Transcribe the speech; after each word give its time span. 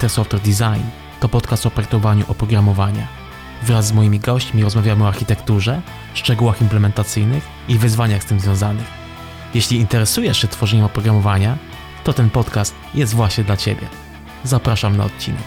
Better 0.00 0.10
Software 0.10 0.42
Design 0.42 0.82
to 1.20 1.28
podcast 1.28 1.66
o 1.66 1.70
projektowaniu 1.70 2.24
oprogramowania. 2.28 3.08
Wraz 3.62 3.86
z 3.86 3.92
moimi 3.92 4.20
gośćmi 4.20 4.62
rozmawiamy 4.62 5.04
o 5.04 5.08
architekturze, 5.08 5.82
szczegółach 6.14 6.60
implementacyjnych 6.60 7.44
i 7.68 7.78
wyzwaniach 7.78 8.22
z 8.22 8.26
tym 8.26 8.40
związanych. 8.40 8.86
Jeśli 9.54 9.78
interesujesz 9.78 10.38
się 10.38 10.48
tworzeniem 10.48 10.84
oprogramowania, 10.84 11.58
to 12.04 12.12
ten 12.12 12.30
podcast 12.30 12.74
jest 12.94 13.14
właśnie 13.14 13.44
dla 13.44 13.56
Ciebie. 13.56 13.88
Zapraszam 14.44 14.96
na 14.96 15.04
odcinek. 15.04 15.42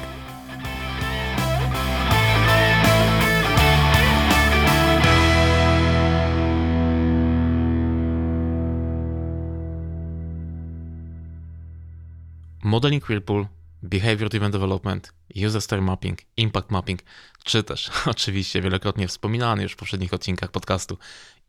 Modeling 12.64 13.09
Whirlpool, 13.09 13.45
Behavior 13.83 14.29
Driven 14.29 14.51
Development, 14.51 15.14
User 15.46 15.61
Story 15.61 15.82
Mapping, 15.82 16.19
Impact 16.37 16.71
Mapping, 16.71 17.00
czy 17.43 17.64
też 17.64 17.92
oczywiście 18.06 18.61
wielokrotnie 18.61 19.07
wspominany 19.07 19.64
już 19.64 19.71
w 19.71 19.75
poprzednich 19.75 20.14
odcinkach 20.14 20.51
podcastu 20.51 20.97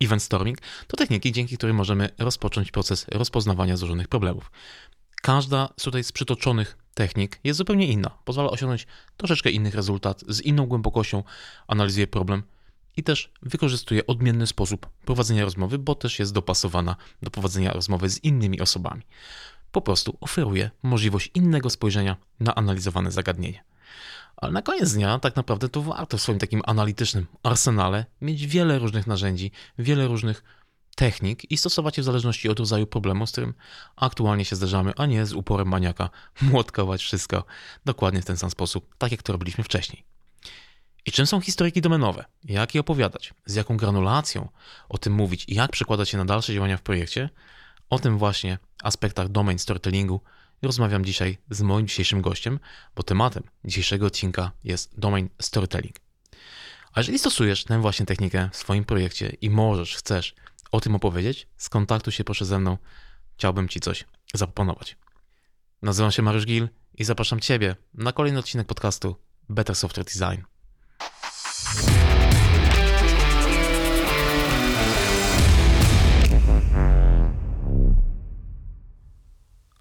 Event 0.00 0.22
Storming, 0.22 0.58
to 0.86 0.96
techniki, 0.96 1.32
dzięki 1.32 1.56
którym 1.56 1.76
możemy 1.76 2.08
rozpocząć 2.18 2.70
proces 2.70 3.06
rozpoznawania 3.08 3.76
złożonych 3.76 4.08
problemów. 4.08 4.50
Każda 5.22 5.68
z 5.76 5.82
tutaj 5.82 6.04
z 6.04 6.12
przytoczonych 6.12 6.78
technik 6.94 7.40
jest 7.44 7.58
zupełnie 7.58 7.86
inna. 7.86 8.10
Pozwala 8.24 8.50
osiągnąć 8.50 8.86
troszeczkę 9.16 9.50
inny 9.50 9.70
rezultat, 9.70 10.24
z 10.28 10.40
inną 10.40 10.66
głębokością 10.66 11.22
analizuje 11.66 12.06
problem 12.06 12.42
i 12.96 13.02
też 13.02 13.32
wykorzystuje 13.42 14.06
odmienny 14.06 14.46
sposób 14.46 14.86
prowadzenia 15.04 15.44
rozmowy, 15.44 15.78
bo 15.78 15.94
też 15.94 16.18
jest 16.18 16.32
dopasowana 16.32 16.96
do 17.22 17.30
prowadzenia 17.30 17.72
rozmowy 17.72 18.08
z 18.10 18.24
innymi 18.24 18.60
osobami 18.60 19.02
po 19.74 19.80
prostu 19.80 20.16
oferuje 20.20 20.70
możliwość 20.82 21.30
innego 21.34 21.70
spojrzenia 21.70 22.16
na 22.40 22.54
analizowane 22.54 23.10
zagadnienie. 23.10 23.64
Ale 24.36 24.52
na 24.52 24.62
koniec 24.62 24.92
dnia 24.92 25.18
tak 25.18 25.36
naprawdę 25.36 25.68
to 25.68 25.82
warto 25.82 26.18
w 26.18 26.22
swoim 26.22 26.38
takim 26.38 26.62
analitycznym 26.64 27.26
arsenale 27.42 28.04
mieć 28.20 28.46
wiele 28.46 28.78
różnych 28.78 29.06
narzędzi, 29.06 29.50
wiele 29.78 30.06
różnych 30.06 30.44
technik 30.96 31.50
i 31.50 31.56
stosować 31.56 31.96
je 31.96 32.02
w 32.02 32.04
zależności 32.06 32.48
od 32.48 32.58
rodzaju 32.58 32.86
problemu, 32.86 33.26
z 33.26 33.32
którym 33.32 33.54
aktualnie 33.96 34.44
się 34.44 34.56
zderzamy, 34.56 34.92
a 34.96 35.06
nie 35.06 35.26
z 35.26 35.32
uporem 35.32 35.68
maniaka 35.68 36.10
młotkować 36.52 37.02
wszystko 37.02 37.44
dokładnie 37.84 38.22
w 38.22 38.24
ten 38.24 38.36
sam 38.36 38.50
sposób, 38.50 38.94
tak 38.98 39.12
jak 39.12 39.22
to 39.22 39.32
robiliśmy 39.32 39.64
wcześniej. 39.64 40.04
I 41.06 41.12
czym 41.12 41.26
są 41.26 41.40
historyki 41.40 41.80
domenowe? 41.80 42.24
Jak 42.44 42.74
je 42.74 42.80
opowiadać? 42.80 43.34
Z 43.46 43.54
jaką 43.54 43.76
granulacją 43.76 44.48
o 44.88 44.98
tym 44.98 45.12
mówić 45.12 45.44
i 45.48 45.54
jak 45.54 45.70
przekładać 45.70 46.12
je 46.12 46.18
na 46.18 46.24
dalsze 46.24 46.54
działania 46.54 46.76
w 46.76 46.82
projekcie? 46.82 47.28
O 47.90 47.98
tym 47.98 48.18
właśnie 48.18 48.58
aspektach 48.82 49.28
domain 49.28 49.58
storytellingu 49.58 50.20
rozmawiam 50.62 51.04
dzisiaj 51.04 51.38
z 51.50 51.62
moim 51.62 51.86
dzisiejszym 51.86 52.22
gościem, 52.22 52.60
bo 52.96 53.02
tematem 53.02 53.42
dzisiejszego 53.64 54.06
odcinka 54.06 54.52
jest 54.64 54.98
domain 54.98 55.28
storytelling. 55.42 55.96
A 56.92 57.00
jeżeli 57.00 57.18
stosujesz 57.18 57.64
tę 57.64 57.80
właśnie 57.80 58.06
technikę 58.06 58.48
w 58.52 58.56
swoim 58.56 58.84
projekcie 58.84 59.28
i 59.40 59.50
możesz, 59.50 59.96
chcesz 59.96 60.34
o 60.72 60.80
tym 60.80 60.94
opowiedzieć, 60.94 61.48
skontaktuj 61.56 62.12
się 62.12 62.24
proszę 62.24 62.44
ze 62.44 62.58
mną. 62.58 62.78
Chciałbym 63.36 63.68
Ci 63.68 63.80
coś 63.80 64.04
zaproponować. 64.34 64.96
Nazywam 65.82 66.12
się 66.12 66.22
Mariusz 66.22 66.46
Gil 66.46 66.68
i 66.94 67.04
zapraszam 67.04 67.40
Ciebie 67.40 67.76
na 67.94 68.12
kolejny 68.12 68.38
odcinek 68.38 68.66
podcastu 68.66 69.16
Better 69.48 69.76
Software 69.76 70.04
Design. 70.04 70.53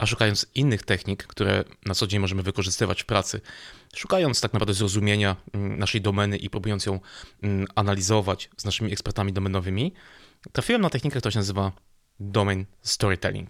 A 0.04 0.06
szukając 0.06 0.46
innych 0.56 0.84
technik, 0.84 1.24
które 1.24 1.64
na 1.86 1.94
co 1.94 2.08
dzień 2.08 2.20
możemy 2.20 2.44
wykorzystywać 2.44 3.04
w 3.04 3.06
pracy, 3.06 3.42
szukając 3.96 4.42
tak 4.42 4.54
naprawdę 4.54 4.74
zrozumienia 4.74 5.36
mm, 5.54 5.80
naszej 5.80 6.02
domeny 6.02 6.38
i 6.38 6.50
próbując 6.50 6.86
ją 6.86 7.00
mm, 7.44 7.68
analizować 7.76 8.50
z 8.58 8.66
naszymi 8.66 8.92
ekspertami 8.92 9.34
domenowymi, 9.34 9.94
trafiłem 10.52 10.82
na 10.82 10.90
technikę, 10.90 11.20
która 11.20 11.32
się 11.32 11.40
nazywa 11.40 11.72
Domain 12.20 12.66
Storytelling. 12.82 13.50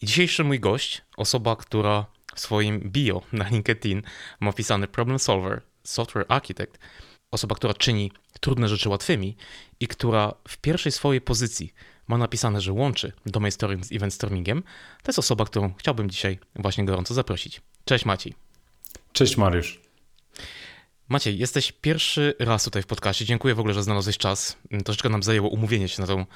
I 0.00 0.06
dzisiejszy 0.06 0.44
mój 0.44 0.60
gość, 0.60 1.02
osoba, 1.16 1.56
która 1.56 2.06
w 2.34 2.40
swoim 2.40 2.80
bio 2.80 3.22
na 3.32 3.48
LinkedIn 3.48 4.02
ma 4.40 4.52
wpisany 4.52 4.88
Problem 4.88 5.18
Solver, 5.18 5.62
Software 5.84 6.26
Architect, 6.28 6.78
osoba, 7.30 7.54
która 7.54 7.74
czyni 7.74 8.12
trudne 8.40 8.68
rzeczy 8.68 8.88
łatwymi 8.88 9.36
i 9.80 9.88
która 9.88 10.34
w 10.48 10.58
pierwszej 10.58 10.92
swojej 10.92 11.20
pozycji 11.20 11.72
ma 12.08 12.18
napisane, 12.18 12.60
że 12.60 12.72
łączy 12.72 13.12
domain 13.26 13.52
storming 13.52 13.86
z 13.86 13.92
event 13.92 14.14
stormingiem, 14.14 14.62
to 15.02 15.08
jest 15.08 15.18
osoba, 15.18 15.44
którą 15.44 15.74
chciałbym 15.74 16.10
dzisiaj 16.10 16.38
właśnie 16.54 16.84
gorąco 16.84 17.14
zaprosić. 17.14 17.60
Cześć 17.84 18.04
Maciej. 18.04 18.34
Cześć 19.12 19.36
Mariusz. 19.36 19.85
Maciej, 21.08 21.38
jesteś 21.38 21.72
pierwszy 21.72 22.34
raz 22.38 22.64
tutaj 22.64 22.82
w 22.82 22.86
podcaście. 22.86 23.24
Dziękuję 23.24 23.54
w 23.54 23.58
ogóle, 23.60 23.74
że 23.74 23.82
znalazłeś 23.82 24.18
czas. 24.18 24.56
Troszeczkę 24.84 25.08
nam 25.08 25.22
zajęło 25.22 25.48
umówienie 25.48 25.88
się 25.88 26.02
na 26.02 26.06
tą, 26.06 26.26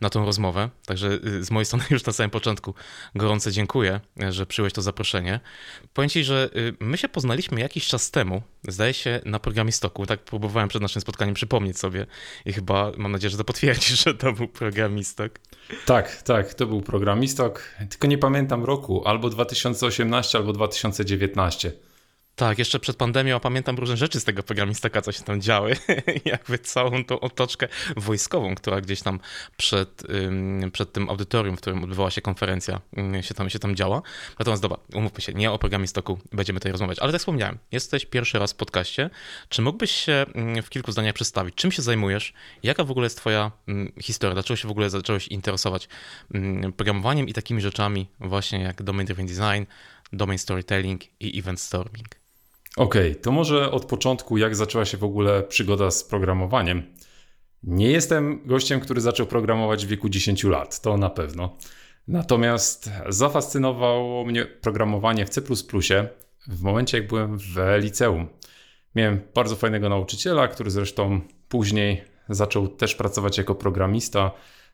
na 0.00 0.10
tą 0.10 0.24
rozmowę. 0.26 0.68
Także 0.86 1.18
y, 1.24 1.44
z 1.44 1.50
mojej 1.50 1.66
strony 1.66 1.84
już 1.90 2.04
na 2.04 2.12
samym 2.12 2.30
początku 2.30 2.74
gorące 3.14 3.52
dziękuję, 3.52 4.00
że 4.30 4.46
przyjąłeś 4.46 4.72
to 4.72 4.82
zaproszenie. 4.82 5.40
Powiem 5.94 6.08
Ci, 6.08 6.24
że 6.24 6.50
y, 6.56 6.74
my 6.80 6.96
się 6.96 7.08
poznaliśmy 7.08 7.60
jakiś 7.60 7.86
czas 7.86 8.10
temu, 8.10 8.42
zdaje 8.68 8.94
się, 8.94 9.20
na 9.24 9.38
programie 9.38 9.72
Stoku. 9.72 10.06
Tak 10.06 10.20
próbowałem 10.20 10.68
przed 10.68 10.82
naszym 10.82 11.02
spotkaniem 11.02 11.34
przypomnieć 11.34 11.78
sobie 11.78 12.06
i 12.44 12.52
chyba 12.52 12.92
mam 12.96 13.12
nadzieję, 13.12 13.30
że 13.30 13.38
to 13.38 13.44
potwierdzisz, 13.44 14.02
że 14.04 14.14
to 14.14 14.32
był 14.32 14.48
programistok. 14.48 15.38
Tak, 15.86 16.22
tak, 16.22 16.54
to 16.54 16.66
był 16.66 16.82
programistok. 16.82 17.74
Tylko 17.90 18.06
nie 18.06 18.18
pamiętam 18.18 18.64
roku, 18.64 19.08
albo 19.08 19.30
2018, 19.30 20.38
albo 20.38 20.52
2019. 20.52 21.72
Tak, 22.40 22.58
jeszcze 22.58 22.80
przed 22.80 22.96
pandemią 22.96 23.40
pamiętam 23.40 23.76
różne 23.76 23.96
rzeczy 23.96 24.20
z 24.20 24.24
tego 24.24 24.42
programistaka, 24.42 25.02
co 25.02 25.12
się 25.12 25.22
tam 25.22 25.40
działy. 25.40 25.76
Jakby 26.24 26.58
całą 26.58 27.04
tą 27.04 27.20
otoczkę 27.20 27.68
wojskową, 27.96 28.54
która 28.54 28.80
gdzieś 28.80 29.02
tam 29.02 29.20
przed, 29.56 30.02
przed 30.72 30.92
tym 30.92 31.10
audytorium, 31.10 31.56
w 31.56 31.60
którym 31.60 31.84
odbywała 31.84 32.10
się 32.10 32.20
konferencja, 32.20 32.80
się 33.20 33.34
tam, 33.34 33.50
się 33.50 33.58
tam 33.58 33.76
działa. 33.76 34.02
Natomiast 34.38 34.62
dobra, 34.62 34.78
umówmy 34.94 35.20
się, 35.20 35.32
nie 35.32 35.50
o 35.50 35.58
programistoku 35.58 36.18
będziemy 36.32 36.60
tutaj 36.60 36.72
rozmawiać. 36.72 36.98
Ale 36.98 37.12
tak 37.12 37.18
wspomniałem, 37.18 37.58
jesteś 37.72 38.06
pierwszy 38.06 38.38
raz 38.38 38.52
w 38.52 38.56
podcaście. 38.56 39.10
Czy 39.48 39.62
mógłbyś 39.62 39.90
się 39.90 40.26
w 40.62 40.68
kilku 40.68 40.92
zdaniach 40.92 41.14
przedstawić? 41.14 41.54
Czym 41.54 41.72
się 41.72 41.82
zajmujesz? 41.82 42.32
Jaka 42.62 42.84
w 42.84 42.90
ogóle 42.90 43.06
jest 43.06 43.16
twoja 43.16 43.50
historia? 44.02 44.34
Dlaczego 44.34 44.56
się 44.56 44.68
w 44.68 44.70
ogóle 44.70 44.90
zacząłeś 44.90 45.28
interesować 45.28 45.88
programowaniem 46.76 47.28
i 47.28 47.32
takimi 47.32 47.60
rzeczami 47.60 48.06
właśnie 48.20 48.60
jak 48.60 48.82
domain 48.82 49.06
driven 49.06 49.26
design, 49.26 49.64
domain 50.12 50.38
storytelling 50.38 51.02
i 51.20 51.38
event 51.38 51.60
storming? 51.60 52.20
Okej, 52.76 53.10
okay, 53.10 53.22
to 53.22 53.32
może 53.32 53.70
od 53.70 53.84
początku, 53.84 54.38
jak 54.38 54.56
zaczęła 54.56 54.84
się 54.84 54.96
w 54.96 55.04
ogóle 55.04 55.42
przygoda 55.42 55.90
z 55.90 56.04
programowaniem. 56.04 56.82
Nie 57.62 57.90
jestem 57.90 58.40
gościem, 58.46 58.80
który 58.80 59.00
zaczął 59.00 59.26
programować 59.26 59.86
w 59.86 59.88
wieku 59.88 60.08
10 60.08 60.44
lat, 60.44 60.80
to 60.80 60.96
na 60.96 61.10
pewno. 61.10 61.56
Natomiast 62.08 62.90
zafascynowało 63.08 64.24
mnie 64.24 64.44
programowanie 64.44 65.26
w 65.26 65.30
C 65.30 65.42
w 66.48 66.62
momencie, 66.62 66.98
jak 66.98 67.06
byłem 67.06 67.38
w 67.38 67.56
liceum. 67.78 68.28
Miałem 68.94 69.20
bardzo 69.34 69.56
fajnego 69.56 69.88
nauczyciela, 69.88 70.48
który 70.48 70.70
zresztą 70.70 71.20
później 71.48 72.04
zaczął 72.28 72.68
też 72.68 72.94
pracować 72.94 73.38
jako 73.38 73.54
programista, 73.54 74.30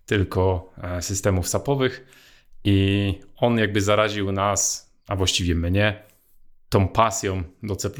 tylko 0.06 0.72
e, 0.82 1.02
systemów 1.02 1.48
sapowych, 1.48 2.06
i 2.64 3.14
on 3.36 3.58
jakby 3.58 3.80
zaraził 3.80 4.32
nas, 4.32 4.90
a 5.08 5.16
właściwie 5.16 5.54
mnie, 5.54 6.02
tą 6.68 6.88
pasją 6.88 7.42
do 7.62 7.76
C. 7.76 7.90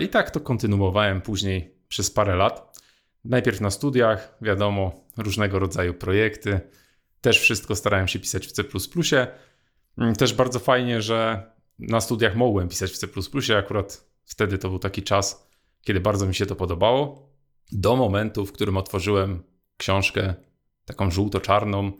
I 0.00 0.08
tak 0.08 0.30
to 0.30 0.40
kontynuowałem 0.40 1.20
później 1.20 1.74
przez 1.88 2.10
parę 2.10 2.36
lat. 2.36 2.78
Najpierw 3.24 3.60
na 3.60 3.70
studiach, 3.70 4.38
wiadomo, 4.40 5.04
różnego 5.16 5.58
rodzaju 5.58 5.94
projekty. 5.94 6.60
Też 7.20 7.40
wszystko 7.40 7.76
starałem 7.76 8.08
się 8.08 8.18
pisać 8.18 8.46
w 8.46 8.52
C. 8.52 8.64
Mm, 9.98 10.16
też 10.16 10.34
bardzo 10.34 10.58
fajnie, 10.58 11.02
że 11.02 11.50
na 11.78 12.00
studiach 12.00 12.36
mogłem 12.36 12.68
pisać 12.68 12.90
w 12.90 12.98
C. 12.98 13.08
Akurat 13.58 14.04
wtedy 14.24 14.58
to 14.58 14.68
był 14.68 14.78
taki 14.78 15.02
czas, 15.02 15.48
kiedy 15.82 16.00
bardzo 16.00 16.26
mi 16.26 16.34
się 16.34 16.46
to 16.46 16.56
podobało. 16.56 17.28
Do 17.72 17.96
momentu, 17.96 18.46
w 18.46 18.52
którym 18.52 18.76
otworzyłem 18.76 19.42
książkę 19.76 20.34
taką 20.84 21.10
żółto-czarną 21.10 21.92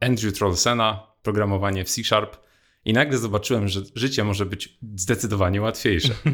Andrew 0.00 0.38
Trollsena, 0.38 1.06
programowanie 1.22 1.84
w 1.84 1.90
C 1.90 2.04
Sharp 2.04 2.36
i 2.84 2.92
nagle 2.92 3.18
zobaczyłem, 3.18 3.68
że 3.68 3.80
życie 3.94 4.24
może 4.24 4.46
być 4.46 4.78
zdecydowanie 4.96 5.62
łatwiejsze. 5.62 6.14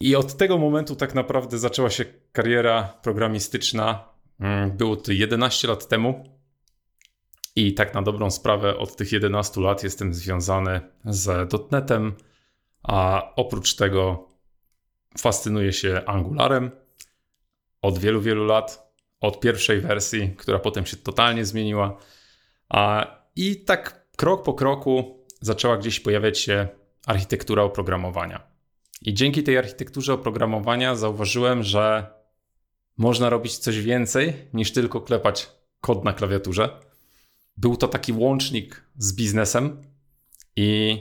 I 0.00 0.16
od 0.16 0.36
tego 0.36 0.58
momentu 0.58 0.96
tak 0.96 1.14
naprawdę 1.14 1.58
zaczęła 1.58 1.90
się 1.90 2.04
kariera 2.32 2.82
programistyczna. 3.02 4.08
Mm, 4.40 4.76
było 4.76 4.96
to 4.96 5.12
11 5.12 5.68
lat 5.68 5.88
temu. 5.88 6.24
I 7.56 7.74
tak 7.74 7.94
na 7.94 8.02
dobrą 8.02 8.30
sprawę 8.30 8.76
od 8.76 8.96
tych 8.96 9.12
11 9.12 9.60
lat 9.60 9.84
jestem 9.84 10.14
związany 10.14 10.80
z 11.04 11.52
.NETem, 11.72 12.14
a 12.82 13.22
oprócz 13.36 13.74
tego 13.76 14.28
fascynuję 15.18 15.72
się 15.72 16.02
Angularem 16.06 16.70
od 17.82 17.98
wielu, 17.98 18.20
wielu 18.20 18.44
lat. 18.44 18.92
Od 19.20 19.40
pierwszej 19.40 19.80
wersji, 19.80 20.34
która 20.38 20.58
potem 20.58 20.86
się 20.86 20.96
totalnie 20.96 21.44
zmieniła. 21.44 21.98
A 22.68 23.06
i 23.36 23.56
tak 23.56 24.06
krok 24.16 24.42
po 24.42 24.54
kroku 24.54 25.24
zaczęła 25.40 25.76
gdzieś 25.76 26.00
pojawiać 26.00 26.38
się 26.38 26.68
architektura 27.06 27.62
oprogramowania. 27.62 28.42
I 29.02 29.14
dzięki 29.14 29.42
tej 29.42 29.58
architekturze 29.58 30.14
oprogramowania 30.14 30.96
zauważyłem, 30.96 31.62
że 31.62 32.06
można 32.96 33.30
robić 33.30 33.58
coś 33.58 33.80
więcej 33.80 34.34
niż 34.54 34.72
tylko 34.72 35.00
klepać 35.00 35.50
kod 35.80 36.04
na 36.04 36.12
klawiaturze. 36.12 36.80
Był 37.56 37.76
to 37.76 37.88
taki 37.88 38.12
łącznik 38.12 38.84
z 38.96 39.14
biznesem 39.14 39.82
i 40.56 40.98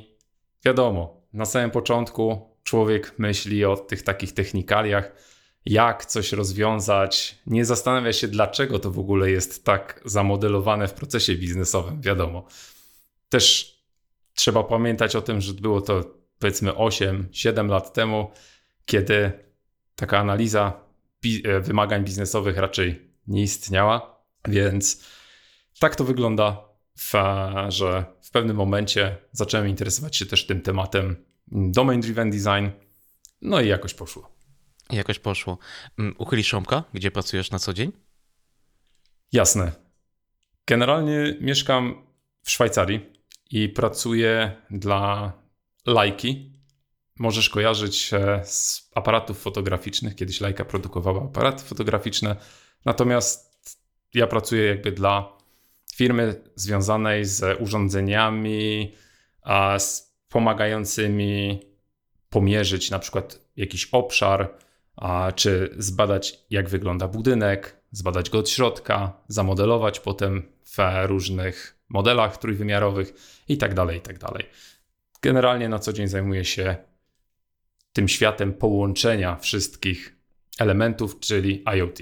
wiadomo, 0.66 1.22
na 1.34 1.46
samym 1.46 1.72
początku 1.72 2.50
człowiek 2.64 3.20
myśli 3.20 3.66
o 3.66 3.78
tych 3.78 4.04
takich 4.04 4.34
technikaliach, 4.34 5.12
jak 5.66 6.06
coś 6.06 6.32
rozwiązać, 6.32 7.38
nie 7.48 7.66
zastanawia 7.66 8.14
się, 8.14 8.28
dlaczego 8.28 8.80
to 8.80 8.92
w 8.92 9.00
ogóle 9.00 9.32
jest 9.32 9.66
tak 9.66 10.02
zamodelowane 10.06 10.88
w 10.88 10.94
procesie 10.94 11.36
biznesowym, 11.36 12.02
wiadomo. 12.02 12.48
Też 13.30 13.76
trzeba 14.34 14.64
pamiętać 14.64 15.16
o 15.16 15.22
tym, 15.22 15.42
że 15.42 15.54
było 15.54 15.82
to 15.82 16.04
powiedzmy 16.40 16.72
8-7 16.72 17.70
lat 17.70 17.94
temu, 17.94 18.32
kiedy 18.86 19.32
taka 19.96 20.20
analiza 20.20 20.84
e, 21.44 21.60
wymagań 21.60 22.04
biznesowych 22.04 22.58
raczej 22.58 23.12
nie 23.28 23.42
istniała, 23.42 24.24
więc 24.48 25.06
tak 25.80 25.96
to 25.96 26.04
wygląda, 26.04 26.64
że 27.68 28.06
w 28.22 28.32
pewnym 28.32 28.58
momencie 28.58 29.18
zacząłem 29.32 29.68
interesować 29.68 30.18
się 30.18 30.26
też 30.26 30.48
tym 30.48 30.62
tematem 30.62 31.26
domain 31.48 32.02
driven 32.02 32.32
design, 32.32 32.68
no 33.42 33.62
i 33.62 33.68
jakoś 33.68 33.94
poszło. 33.94 34.41
Jakoś 34.92 35.20
poszło. 35.20 35.58
Mm, 36.00 36.16
uchylisz 36.18 36.48
szomka, 36.48 36.84
gdzie 36.94 37.12
pracujesz 37.12 37.52
na 37.52 37.60
co 37.60 37.74
dzień? 37.74 37.92
Jasne. 39.32 39.72
Generalnie 40.68 41.38
mieszkam 41.42 42.08
w 42.44 42.52
Szwajcarii 42.52 43.10
i 43.52 43.70
pracuję 43.70 44.62
dla 44.70 45.34
Lajki. 45.86 46.52
Możesz 47.20 47.50
kojarzyć 47.50 48.12
z 48.44 48.90
aparatów 48.96 49.42
fotograficznych. 49.42 50.16
Kiedyś 50.16 50.42
Lajka 50.42 50.66
produkowała 50.66 51.24
aparaty 51.24 51.64
fotograficzne. 51.64 52.36
Natomiast 52.86 53.52
ja 54.14 54.28
pracuję 54.28 54.66
jakby 54.66 54.92
dla 54.92 55.38
firmy 55.96 56.42
związanej 56.56 57.26
z 57.26 57.62
urządzeniami 57.62 58.96
z 59.78 60.16
pomagającymi 60.30 61.60
pomierzyć 62.30 62.92
na 62.92 63.00
przykład 63.00 63.40
jakiś 63.56 63.86
obszar, 63.92 64.54
a 64.96 65.32
czy 65.36 65.76
zbadać, 65.78 66.40
jak 66.50 66.70
wygląda 66.70 67.08
budynek, 67.08 67.82
zbadać 67.92 68.30
go 68.30 68.40
od 68.40 68.50
środka, 68.50 69.14
zamodelować 69.28 70.00
potem 70.00 70.44
w 70.64 70.78
różnych 71.08 71.78
modelach 71.90 72.38
trójwymiarowych 72.38 73.14
i 73.48 73.58
tak 73.58 73.74
dalej, 73.74 73.98
i 73.98 74.02
tak. 74.02 74.20
Generalnie 75.22 75.70
na 75.70 75.80
co 75.80 75.94
dzień 75.94 76.08
zajmuję 76.08 76.46
się 76.46 76.76
tym 77.94 78.08
światem 78.08 78.54
połączenia 78.54 79.36
wszystkich 79.36 80.16
elementów, 80.60 81.20
czyli 81.20 81.64
IoT. 81.76 82.00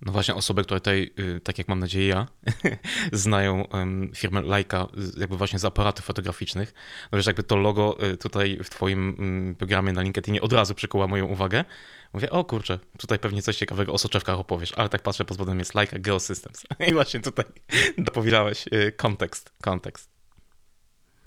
No 0.00 0.12
właśnie 0.12 0.34
osoby, 0.34 0.64
które 0.64 0.80
tutaj, 0.80 1.10
y, 1.18 1.40
tak 1.40 1.58
jak 1.58 1.68
mam 1.68 1.78
nadzieję 1.78 2.06
ja, 2.08 2.26
znają 3.12 3.64
firmę 4.14 4.42
Leica 4.42 4.86
jakby 5.16 5.36
właśnie 5.36 5.58
z 5.58 5.64
aparatów 5.64 6.04
fotograficznych. 6.04 6.74
No 7.12 7.18
wiesz, 7.18 7.26
jakby 7.26 7.42
to 7.42 7.56
logo 7.56 7.96
y, 8.04 8.16
tutaj 8.16 8.58
w 8.64 8.70
twoim 8.70 9.16
mm, 9.18 9.54
programie 9.54 9.92
na 9.92 10.02
LinkedInie 10.02 10.40
od 10.40 10.52
razu 10.52 10.74
przykuła 10.74 11.06
moją 11.06 11.26
uwagę. 11.26 11.64
Mówię, 12.12 12.30
o 12.30 12.44
kurczę, 12.44 12.78
tutaj 12.98 13.18
pewnie 13.18 13.42
coś 13.42 13.56
ciekawego 13.56 13.92
o 13.92 13.98
soczewkach 13.98 14.38
opowiesz, 14.38 14.72
ale 14.72 14.88
tak 14.88 15.02
patrzę, 15.02 15.24
pod 15.24 15.36
spodem 15.36 15.58
jest 15.58 15.74
Leica 15.74 15.98
Geosystems. 15.98 16.66
I 16.88 16.92
właśnie 16.92 17.20
tutaj 17.20 17.44
dopowiedziałeś 17.98 18.64
y, 18.72 18.92
kontekst, 18.92 19.52
kontekst. 19.62 20.10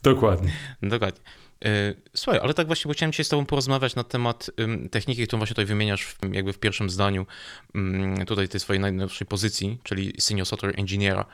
Dokładnie. 0.04 0.52
Dokładnie. 0.82 1.22
E, 1.66 1.94
słuchaj, 2.16 2.40
ale 2.44 2.54
tak 2.54 2.68
właśnie 2.68 2.94
chciałem 2.94 3.12
dzisiaj 3.12 3.26
z 3.26 3.30
tobą 3.30 3.46
porozmawiać 3.46 3.96
na 3.96 4.04
temat 4.04 4.52
techniki, 4.92 5.28
którą 5.28 5.38
właśnie 5.38 5.54
tutaj 5.54 5.66
wymieniasz 5.66 6.06
w, 6.06 6.18
jakby 6.32 6.54
w 6.54 6.60
pierwszym 6.60 6.90
zdaniu 6.90 7.26
tutaj 8.28 8.48
tej 8.48 8.60
swojej 8.60 8.80
najnowszej 8.80 9.28
pozycji, 9.28 9.78
czyli 9.84 10.14
Senior 10.20 10.48
Software 10.48 10.80
Engineera 10.80 11.26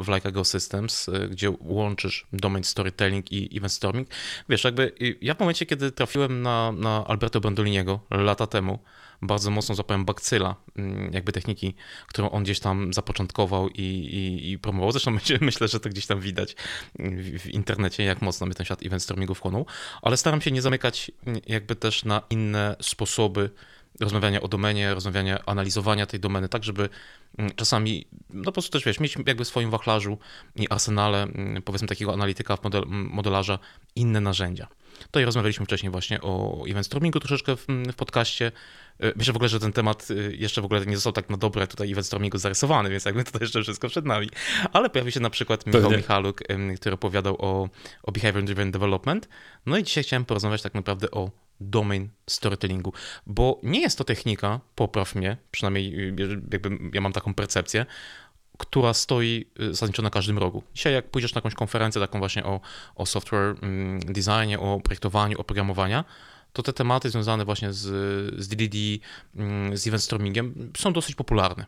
w 0.00 0.08
Leica 0.08 0.30
Go 0.30 0.44
Systems, 0.44 1.08
e, 1.08 1.28
gdzie 1.28 1.52
łączysz 1.60 2.26
domain 2.32 2.64
storytelling 2.64 3.32
i 3.32 3.58
event 3.58 3.72
storming. 3.72 4.08
Wiesz, 4.48 4.64
jakby 4.64 4.92
ja 5.20 5.34
w 5.34 5.40
momencie, 5.40 5.66
kiedy 5.66 5.92
trafiłem 5.92 6.42
na, 6.42 6.72
na 6.72 7.06
Alberto 7.06 7.40
Brandoliniego 7.40 8.00
lata 8.10 8.46
temu, 8.46 8.78
bardzo 9.22 9.50
mocno 9.50 9.74
zapałem 9.74 10.04
bakcyla, 10.04 10.56
mm, 10.76 11.12
jakby 11.12 11.32
techniki, 11.32 11.74
którą 12.06 12.30
on 12.30 12.42
gdzieś 12.42 12.60
tam 12.60 12.92
zapoczątkował 12.92 13.68
i, 13.68 13.82
i, 13.82 14.50
i 14.50 14.58
promował. 14.58 14.92
Zresztą 14.92 15.10
myślę, 15.40 15.68
że 15.68 15.80
to 15.80 15.88
gdzieś 15.88 16.06
tam 16.06 16.20
widać 16.20 16.56
w, 16.98 17.38
w 17.38 17.46
internecie, 17.46 18.04
jak 18.04 18.22
mocno 18.22 18.46
mnie 18.46 18.54
ten 18.54 18.66
świat 18.66 18.86
event 18.86 19.02
stormingu 19.02 19.34
wchłonął, 19.34 19.66
ale 20.02 20.16
staram 20.16 20.40
się 20.40 20.50
nie 20.50 20.62
zamykać 20.62 21.10
mm, 21.26 21.40
jakby 21.46 21.76
też 21.76 22.04
na 22.04 22.22
inne 22.30 22.76
sposoby 22.80 23.50
rozmawiania 24.00 24.40
o 24.40 24.48
domenie, 24.48 24.94
rozmawiania, 24.94 25.44
analizowania 25.46 26.06
tej 26.06 26.20
domeny, 26.20 26.48
tak 26.48 26.64
żeby 26.64 26.88
mm, 27.38 27.52
czasami, 27.56 28.06
no 28.30 28.44
po 28.44 28.52
prostu 28.52 28.72
też 28.72 28.84
wiesz, 28.84 29.00
mieć 29.00 29.16
jakby 29.26 29.44
w 29.44 29.48
swoim 29.48 29.70
wachlarzu 29.70 30.18
i 30.56 30.70
arsenale, 30.70 31.26
powiedzmy 31.64 31.88
takiego 31.88 32.12
analityka, 32.12 32.58
model, 32.64 32.84
modelarza, 32.88 33.58
inne 33.96 34.20
narzędzia. 34.20 34.68
Tutaj 34.98 35.24
rozmawialiśmy 35.24 35.66
wcześniej 35.66 35.92
właśnie 35.92 36.20
o 36.22 36.64
event 36.68 36.86
stormingu 36.86 37.20
troszeczkę 37.20 37.56
w, 37.56 37.66
w 37.92 37.94
podcaście. 37.94 38.52
E, 39.02 39.12
myślę 39.16 39.32
w 39.32 39.36
ogóle, 39.36 39.48
że 39.48 39.60
ten 39.60 39.72
temat 39.72 40.08
e, 40.10 40.14
jeszcze 40.34 40.62
w 40.62 40.64
ogóle 40.64 40.86
nie 40.86 40.94
został 40.94 41.12
tak 41.12 41.30
na 41.30 41.36
dobre 41.36 41.66
tutaj 41.66 41.92
event 41.92 42.06
stormingu 42.06 42.38
zarysowany, 42.38 42.90
więc 42.90 43.04
jakby 43.04 43.24
to 43.24 43.38
jeszcze 43.40 43.62
wszystko 43.62 43.88
przed 43.88 44.04
nami. 44.04 44.28
Ale 44.72 44.90
pojawi 44.90 45.12
się 45.12 45.20
na 45.20 45.30
przykład 45.30 45.66
Michał 45.66 45.82
Pewnie. 45.82 45.96
Michaluk, 45.96 46.40
który 46.76 46.94
opowiadał 46.94 47.36
o, 47.38 47.68
o 48.02 48.12
behavior 48.12 48.44
driven 48.44 48.70
development. 48.70 49.28
No 49.66 49.76
i 49.76 49.82
dzisiaj 49.82 50.04
chciałem 50.04 50.24
porozmawiać 50.24 50.62
tak 50.62 50.74
naprawdę 50.74 51.10
o 51.10 51.30
domain 51.60 52.08
storytellingu, 52.26 52.92
bo 53.26 53.60
nie 53.62 53.80
jest 53.80 53.98
to 53.98 54.04
technika, 54.04 54.60
popraw 54.74 55.14
mnie, 55.14 55.36
przynajmniej 55.50 56.08
y, 56.08 56.14
jakby 56.52 56.78
ja 56.94 57.00
mam 57.00 57.12
taką 57.12 57.34
percepcję, 57.34 57.86
która 58.58 58.94
stoi 58.94 59.46
y, 59.60 59.74
zasadniczo 59.74 60.02
na 60.02 60.10
każdym 60.10 60.38
rogu. 60.38 60.62
Dzisiaj 60.74 60.92
jak 60.92 61.10
pójdziesz 61.10 61.34
na 61.34 61.38
jakąś 61.38 61.54
konferencję 61.54 62.00
taką 62.00 62.18
właśnie 62.18 62.44
o, 62.44 62.60
o 62.94 63.06
software 63.06 63.56
mm, 63.62 64.00
designie, 64.00 64.60
o 64.60 64.80
projektowaniu, 64.80 65.40
o 65.40 65.44
programowaniu, 65.44 66.04
to 66.52 66.62
te 66.62 66.72
tematy 66.72 67.10
związane 67.10 67.44
właśnie 67.44 67.72
z, 67.72 67.84
z 68.42 68.48
DDD, 68.48 68.76
mm, 69.36 69.76
z 69.76 69.86
event 69.86 70.02
stormingiem 70.02 70.72
są 70.76 70.92
dosyć 70.92 71.14
popularne. 71.14 71.66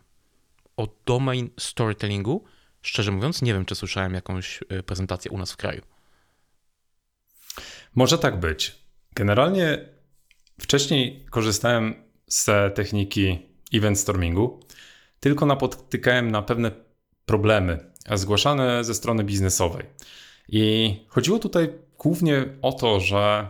O 0.76 0.88
domain 1.06 1.50
storytellingu, 1.58 2.44
szczerze 2.82 3.12
mówiąc, 3.12 3.42
nie 3.42 3.54
wiem, 3.54 3.64
czy 3.64 3.74
słyszałem 3.74 4.14
jakąś 4.14 4.60
y, 4.72 4.82
prezentację 4.82 5.30
u 5.30 5.38
nas 5.38 5.52
w 5.52 5.56
kraju. 5.56 5.82
Może 7.94 8.18
tak 8.18 8.40
być. 8.40 8.78
Generalnie 9.14 9.88
wcześniej 10.60 11.26
korzystałem 11.30 11.94
z 12.26 12.74
techniki 12.74 13.38
event 13.72 13.98
stormingu, 13.98 14.60
tylko 15.20 15.46
napotykałem 15.46 16.30
na 16.30 16.42
pewne 16.42 16.70
problemy 17.26 17.92
zgłaszane 18.14 18.84
ze 18.84 18.94
strony 18.94 19.24
biznesowej. 19.24 19.86
I 20.48 20.96
chodziło 21.08 21.38
tutaj 21.38 21.72
głównie 21.98 22.44
o 22.62 22.72
to, 22.72 23.00
że 23.00 23.48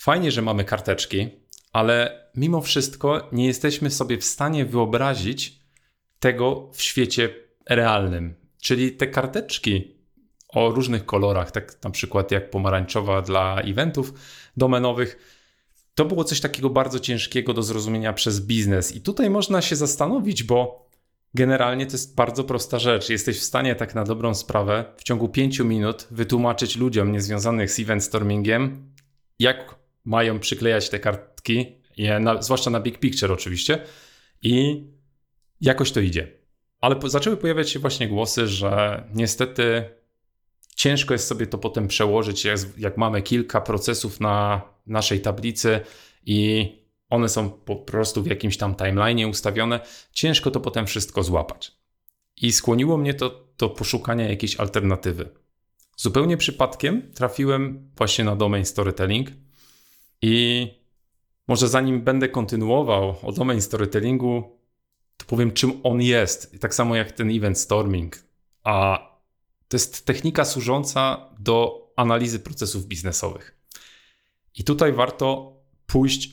fajnie, 0.00 0.30
że 0.30 0.42
mamy 0.42 0.64
karteczki, 0.64 1.28
ale 1.72 2.24
mimo 2.34 2.60
wszystko 2.60 3.28
nie 3.32 3.46
jesteśmy 3.46 3.90
sobie 3.90 4.18
w 4.18 4.24
stanie 4.24 4.64
wyobrazić 4.64 5.60
tego 6.18 6.70
w 6.72 6.82
świecie 6.82 7.34
realnym. 7.68 8.34
Czyli 8.62 8.92
te 8.92 9.06
karteczki 9.06 9.94
o 10.48 10.70
różnych 10.70 11.06
kolorach, 11.06 11.50
tak 11.50 11.82
na 11.84 11.90
przykład 11.90 12.30
jak 12.30 12.50
pomarańczowa 12.50 13.22
dla 13.22 13.60
eventów 13.60 14.12
domenowych, 14.56 15.18
to 15.94 16.04
było 16.04 16.24
coś 16.24 16.40
takiego 16.40 16.70
bardzo 16.70 17.00
ciężkiego 17.00 17.54
do 17.54 17.62
zrozumienia 17.62 18.12
przez 18.12 18.40
biznes. 18.40 18.96
I 18.96 19.00
tutaj 19.00 19.30
można 19.30 19.62
się 19.62 19.76
zastanowić, 19.76 20.42
bo 20.42 20.90
Generalnie 21.34 21.86
to 21.86 21.92
jest 21.92 22.14
bardzo 22.14 22.44
prosta 22.44 22.78
rzecz. 22.78 23.08
Jesteś 23.08 23.38
w 23.38 23.44
stanie 23.44 23.74
tak 23.74 23.94
na 23.94 24.04
dobrą 24.04 24.34
sprawę 24.34 24.84
w 24.96 25.02
ciągu 25.02 25.28
5 25.28 25.58
minut 25.58 26.06
wytłumaczyć 26.10 26.76
ludziom 26.76 27.12
niezwiązanych 27.12 27.70
z 27.70 27.78
event 27.78 28.04
stormingiem, 28.04 28.92
jak 29.38 29.79
mają 30.04 30.38
przyklejać 30.38 30.90
te 30.90 30.98
kartki, 30.98 31.66
na, 32.20 32.42
zwłaszcza 32.42 32.70
na 32.70 32.80
Big 32.80 32.98
Picture 32.98 33.32
oczywiście, 33.32 33.84
i 34.42 34.84
jakoś 35.60 35.92
to 35.92 36.00
idzie. 36.00 36.32
Ale 36.80 36.96
po, 36.96 37.08
zaczęły 37.08 37.36
pojawiać 37.36 37.70
się 37.70 37.78
właśnie 37.78 38.08
głosy, 38.08 38.46
że 38.46 39.04
niestety 39.14 39.84
ciężko 40.76 41.14
jest 41.14 41.26
sobie 41.26 41.46
to 41.46 41.58
potem 41.58 41.88
przełożyć, 41.88 42.44
jak, 42.44 42.58
jak 42.78 42.96
mamy 42.96 43.22
kilka 43.22 43.60
procesów 43.60 44.20
na 44.20 44.62
naszej 44.86 45.20
tablicy 45.20 45.80
i 46.26 46.68
one 47.10 47.28
są 47.28 47.50
po 47.50 47.76
prostu 47.76 48.22
w 48.22 48.26
jakimś 48.26 48.56
tam 48.56 48.74
timeline 48.74 49.28
ustawione, 49.28 49.80
ciężko 50.12 50.50
to 50.50 50.60
potem 50.60 50.86
wszystko 50.86 51.22
złapać. 51.22 51.72
I 52.36 52.52
skłoniło 52.52 52.96
mnie 52.96 53.14
to 53.14 53.48
do 53.58 53.68
poszukania 53.68 54.28
jakiejś 54.28 54.56
alternatywy. 54.56 55.28
Zupełnie 55.96 56.36
przypadkiem 56.36 57.12
trafiłem 57.14 57.90
właśnie 57.96 58.24
na 58.24 58.36
domain 58.36 58.64
storytelling 58.64 59.28
i 60.22 60.66
może 61.48 61.68
zanim 61.68 62.02
będę 62.02 62.28
kontynuował 62.28 63.16
o 63.22 63.32
domain 63.32 63.60
storytellingu, 63.60 64.58
to 65.16 65.26
powiem 65.26 65.52
czym 65.52 65.80
on 65.82 66.02
jest. 66.02 66.60
Tak 66.60 66.74
samo 66.74 66.96
jak 66.96 67.12
ten 67.12 67.30
event 67.30 67.58
storming. 67.58 68.22
A 68.64 68.98
to 69.68 69.76
jest 69.76 70.06
technika 70.06 70.44
służąca 70.44 71.30
do 71.38 71.86
analizy 71.96 72.40
procesów 72.40 72.86
biznesowych. 72.86 73.56
I 74.54 74.64
tutaj 74.64 74.92
warto 74.92 75.56
pójść 75.86 76.30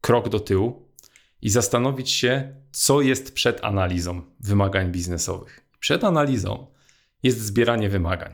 krok 0.00 0.28
do 0.28 0.40
tyłu 0.40 0.88
i 1.42 1.50
zastanowić 1.50 2.10
się, 2.10 2.54
co 2.72 3.00
jest 3.00 3.34
przed 3.34 3.64
analizą 3.64 4.22
wymagań 4.40 4.92
biznesowych. 4.92 5.64
Przed 5.80 6.04
analizą 6.04 6.66
jest 7.22 7.40
zbieranie 7.40 7.88
wymagań. 7.88 8.32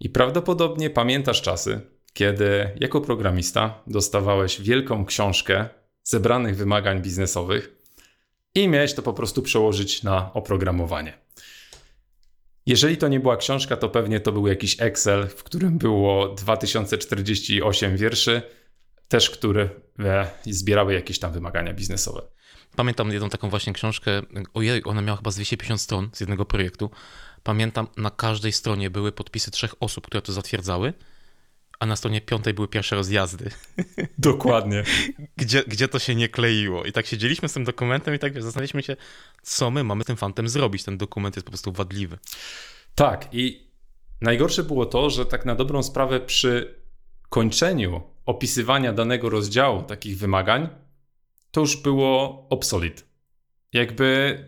I 0.00 0.10
prawdopodobnie 0.10 0.90
pamiętasz 0.90 1.42
czasy, 1.42 1.80
kiedy 2.14 2.70
jako 2.80 3.00
programista 3.00 3.82
dostawałeś 3.86 4.60
wielką 4.60 5.06
książkę 5.06 5.68
zebranych 6.02 6.56
wymagań 6.56 7.02
biznesowych 7.02 7.74
i 8.54 8.68
miałeś 8.68 8.94
to 8.94 9.02
po 9.02 9.12
prostu 9.12 9.42
przełożyć 9.42 10.02
na 10.02 10.32
oprogramowanie. 10.32 11.18
Jeżeli 12.66 12.96
to 12.96 13.08
nie 13.08 13.20
była 13.20 13.36
książka, 13.36 13.76
to 13.76 13.88
pewnie 13.88 14.20
to 14.20 14.32
był 14.32 14.46
jakiś 14.46 14.76
Excel, 14.82 15.28
w 15.28 15.44
którym 15.44 15.78
było 15.78 16.28
2048 16.28 17.96
wierszy, 17.96 18.42
też 19.08 19.30
które 19.30 19.68
e, 19.98 20.30
zbierały 20.46 20.94
jakieś 20.94 21.18
tam 21.18 21.32
wymagania 21.32 21.74
biznesowe. 21.74 22.22
Pamiętam 22.76 23.12
jedną 23.12 23.28
taką 23.30 23.50
właśnie 23.50 23.72
książkę, 23.72 24.22
ojej, 24.54 24.82
ona 24.84 25.02
miała 25.02 25.16
chyba 25.16 25.30
z 25.30 25.34
250 25.34 25.80
stron 25.80 26.10
z 26.12 26.20
jednego 26.20 26.44
projektu. 26.44 26.90
Pamiętam, 27.42 27.86
na 27.96 28.10
każdej 28.10 28.52
stronie 28.52 28.90
były 28.90 29.12
podpisy 29.12 29.50
trzech 29.50 29.74
osób, 29.80 30.06
które 30.06 30.22
to 30.22 30.32
zatwierdzały, 30.32 30.92
a 31.78 31.86
na 31.86 31.96
stronie 31.96 32.20
piątej 32.20 32.54
były 32.54 32.68
pierwsze 32.68 32.96
rozjazdy. 32.96 33.50
Dokładnie. 34.18 34.84
gdzie, 35.36 35.64
gdzie 35.66 35.88
to 35.88 35.98
się 35.98 36.14
nie 36.14 36.28
kleiło. 36.28 36.84
I 36.84 36.92
tak 36.92 37.06
siedzieliśmy 37.06 37.48
z 37.48 37.52
tym 37.52 37.64
dokumentem 37.64 38.14
i 38.14 38.18
tak 38.18 38.42
zastanawialiśmy 38.42 38.82
się, 38.82 38.96
co 39.42 39.70
my 39.70 39.84
mamy 39.84 40.04
tym 40.04 40.16
fantem 40.16 40.48
zrobić. 40.48 40.84
Ten 40.84 40.98
dokument 40.98 41.36
jest 41.36 41.46
po 41.46 41.50
prostu 41.50 41.72
wadliwy. 41.72 42.18
Tak, 42.94 43.28
i 43.32 43.70
najgorsze 44.20 44.62
było 44.62 44.86
to, 44.86 45.10
że 45.10 45.26
tak 45.26 45.44
na 45.44 45.54
dobrą 45.54 45.82
sprawę 45.82 46.20
przy 46.20 46.74
kończeniu 47.28 48.02
opisywania 48.26 48.92
danego 48.92 49.30
rozdziału 49.30 49.82
takich 49.82 50.18
wymagań, 50.18 50.68
to 51.50 51.60
już 51.60 51.76
było 51.76 52.46
obsolete. 52.50 53.02
Jakby 53.72 54.38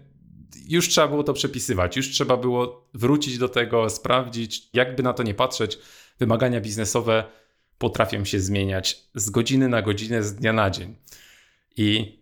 już 0.69 0.89
trzeba 0.89 1.09
było 1.09 1.23
to 1.23 1.33
przepisywać, 1.33 1.97
już 1.97 2.11
trzeba 2.11 2.37
było 2.37 2.89
wrócić 2.95 3.39
do 3.39 3.49
tego, 3.49 3.91
sprawdzić, 3.91 4.69
jakby 4.73 5.03
na 5.03 5.13
to 5.13 5.23
nie 5.23 5.35
patrzeć. 5.35 5.79
Wymagania 6.19 6.61
biznesowe 6.61 7.25
potrafią 7.79 8.25
się 8.25 8.41
zmieniać 8.41 9.09
z 9.15 9.31
godziny 9.31 9.69
na 9.69 9.83
godzinę, 9.83 10.23
z 10.23 10.35
dnia 10.35 10.53
na 10.53 10.71
dzień. 10.71 10.97
I 11.77 12.19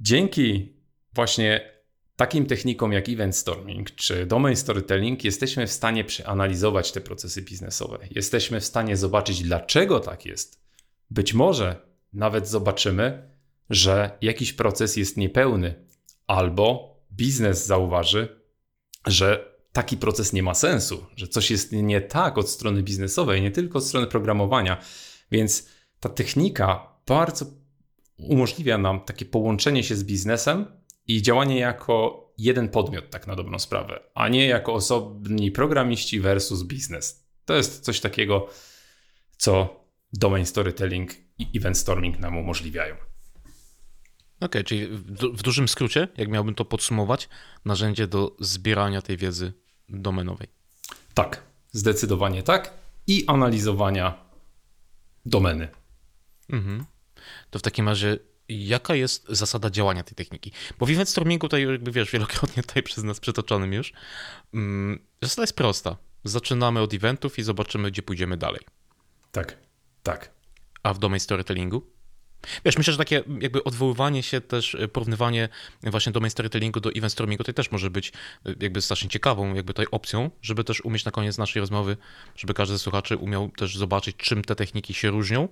dzięki 0.00 0.72
właśnie 1.14 1.72
takim 2.16 2.46
technikom 2.46 2.92
jak 2.92 3.08
event 3.08 3.36
storming 3.36 3.94
czy 3.94 4.26
domain 4.26 4.56
storytelling 4.56 5.24
jesteśmy 5.24 5.66
w 5.66 5.72
stanie 5.72 6.04
przeanalizować 6.04 6.92
te 6.92 7.00
procesy 7.00 7.42
biznesowe. 7.42 7.98
Jesteśmy 8.10 8.60
w 8.60 8.64
stanie 8.64 8.96
zobaczyć, 8.96 9.42
dlaczego 9.42 10.00
tak 10.00 10.26
jest. 10.26 10.62
Być 11.10 11.34
może 11.34 11.76
nawet 12.12 12.48
zobaczymy, 12.48 13.30
że 13.70 14.18
jakiś 14.20 14.52
proces 14.52 14.96
jest 14.96 15.16
niepełny, 15.16 15.74
albo 16.26 16.96
biznes 17.12 17.66
zauważy, 17.66 18.40
że 19.06 19.51
taki 19.72 19.96
proces 19.96 20.32
nie 20.32 20.42
ma 20.42 20.54
sensu, 20.54 21.06
że 21.16 21.28
coś 21.28 21.50
jest 21.50 21.72
nie 21.72 22.00
tak 22.00 22.38
od 22.38 22.50
strony 22.50 22.82
biznesowej, 22.82 23.42
nie 23.42 23.50
tylko 23.50 23.78
od 23.78 23.84
strony 23.84 24.06
programowania. 24.06 24.80
Więc 25.30 25.68
ta 26.00 26.08
technika 26.08 26.96
bardzo 27.06 27.46
umożliwia 28.18 28.78
nam 28.78 29.00
takie 29.00 29.24
połączenie 29.24 29.84
się 29.84 29.96
z 29.96 30.04
biznesem 30.04 30.66
i 31.06 31.22
działanie 31.22 31.58
jako 31.58 32.22
jeden 32.38 32.68
podmiot, 32.68 33.10
tak 33.10 33.26
na 33.26 33.36
dobrą 33.36 33.58
sprawę, 33.58 34.00
a 34.14 34.28
nie 34.28 34.46
jako 34.46 34.72
osobni 34.72 35.50
programiści 35.50 36.20
versus 36.20 36.62
biznes. 36.62 37.26
To 37.44 37.54
jest 37.54 37.80
coś 37.80 38.00
takiego, 38.00 38.48
co 39.36 39.82
domain 40.12 40.46
storytelling 40.46 41.10
i 41.38 41.58
event 41.58 41.78
storming 41.78 42.18
nam 42.18 42.36
umożliwiają. 42.36 42.94
Okej, 42.94 44.46
okay, 44.46 44.64
czyli 44.64 44.86
w, 44.86 45.02
w 45.12 45.42
dużym 45.42 45.68
skrócie, 45.68 46.08
jak 46.16 46.28
miałbym 46.28 46.54
to 46.54 46.64
podsumować, 46.64 47.28
narzędzie 47.64 48.06
do 48.06 48.36
zbierania 48.40 49.02
tej 49.02 49.16
wiedzy 49.16 49.61
domenowej. 49.88 50.48
Tak, 51.14 51.42
zdecydowanie 51.72 52.42
tak. 52.42 52.74
I 53.06 53.24
analizowania 53.26 54.24
domeny. 55.26 55.68
Mhm. 56.48 56.84
To 57.50 57.58
w 57.58 57.62
takim 57.62 57.88
razie, 57.88 58.18
jaka 58.48 58.94
jest 58.94 59.26
zasada 59.28 59.70
działania 59.70 60.02
tej 60.02 60.14
techniki? 60.14 60.52
Bo 60.78 60.86
w 60.86 60.90
event 60.90 61.08
stormingu, 61.08 61.46
tutaj 61.48 61.66
jakby 61.66 61.92
wiesz, 61.92 62.10
wielokrotnie 62.10 62.62
tutaj 62.66 62.82
przez 62.82 63.04
nas 63.04 63.20
przytoczonym 63.20 63.72
już, 63.72 63.92
mm, 64.54 65.06
zasada 65.22 65.42
jest 65.42 65.56
prosta. 65.56 65.96
Zaczynamy 66.24 66.80
od 66.80 66.94
eventów 66.94 67.38
i 67.38 67.42
zobaczymy, 67.42 67.90
gdzie 67.90 68.02
pójdziemy 68.02 68.36
dalej. 68.36 68.60
Tak, 69.32 69.58
tak. 70.02 70.30
A 70.82 70.94
w 70.94 70.98
domain 70.98 71.20
storytellingu? 71.20 71.92
Wiesz, 72.64 72.78
myślę, 72.78 72.92
że 72.92 72.98
takie 72.98 73.22
jakby 73.40 73.64
odwoływanie 73.64 74.22
się 74.22 74.40
też, 74.40 74.74
e, 74.74 74.88
porównywanie 74.88 75.48
właśnie 75.82 76.12
domain 76.12 76.30
storytellingu 76.30 76.80
do 76.80 76.90
event 76.90 77.12
stormingu 77.12 77.44
to 77.44 77.52
też 77.52 77.70
może 77.70 77.90
być 77.90 78.12
e, 78.46 78.54
jakby 78.60 78.82
strasznie 78.82 79.08
ciekawą 79.08 79.54
jakby 79.54 79.72
tutaj 79.72 79.86
opcją, 79.90 80.30
żeby 80.42 80.64
też 80.64 80.84
umieć 80.84 81.04
na 81.04 81.10
koniec 81.10 81.38
naszej 81.38 81.60
rozmowy, 81.60 81.96
żeby 82.36 82.54
każdy 82.54 82.74
ze 82.74 82.78
słuchaczy 82.78 83.16
umiał 83.16 83.48
też 83.48 83.76
zobaczyć, 83.76 84.16
czym 84.16 84.44
te 84.44 84.56
techniki 84.56 84.94
się 84.94 85.10
różnią, 85.10 85.48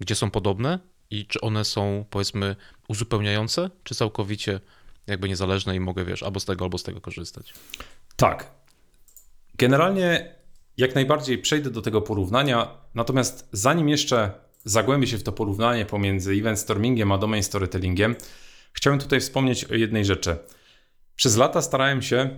gdzie 0.00 0.14
są 0.14 0.30
podobne 0.30 0.78
i 1.10 1.26
czy 1.26 1.40
one 1.40 1.64
są 1.64 2.04
powiedzmy 2.10 2.56
uzupełniające, 2.88 3.70
czy 3.84 3.94
całkowicie 3.94 4.60
jakby 5.06 5.28
niezależne 5.28 5.76
i 5.76 5.80
mogę, 5.80 6.04
wiesz, 6.04 6.22
albo 6.22 6.40
z 6.40 6.44
tego, 6.44 6.64
albo 6.64 6.78
z 6.78 6.82
tego 6.82 7.00
korzystać. 7.00 7.54
Tak. 8.16 8.50
Generalnie 9.54 10.34
jak 10.76 10.94
najbardziej 10.94 11.38
przejdę 11.38 11.70
do 11.70 11.82
tego 11.82 12.02
porównania, 12.02 12.68
natomiast 12.94 13.48
zanim 13.52 13.88
jeszcze 13.88 14.32
zagłębię 14.64 15.06
się 15.06 15.18
w 15.18 15.22
to 15.22 15.32
porównanie 15.32 15.86
pomiędzy 15.86 16.32
event 16.32 16.58
stormingiem 16.58 17.12
a 17.12 17.18
domain 17.18 17.42
storytellingiem, 17.42 18.16
chciałem 18.72 18.98
tutaj 18.98 19.20
wspomnieć 19.20 19.64
o 19.64 19.74
jednej 19.74 20.04
rzeczy. 20.04 20.36
Przez 21.16 21.36
lata 21.36 21.62
starałem 21.62 22.02
się 22.02 22.30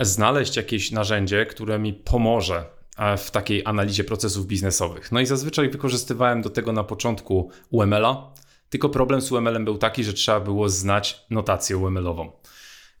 znaleźć 0.00 0.56
jakieś 0.56 0.90
narzędzie, 0.90 1.46
które 1.46 1.78
mi 1.78 1.92
pomoże 1.92 2.64
e, 2.98 3.16
w 3.16 3.30
takiej 3.30 3.62
analizie 3.64 4.04
procesów 4.04 4.46
biznesowych. 4.46 5.12
No 5.12 5.20
i 5.20 5.26
zazwyczaj 5.26 5.68
wykorzystywałem 5.68 6.42
do 6.42 6.50
tego 6.50 6.72
na 6.72 6.84
początku 6.84 7.50
UML-a, 7.70 8.32
tylko 8.70 8.88
problem 8.88 9.20
z 9.20 9.32
UML-em 9.32 9.64
był 9.64 9.78
taki, 9.78 10.04
że 10.04 10.12
trzeba 10.12 10.40
było 10.40 10.68
znać 10.68 11.26
notację 11.30 11.76
UML-ową. 11.76 12.32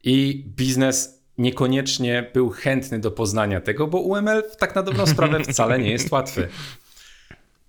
I 0.04 0.44
biznes 0.56 1.24
niekoniecznie 1.38 2.30
był 2.34 2.50
chętny 2.50 3.00
do 3.00 3.10
poznania 3.10 3.60
tego, 3.60 3.86
bo 3.86 3.98
UML 3.98 4.42
tak 4.58 4.74
na 4.74 4.82
dobrą 4.82 5.06
sprawę 5.06 5.44
wcale 5.44 5.78
nie 5.78 5.90
jest 5.90 6.12
łatwy. 6.12 6.48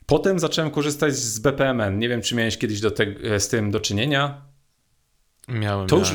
Potem 0.06 0.40
zacząłem 0.40 0.72
korzystać 0.72 1.16
z 1.16 1.40
BPMN. 1.40 2.00
Nie 2.00 2.10
wiem, 2.10 2.22
czy 2.22 2.36
miałeś 2.36 2.58
kiedyś 2.58 2.82
te, 2.82 3.06
e, 3.34 3.40
z 3.40 3.48
tym 3.48 3.72
do 3.72 3.80
czynienia. 3.80 4.46
Miałem. 5.48 5.88
To 5.88 5.98
już 5.98 6.10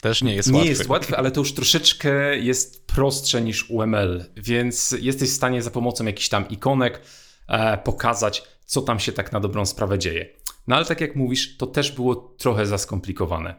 też 0.00 0.22
nie 0.22 0.34
jest 0.34 0.48
nie 0.48 0.54
łatwe. 0.54 0.68
jest 0.68 0.88
łatwe, 0.88 1.16
ale 1.16 1.30
to 1.30 1.40
już 1.40 1.54
troszeczkę 1.54 2.38
jest 2.38 2.86
prostsze 2.86 3.42
niż 3.42 3.70
UML, 3.70 4.24
więc 4.36 4.96
jesteś 5.00 5.30
w 5.30 5.34
stanie 5.34 5.62
za 5.62 5.70
pomocą 5.70 6.06
jakichś 6.06 6.28
tam 6.28 6.48
ikonek 6.48 7.00
e, 7.48 7.78
pokazać, 7.78 8.42
co 8.64 8.82
tam 8.82 9.00
się 9.00 9.12
tak 9.12 9.32
na 9.32 9.40
dobrą 9.40 9.66
sprawę 9.66 9.98
dzieje. 9.98 10.28
No 10.66 10.76
ale 10.76 10.84
tak 10.84 11.00
jak 11.00 11.16
mówisz, 11.16 11.56
to 11.56 11.66
też 11.66 11.92
było 11.92 12.16
trochę 12.38 12.66
za 12.66 12.78
skomplikowane. 12.78 13.54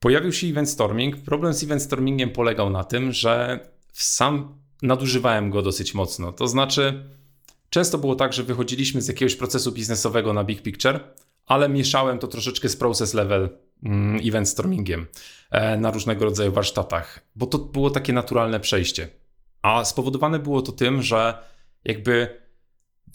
Pojawił 0.00 0.32
się 0.32 0.46
event 0.46 0.70
storming. 0.70 1.16
Problem 1.16 1.54
z 1.54 1.62
event 1.62 1.82
stormingiem 1.82 2.30
polegał 2.30 2.70
na 2.70 2.84
tym, 2.84 3.12
że 3.12 3.60
sam 3.92 4.58
nadużywałem 4.82 5.50
go 5.50 5.62
dosyć 5.62 5.94
mocno. 5.94 6.32
To 6.32 6.48
znaczy, 6.48 7.04
Często 7.74 7.98
było 7.98 8.14
tak, 8.14 8.32
że 8.32 8.42
wychodziliśmy 8.42 9.02
z 9.02 9.08
jakiegoś 9.08 9.36
procesu 9.36 9.72
biznesowego 9.72 10.32
na 10.32 10.44
big 10.44 10.62
picture, 10.62 11.00
ale 11.46 11.68
mieszałem 11.68 12.18
to 12.18 12.28
troszeczkę 12.28 12.68
z 12.68 12.76
process 12.76 13.14
level 13.14 13.48
mm, 13.82 14.20
event 14.24 14.48
stormingiem 14.48 15.06
e, 15.50 15.76
na 15.76 15.90
różnego 15.90 16.24
rodzaju 16.24 16.52
warsztatach, 16.52 17.20
bo 17.36 17.46
to 17.46 17.58
było 17.58 17.90
takie 17.90 18.12
naturalne 18.12 18.60
przejście. 18.60 19.08
A 19.62 19.84
spowodowane 19.84 20.38
było 20.38 20.62
to 20.62 20.72
tym, 20.72 21.02
że 21.02 21.38
jakby 21.84 22.40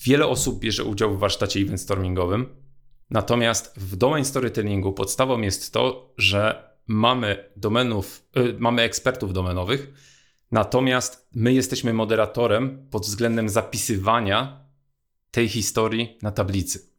wiele 0.06 0.28
osób 0.28 0.60
bierze 0.60 0.84
udział 0.84 1.16
w 1.16 1.20
warsztacie 1.20 1.60
event 1.60 1.82
stormingowym, 1.82 2.46
natomiast 3.10 3.80
w 3.80 3.96
domain 3.96 4.26
storytellingu 4.26 4.94
podstawą 4.94 5.42
jest 5.42 5.74
to, 5.74 6.14
że 6.18 6.70
mamy 6.88 7.50
domenów, 7.56 8.30
y, 8.38 8.56
mamy 8.60 8.82
ekspertów 8.82 9.34
domenowych, 9.34 9.94
Natomiast 10.52 11.30
my 11.36 11.54
jesteśmy 11.54 11.94
moderatorem 11.94 12.88
pod 12.92 13.04
względem 13.04 13.50
zapisywania 13.50 14.66
tej 15.32 15.50
historii 15.50 16.18
na 16.22 16.32
tablicy. 16.32 16.90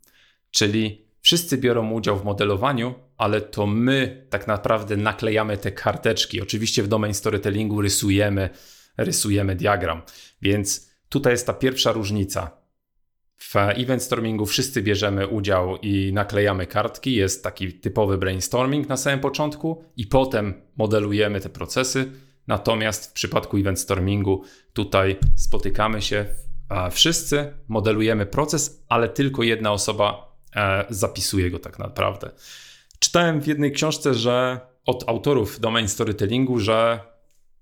Czyli 0.50 1.06
wszyscy 1.20 1.58
biorą 1.58 1.90
udział 1.90 2.18
w 2.18 2.24
modelowaniu, 2.24 2.94
ale 3.16 3.40
to 3.40 3.66
my 3.66 4.26
tak 4.30 4.46
naprawdę 4.46 4.96
naklejamy 4.96 5.58
te 5.58 5.72
karteczki. 5.72 6.40
Oczywiście 6.40 6.82
w 6.82 6.88
domain 6.88 7.14
storytellingu 7.14 7.80
rysujemy, 7.80 8.50
rysujemy 8.96 9.56
diagram. 9.56 10.02
Więc 10.42 10.90
tutaj 11.08 11.32
jest 11.32 11.46
ta 11.46 11.52
pierwsza 11.52 11.92
różnica. 11.92 12.50
W 13.36 13.56
event 13.56 14.02
stormingu 14.02 14.46
wszyscy 14.46 14.82
bierzemy 14.82 15.28
udział 15.28 15.76
i 15.76 16.12
naklejamy 16.12 16.66
kartki. 16.66 17.14
Jest 17.14 17.44
taki 17.44 17.72
typowy 17.72 18.18
brainstorming 18.18 18.88
na 18.88 18.96
samym 18.96 19.20
początku, 19.20 19.84
i 19.96 20.06
potem 20.06 20.54
modelujemy 20.76 21.40
te 21.40 21.48
procesy 21.48 22.12
Natomiast 22.50 23.10
w 23.10 23.12
przypadku 23.12 23.56
event 23.56 23.80
stormingu 23.80 24.44
tutaj 24.72 25.18
spotykamy 25.36 26.02
się, 26.02 26.26
wszyscy 26.90 27.54
modelujemy 27.68 28.26
proces, 28.26 28.84
ale 28.88 29.08
tylko 29.08 29.42
jedna 29.42 29.72
osoba 29.72 30.36
e, 30.56 30.84
zapisuje 30.88 31.50
go 31.50 31.58
tak 31.58 31.78
naprawdę. 31.78 32.30
Czytałem 32.98 33.40
w 33.40 33.46
jednej 33.46 33.72
książce, 33.72 34.14
że 34.14 34.60
od 34.86 35.08
autorów 35.08 35.60
domain 35.60 35.88
storytellingu, 35.88 36.58
że 36.58 37.00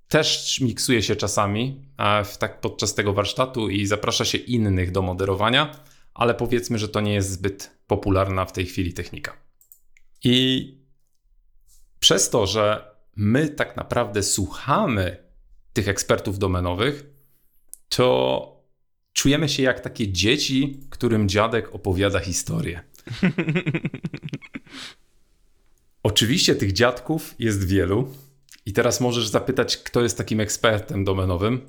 też 0.08 0.60
miksuje 0.60 1.02
się 1.02 1.16
czasami 1.16 1.82
e, 1.98 2.24
w, 2.24 2.38
tak 2.38 2.60
podczas 2.60 2.94
tego 2.94 3.12
warsztatu 3.12 3.68
i 3.68 3.86
zaprasza 3.86 4.24
się 4.24 4.38
innych 4.38 4.92
do 4.92 5.02
moderowania, 5.02 5.74
ale 6.14 6.34
powiedzmy, 6.34 6.78
że 6.78 6.88
to 6.88 7.00
nie 7.00 7.14
jest 7.14 7.30
zbyt 7.30 7.78
popularna 7.86 8.44
w 8.44 8.52
tej 8.52 8.66
chwili 8.66 8.92
technika. 8.92 9.36
I 10.24 10.74
przez 12.00 12.30
to, 12.30 12.46
że 12.46 12.97
my 13.18 13.48
tak 13.48 13.76
naprawdę 13.76 14.22
słuchamy 14.22 15.16
tych 15.72 15.88
ekspertów 15.88 16.38
domenowych, 16.38 17.06
to 17.88 18.62
czujemy 19.12 19.48
się 19.48 19.62
jak 19.62 19.80
takie 19.80 20.12
dzieci, 20.12 20.80
którym 20.90 21.28
dziadek 21.28 21.74
opowiada 21.74 22.20
historię. 22.20 22.82
Oczywiście 26.02 26.54
tych 26.54 26.72
dziadków 26.72 27.34
jest 27.38 27.66
wielu, 27.66 28.08
i 28.68 28.72
teraz 28.72 29.00
możesz 29.00 29.28
zapytać, 29.28 29.76
kto 29.76 30.02
jest 30.02 30.18
takim 30.18 30.40
ekspertem 30.40 31.04
domenowym. 31.04 31.60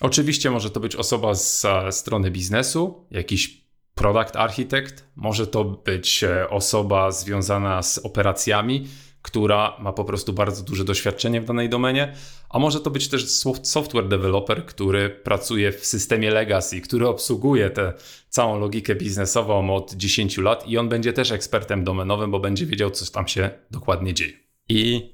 Oczywiście 0.00 0.50
może 0.50 0.70
to 0.70 0.80
być 0.80 0.96
osoba 0.96 1.34
z 1.34 1.66
strony 1.90 2.30
biznesu, 2.30 3.06
jakiś 3.10 3.64
product 3.94 4.36
architect, 4.36 5.04
może 5.16 5.46
to 5.46 5.64
być 5.64 6.24
e, 6.24 6.50
osoba 6.50 7.10
związana 7.10 7.82
z 7.82 7.98
operacjami, 7.98 8.88
która 9.28 9.76
ma 9.80 9.92
po 9.92 10.04
prostu 10.04 10.32
bardzo 10.32 10.62
duże 10.62 10.84
doświadczenie 10.84 11.40
w 11.40 11.44
danej 11.44 11.68
domenie, 11.68 12.14
a 12.50 12.58
może 12.58 12.80
to 12.80 12.90
być 12.90 13.08
też 13.08 13.30
software 13.62 14.08
developer, 14.08 14.66
który 14.66 15.10
pracuje 15.10 15.72
w 15.72 15.86
systemie 15.86 16.30
legacy, 16.30 16.80
który 16.80 17.08
obsługuje 17.08 17.70
tę 17.70 17.92
całą 18.28 18.58
logikę 18.58 18.94
biznesową 18.94 19.74
od 19.74 19.94
10 19.94 20.38
lat 20.38 20.68
i 20.68 20.78
on 20.78 20.88
będzie 20.88 21.12
też 21.12 21.32
ekspertem 21.32 21.84
domenowym, 21.84 22.30
bo 22.30 22.40
będzie 22.40 22.66
wiedział, 22.66 22.90
co 22.90 23.12
tam 23.12 23.28
się 23.28 23.50
dokładnie 23.70 24.14
dzieje. 24.14 24.32
I 24.68 25.12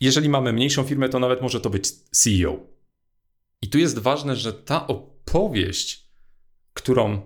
jeżeli 0.00 0.28
mamy 0.28 0.52
mniejszą 0.52 0.82
firmę, 0.82 1.08
to 1.08 1.18
nawet 1.18 1.42
może 1.42 1.60
to 1.60 1.70
być 1.70 1.92
CEO. 1.92 2.56
I 3.62 3.68
tu 3.68 3.78
jest 3.78 3.98
ważne, 3.98 4.36
że 4.36 4.52
ta 4.52 4.86
opowieść, 4.86 6.06
którą 6.74 7.20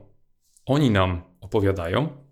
oni 0.66 0.90
nam 0.90 1.22
opowiadają, 1.40 2.23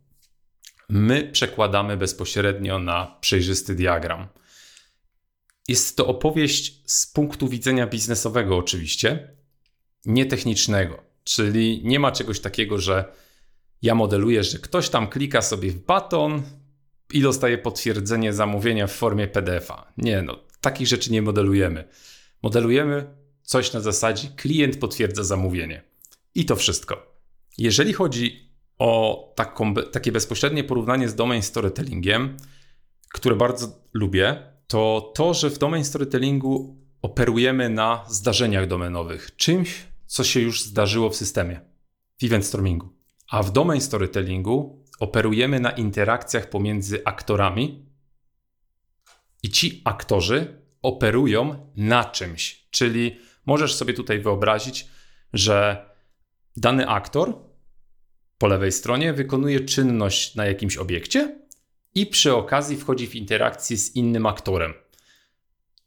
my 0.92 1.30
przekładamy 1.32 1.96
bezpośrednio 1.96 2.78
na 2.78 3.16
przejrzysty 3.20 3.74
diagram. 3.74 4.28
Jest 5.68 5.96
to 5.96 6.06
opowieść 6.06 6.82
z 6.86 7.06
punktu 7.06 7.48
widzenia 7.48 7.86
biznesowego, 7.86 8.56
oczywiście, 8.56 9.36
nie 10.04 10.26
technicznego. 10.26 11.02
Czyli 11.24 11.80
nie 11.84 12.00
ma 12.00 12.12
czegoś 12.12 12.40
takiego, 12.40 12.78
że 12.78 13.04
ja 13.82 13.94
modeluję, 13.94 14.44
że 14.44 14.58
ktoś 14.58 14.88
tam 14.88 15.08
klika 15.08 15.42
sobie 15.42 15.70
w 15.70 15.84
baton, 15.84 16.42
i 17.12 17.20
dostaje 17.20 17.58
potwierdzenie 17.58 18.32
zamówienia 18.32 18.86
w 18.86 18.92
formie 18.92 19.28
PDF-a. 19.28 19.92
Nie, 19.96 20.22
no, 20.22 20.38
takich 20.60 20.88
rzeczy 20.88 21.12
nie 21.12 21.22
modelujemy. 21.22 21.88
Modelujemy 22.42 23.14
coś 23.42 23.72
na 23.72 23.80
zasadzie 23.80 24.28
klient 24.36 24.76
potwierdza 24.76 25.24
zamówienie. 25.24 25.82
I 26.34 26.44
to 26.44 26.56
wszystko. 26.56 27.16
Jeżeli 27.58 27.92
chodzi 27.92 28.51
o 28.82 29.32
taką, 29.36 29.74
takie 29.74 30.12
bezpośrednie 30.12 30.64
porównanie 30.64 31.08
z 31.08 31.14
domain 31.14 31.42
storytellingiem, 31.42 32.36
które 33.08 33.36
bardzo 33.36 33.66
lubię, 33.92 34.52
to 34.66 35.12
to, 35.14 35.34
że 35.34 35.50
w 35.50 35.58
domain 35.58 35.84
storytellingu 35.84 36.76
operujemy 37.02 37.68
na 37.68 38.04
zdarzeniach 38.08 38.66
domenowych, 38.66 39.36
czymś, 39.36 39.86
co 40.06 40.24
się 40.24 40.40
już 40.40 40.62
zdarzyło 40.62 41.10
w 41.10 41.16
systemie, 41.16 41.60
w 42.20 42.24
event 42.24 42.46
stormingu. 42.46 42.88
A 43.30 43.42
w 43.42 43.52
domain 43.52 43.80
storytellingu 43.80 44.84
operujemy 45.00 45.60
na 45.60 45.70
interakcjach 45.70 46.50
pomiędzy 46.50 47.04
aktorami 47.04 47.86
i 49.42 49.50
ci 49.50 49.82
aktorzy 49.84 50.62
operują 50.82 51.70
na 51.76 52.04
czymś. 52.04 52.66
Czyli 52.70 53.18
możesz 53.46 53.74
sobie 53.74 53.94
tutaj 53.94 54.20
wyobrazić, 54.20 54.88
że 55.32 55.86
dany 56.56 56.88
aktor 56.88 57.51
po 58.42 58.48
lewej 58.48 58.72
stronie 58.72 59.12
wykonuje 59.12 59.60
czynność 59.60 60.34
na 60.34 60.46
jakimś 60.46 60.76
obiekcie 60.76 61.38
i 61.94 62.06
przy 62.06 62.34
okazji 62.34 62.76
wchodzi 62.76 63.06
w 63.06 63.14
interakcję 63.14 63.76
z 63.76 63.96
innym 63.96 64.26
aktorem. 64.26 64.74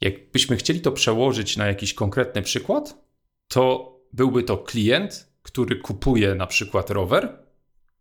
Jakbyśmy 0.02 0.58
chcieli 0.58 0.82
to 0.82 0.92
przełożyć 0.92 1.58
na 1.58 1.68
jakiś 1.68 1.94
konkretny 1.94 2.42
przykład, 2.42 3.06
to 3.48 3.96
byłby 4.14 4.44
to 4.44 4.58
klient, 4.58 5.28
który 5.42 5.76
kupuje 5.76 6.36
na 6.36 6.48
przykład 6.48 6.90
rower 6.90 7.40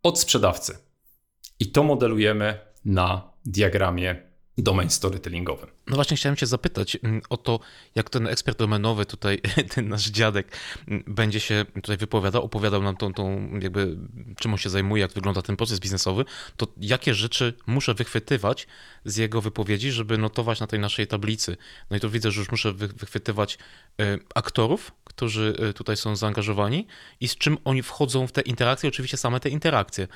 od 0.03 0.19
sprzedawcy. 0.19 0.77
I 1.59 1.71
to 1.71 1.83
modelujemy 1.83 2.59
na 2.85 3.31
diagramie 3.45 4.21
domain 4.57 4.89
storytellingowym. 4.89 5.69
No 5.87 5.95
właśnie 5.95 6.17
chciałem 6.17 6.35
cię 6.35 6.45
zapytać 6.45 6.97
mm, 7.03 7.21
o 7.29 7.37
to, 7.37 7.59
jak 7.95 8.09
ten 8.09 8.27
ekspert 8.27 8.59
domenowy 8.59 9.05
tutaj, 9.05 9.41
ten 9.75 9.89
nasz 9.89 10.09
dziadek, 10.09 10.57
mm, 10.87 11.03
będzie 11.07 11.39
się 11.39 11.65
tutaj 11.73 11.97
wypowiadał, 11.97 12.43
opowiadał 12.43 12.81
nam 12.81 12.97
tą, 12.97 13.13
tą 13.13 13.49
jakby 13.61 13.97
czym 14.37 14.51
on 14.51 14.57
się 14.57 14.69
zajmuje, 14.69 15.01
jak 15.01 15.13
wygląda 15.13 15.41
ten 15.41 15.55
proces 15.55 15.79
biznesowy, 15.79 16.25
to 16.57 16.67
jakie 16.77 17.13
rzeczy 17.13 17.53
muszę 17.67 17.93
wychwytywać 17.93 18.67
z 19.05 19.17
jego 19.17 19.41
wypowiedzi, 19.41 19.91
żeby 19.91 20.17
notować 20.17 20.59
na 20.59 20.67
tej 20.67 20.79
naszej 20.79 21.07
tablicy. 21.07 21.57
No 21.89 21.97
i 21.97 21.99
to 21.99 22.09
widzę, 22.09 22.31
że 22.31 22.39
już 22.39 22.51
muszę 22.51 22.73
wychwytywać 22.73 23.57
y, 24.01 24.19
aktorów, 24.35 24.91
którzy 25.03 25.57
y, 25.69 25.73
tutaj 25.73 25.97
są 25.97 26.15
zaangażowani 26.15 26.87
i 27.19 27.27
z 27.27 27.37
czym 27.37 27.57
oni 27.63 27.83
wchodzą 27.83 28.27
w 28.27 28.31
te 28.31 28.41
interakcje, 28.41 28.89
oczywiście 28.89 29.17
same 29.17 29.39
te 29.39 29.49
interakcje. 29.49 30.07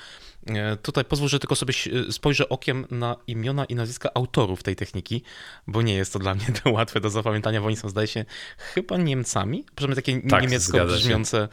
Y, 0.48 0.76
tutaj 0.76 1.04
pozwól, 1.04 1.28
że 1.28 1.38
tylko 1.38 1.56
sobie 1.56 1.74
spojrzę 2.10 2.48
okiem 2.48 2.86
na 2.90 3.16
imiona 3.26 3.64
i 3.64 3.74
nazwiska 3.74 4.10
autorów 4.14 4.62
tej 4.62 4.76
techniki, 4.76 5.22
bo 5.66 5.82
nie 5.82 5.94
jest 5.94 6.12
to 6.12 6.18
dla 6.18 6.34
mnie 6.34 6.46
to 6.62 6.70
łatwe 6.70 7.00
do 7.00 7.10
zapamiętania, 7.10 7.60
bo 7.60 7.66
oni 7.66 7.76
są, 7.76 7.88
zdaje 7.88 8.06
się, 8.06 8.24
chyba 8.58 8.96
Niemcami, 8.96 9.64
przynajmniej 9.74 9.96
takie 9.96 10.28
tak, 10.28 10.42
niemiecko 10.42 10.86
brzmiące 10.86 11.48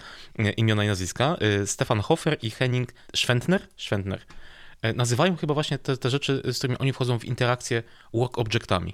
imiona 0.57 0.83
i 0.83 0.87
nazwiska. 0.87 1.37
Stefan 1.65 1.99
Hofer 1.99 2.37
i 2.41 2.49
Henning 2.49 2.93
Schwentner. 3.15 3.67
Schwentner. 3.77 4.21
Nazywają 4.95 5.35
chyba 5.35 5.53
właśnie 5.53 5.77
te, 5.77 5.97
te 5.97 6.09
rzeczy, 6.09 6.41
z 6.45 6.57
którymi 6.57 6.77
oni 6.77 6.93
wchodzą 6.93 7.19
w 7.19 7.25
interakcję 7.25 7.83
work 8.13 8.37
objectami. 8.37 8.93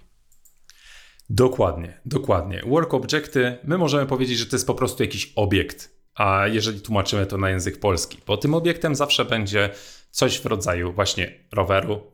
Dokładnie, 1.30 2.00
dokładnie. 2.06 2.62
Work 2.68 2.94
objecty, 2.94 3.58
my 3.64 3.78
możemy 3.78 4.06
powiedzieć, 4.06 4.38
że 4.38 4.46
to 4.46 4.56
jest 4.56 4.68
po 4.68 4.76
prostu 4.76 5.04
jakiś 5.04 5.34
obiekt, 5.36 5.92
a 6.16 6.48
jeżeli 6.48 6.82
tłumaczymy 6.82 7.26
to 7.26 7.38
na 7.38 7.50
język 7.50 7.80
polski, 7.80 8.18
bo 8.28 8.38
tym 8.38 8.54
obiektem 8.54 8.96
zawsze 8.96 9.26
będzie 9.26 9.70
coś 10.12 10.40
w 10.40 10.46
rodzaju 10.46 10.94
właśnie 10.94 11.40
roweru, 11.52 12.12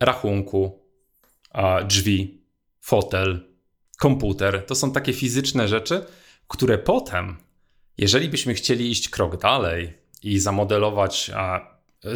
rachunku, 0.00 0.84
drzwi, 1.86 2.44
fotel, 2.80 3.48
komputer. 3.98 4.66
To 4.66 4.74
są 4.74 4.92
takie 4.92 5.12
fizyczne 5.12 5.68
rzeczy, 5.68 6.04
które 6.48 6.78
potem, 6.78 7.36
jeżeli 7.98 8.28
byśmy 8.28 8.54
chcieli 8.54 8.90
iść 8.90 9.08
krok 9.08 9.40
dalej 9.40 9.98
i 10.22 10.38
zamodelować 10.38 11.30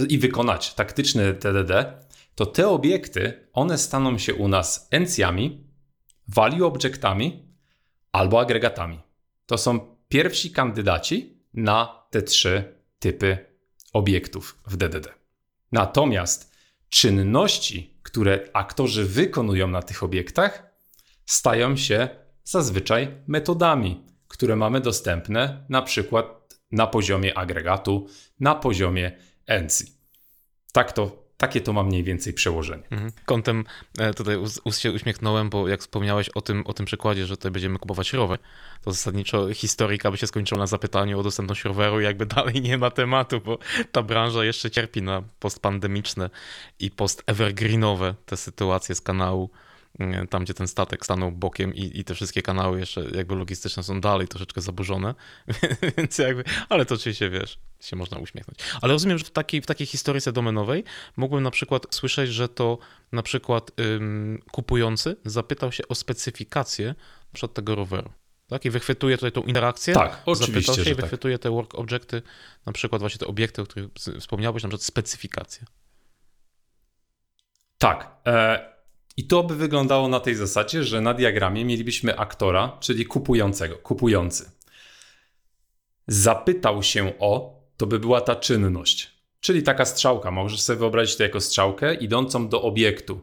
i 0.08 0.18
wykonać 0.18 0.74
taktyczny 0.74 1.34
TDD, 1.34 2.02
to 2.34 2.46
te 2.46 2.68
obiekty, 2.68 3.48
one 3.52 3.78
staną 3.78 4.18
się 4.18 4.34
u 4.34 4.48
nas 4.48 4.88
encjami, 4.90 5.64
value 6.28 6.66
objektami 6.66 7.48
albo 8.12 8.40
agregatami. 8.40 9.00
To 9.46 9.58
są 9.58 9.91
pierwsi 10.12 10.50
kandydaci 10.50 11.42
na 11.54 12.06
te 12.10 12.22
trzy 12.22 12.74
typy 12.98 13.38
obiektów 13.92 14.58
w 14.66 14.76
DDD. 14.76 15.08
Natomiast 15.72 16.56
czynności, 16.88 17.98
które 18.02 18.48
aktorzy 18.52 19.04
wykonują 19.04 19.68
na 19.68 19.82
tych 19.82 20.02
obiektach, 20.02 20.72
stają 21.26 21.76
się 21.76 22.08
zazwyczaj 22.44 23.08
metodami, 23.26 24.06
które 24.28 24.56
mamy 24.56 24.80
dostępne 24.80 25.66
na 25.68 25.82
przykład 25.82 26.54
na 26.72 26.86
poziomie 26.86 27.38
agregatu, 27.38 28.06
na 28.40 28.54
poziomie 28.54 29.12
ENCI. 29.46 29.92
Tak 30.72 30.92
to 30.92 31.21
takie 31.42 31.60
to 31.60 31.72
ma 31.72 31.82
mniej 31.82 32.04
więcej 32.04 32.32
przełożenie. 32.32 32.82
Mhm. 32.90 33.12
Kątem 33.24 33.64
e, 33.98 34.14
tutaj 34.14 34.36
us 34.64 34.78
się 34.78 34.92
uśmiechnąłem, 34.92 35.50
bo 35.50 35.68
jak 35.68 35.80
wspomniałeś 35.80 36.28
o 36.28 36.40
tym, 36.40 36.66
o 36.66 36.72
tym 36.72 36.86
przykładzie, 36.86 37.26
że 37.26 37.36
tutaj 37.36 37.50
będziemy 37.52 37.78
kupować 37.78 38.12
rower, 38.12 38.38
to 38.84 38.92
zasadniczo 38.92 39.54
historyka 39.54 40.10
by 40.10 40.16
się 40.16 40.26
skończyła 40.26 40.58
na 40.58 40.66
zapytaniu 40.66 41.20
o 41.20 41.22
dostępność 41.22 41.64
roweru, 41.64 42.00
jakby 42.00 42.26
dalej 42.36 42.60
nie 42.60 42.78
ma 42.78 42.90
tematu, 42.90 43.40
bo 43.40 43.58
ta 43.92 44.02
branża 44.02 44.44
jeszcze 44.44 44.70
cierpi 44.70 45.02
na 45.02 45.22
postpandemiczne 45.40 46.30
i 46.80 46.90
post-evergreenowe 46.90 48.14
te 48.26 48.36
sytuacje 48.36 48.94
z 48.94 49.00
kanału 49.00 49.50
tam 50.30 50.44
gdzie 50.44 50.54
ten 50.54 50.68
statek 50.68 51.04
stanął 51.04 51.32
bokiem 51.32 51.74
i, 51.74 52.00
i 52.00 52.04
te 52.04 52.14
wszystkie 52.14 52.42
kanały 52.42 52.80
jeszcze 52.80 53.04
jakby 53.14 53.34
logistyczne 53.34 53.82
są 53.82 54.00
dalej 54.00 54.28
troszeczkę 54.28 54.60
zaburzone, 54.60 55.14
więc 55.96 56.18
jakby, 56.18 56.44
ale 56.68 56.86
to 56.86 56.94
oczywiście 56.94 57.30
wiesz, 57.30 57.58
się 57.80 57.96
można 57.96 58.18
uśmiechnąć. 58.18 58.58
Ale 58.82 58.92
rozumiem, 58.92 59.18
że 59.18 59.24
w 59.24 59.30
takiej, 59.30 59.60
w 59.60 59.66
takiej 59.66 59.86
historyce 59.86 60.32
domenowej 60.32 60.84
mógłbym 61.16 61.42
na 61.42 61.50
przykład 61.50 61.86
słyszeć, 61.90 62.30
że 62.30 62.48
to 62.48 62.78
na 63.12 63.22
przykład 63.22 63.70
ym, 63.80 64.42
kupujący 64.52 65.16
zapytał 65.24 65.72
się 65.72 65.88
o 65.88 65.94
specyfikację 65.94 66.94
przed 67.32 67.54
tego 67.54 67.74
roweru. 67.74 68.12
Tak? 68.48 68.64
I 68.64 68.70
wychwytuje 68.70 69.16
tutaj 69.16 69.32
tą 69.32 69.42
interakcję. 69.42 69.94
Tak, 69.94 70.22
oczywiście. 70.26 70.74
Się 70.74 70.84
że 70.84 70.90
i 70.90 70.94
tak. 70.94 71.00
wychwytuje 71.00 71.38
tak. 71.38 71.42
te 71.42 71.50
work 71.50 71.74
objecty, 71.74 72.22
na 72.66 72.72
przykład 72.72 73.02
właśnie 73.02 73.18
te 73.18 73.26
obiekty, 73.26 73.62
o 73.62 73.64
których 73.64 73.90
wspomniałeś, 74.20 74.62
na 74.62 74.68
przykład 74.68 74.84
specyfikacje. 74.84 75.66
Tak. 77.78 78.10
E, 78.26 78.71
I 79.16 79.26
to 79.26 79.42
by 79.42 79.56
wyglądało 79.56 80.08
na 80.08 80.20
tej 80.20 80.34
zasadzie, 80.34 80.84
że 80.84 81.00
na 81.00 81.14
diagramie 81.14 81.64
mielibyśmy 81.64 82.18
aktora, 82.18 82.76
czyli 82.80 83.06
kupującego, 83.06 83.76
kupujący. 83.76 84.50
Zapytał 86.06 86.82
się 86.82 87.12
o, 87.18 87.62
to 87.76 87.86
by 87.86 87.98
była 87.98 88.20
ta 88.20 88.36
czynność. 88.36 89.12
Czyli 89.40 89.62
taka 89.62 89.84
strzałka. 89.84 90.30
Możesz 90.30 90.60
sobie 90.60 90.78
wyobrazić 90.78 91.16
to 91.16 91.22
jako 91.22 91.40
strzałkę 91.40 91.94
idącą 91.94 92.48
do 92.48 92.62
obiektu. 92.62 93.20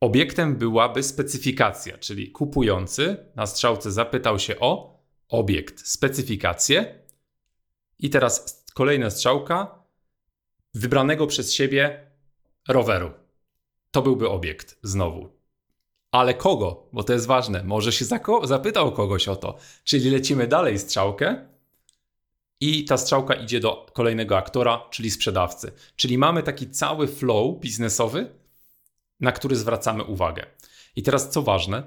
Obiektem 0.00 0.56
byłaby 0.56 1.02
specyfikacja, 1.02 1.98
czyli 1.98 2.30
kupujący 2.30 3.16
na 3.36 3.46
strzałce 3.46 3.92
zapytał 3.92 4.38
się 4.38 4.60
o 4.60 5.00
obiekt, 5.28 5.86
specyfikację. 5.86 6.98
I 7.98 8.10
teraz 8.10 8.64
kolejna 8.74 9.10
strzałka 9.10 9.84
wybranego 10.74 11.26
przez 11.26 11.52
siebie 11.52 12.10
roweru. 12.68 13.21
To 13.92 14.02
byłby 14.02 14.28
obiekt 14.28 14.78
znowu. 14.82 15.28
Ale 16.10 16.34
kogo? 16.34 16.88
Bo 16.92 17.04
to 17.04 17.12
jest 17.12 17.26
ważne. 17.26 17.64
Może 17.64 17.92
się 17.92 18.04
zapytał 18.42 18.92
kogoś 18.92 19.28
o 19.28 19.36
to. 19.36 19.56
Czyli 19.84 20.10
lecimy 20.10 20.46
dalej 20.46 20.78
strzałkę 20.78 21.48
i 22.60 22.84
ta 22.84 22.96
strzałka 22.96 23.34
idzie 23.34 23.60
do 23.60 23.86
kolejnego 23.92 24.38
aktora, 24.38 24.82
czyli 24.90 25.10
sprzedawcy. 25.10 25.72
Czyli 25.96 26.18
mamy 26.18 26.42
taki 26.42 26.70
cały 26.70 27.08
flow 27.08 27.60
biznesowy, 27.60 28.32
na 29.20 29.32
który 29.32 29.56
zwracamy 29.56 30.04
uwagę. 30.04 30.46
I 30.96 31.02
teraz 31.02 31.30
co 31.30 31.42
ważne, 31.42 31.82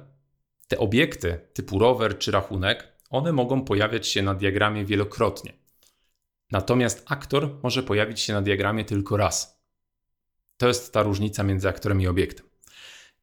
te 0.67 0.77
obiekty 0.77 1.39
typu 1.53 1.79
rower 1.79 2.17
czy 2.17 2.31
rachunek, 2.31 2.93
one 3.09 3.31
mogą 3.31 3.61
pojawiać 3.61 4.07
się 4.07 4.21
na 4.21 4.35
diagramie 4.35 4.85
wielokrotnie. 4.85 5.53
Natomiast 6.51 7.03
aktor 7.05 7.59
może 7.63 7.83
pojawić 7.83 8.19
się 8.19 8.33
na 8.33 8.41
diagramie 8.41 8.85
tylko 8.85 9.17
raz. 9.17 9.54
To 10.57 10.67
jest 10.67 10.93
ta 10.93 11.03
różnica 11.03 11.43
między 11.43 11.69
aktorem 11.69 12.01
i 12.01 12.07
obiektem. 12.07 12.45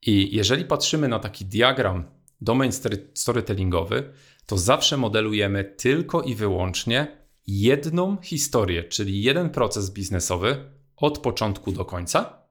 I 0.02 0.36
jeżeli 0.36 0.64
patrzymy 0.64 1.08
na 1.08 1.18
taki 1.18 1.44
diagram 1.44 2.04
domain 2.40 2.72
storytellingowy, 3.14 4.12
to 4.46 4.58
zawsze 4.58 4.96
modelujemy 4.96 5.64
tylko 5.64 6.22
i 6.22 6.34
wyłącznie 6.34 7.22
jedną 7.46 8.16
historię, 8.16 8.84
czyli 8.84 9.22
jeden 9.22 9.50
proces 9.50 9.90
biznesowy 9.90 10.70
od 10.96 11.18
początku 11.18 11.72
do 11.72 11.84
końca. 11.84 12.42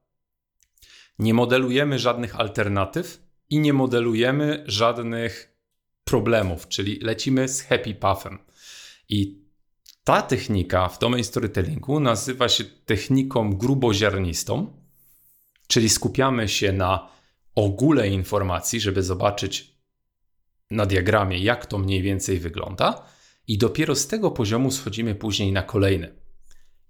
Nie 1.18 1.34
modelujemy 1.34 1.98
żadnych 1.98 2.40
alternatyw 2.40 3.22
i 3.50 3.58
nie 3.58 3.72
modelujemy 3.72 4.64
żadnych 4.66 5.58
problemów, 6.04 6.68
czyli 6.68 6.98
lecimy 7.02 7.48
z 7.48 7.62
happy 7.62 7.94
pathem. 7.94 8.38
I 9.08 9.41
ta 10.04 10.22
technika 10.22 10.88
w 10.88 10.98
domain 10.98 11.24
storytellingu 11.24 12.00
nazywa 12.00 12.48
się 12.48 12.64
techniką 12.64 13.52
gruboziarnistą, 13.52 14.82
czyli 15.66 15.88
skupiamy 15.88 16.48
się 16.48 16.72
na 16.72 17.08
ogóle 17.54 18.08
informacji, 18.08 18.80
żeby 18.80 19.02
zobaczyć 19.02 19.72
na 20.70 20.86
diagramie, 20.86 21.38
jak 21.38 21.66
to 21.66 21.78
mniej 21.78 22.02
więcej 22.02 22.38
wygląda, 22.38 23.06
i 23.48 23.58
dopiero 23.58 23.94
z 23.94 24.06
tego 24.06 24.30
poziomu 24.30 24.70
schodzimy 24.70 25.14
później 25.14 25.52
na 25.52 25.62
kolejny. 25.62 26.14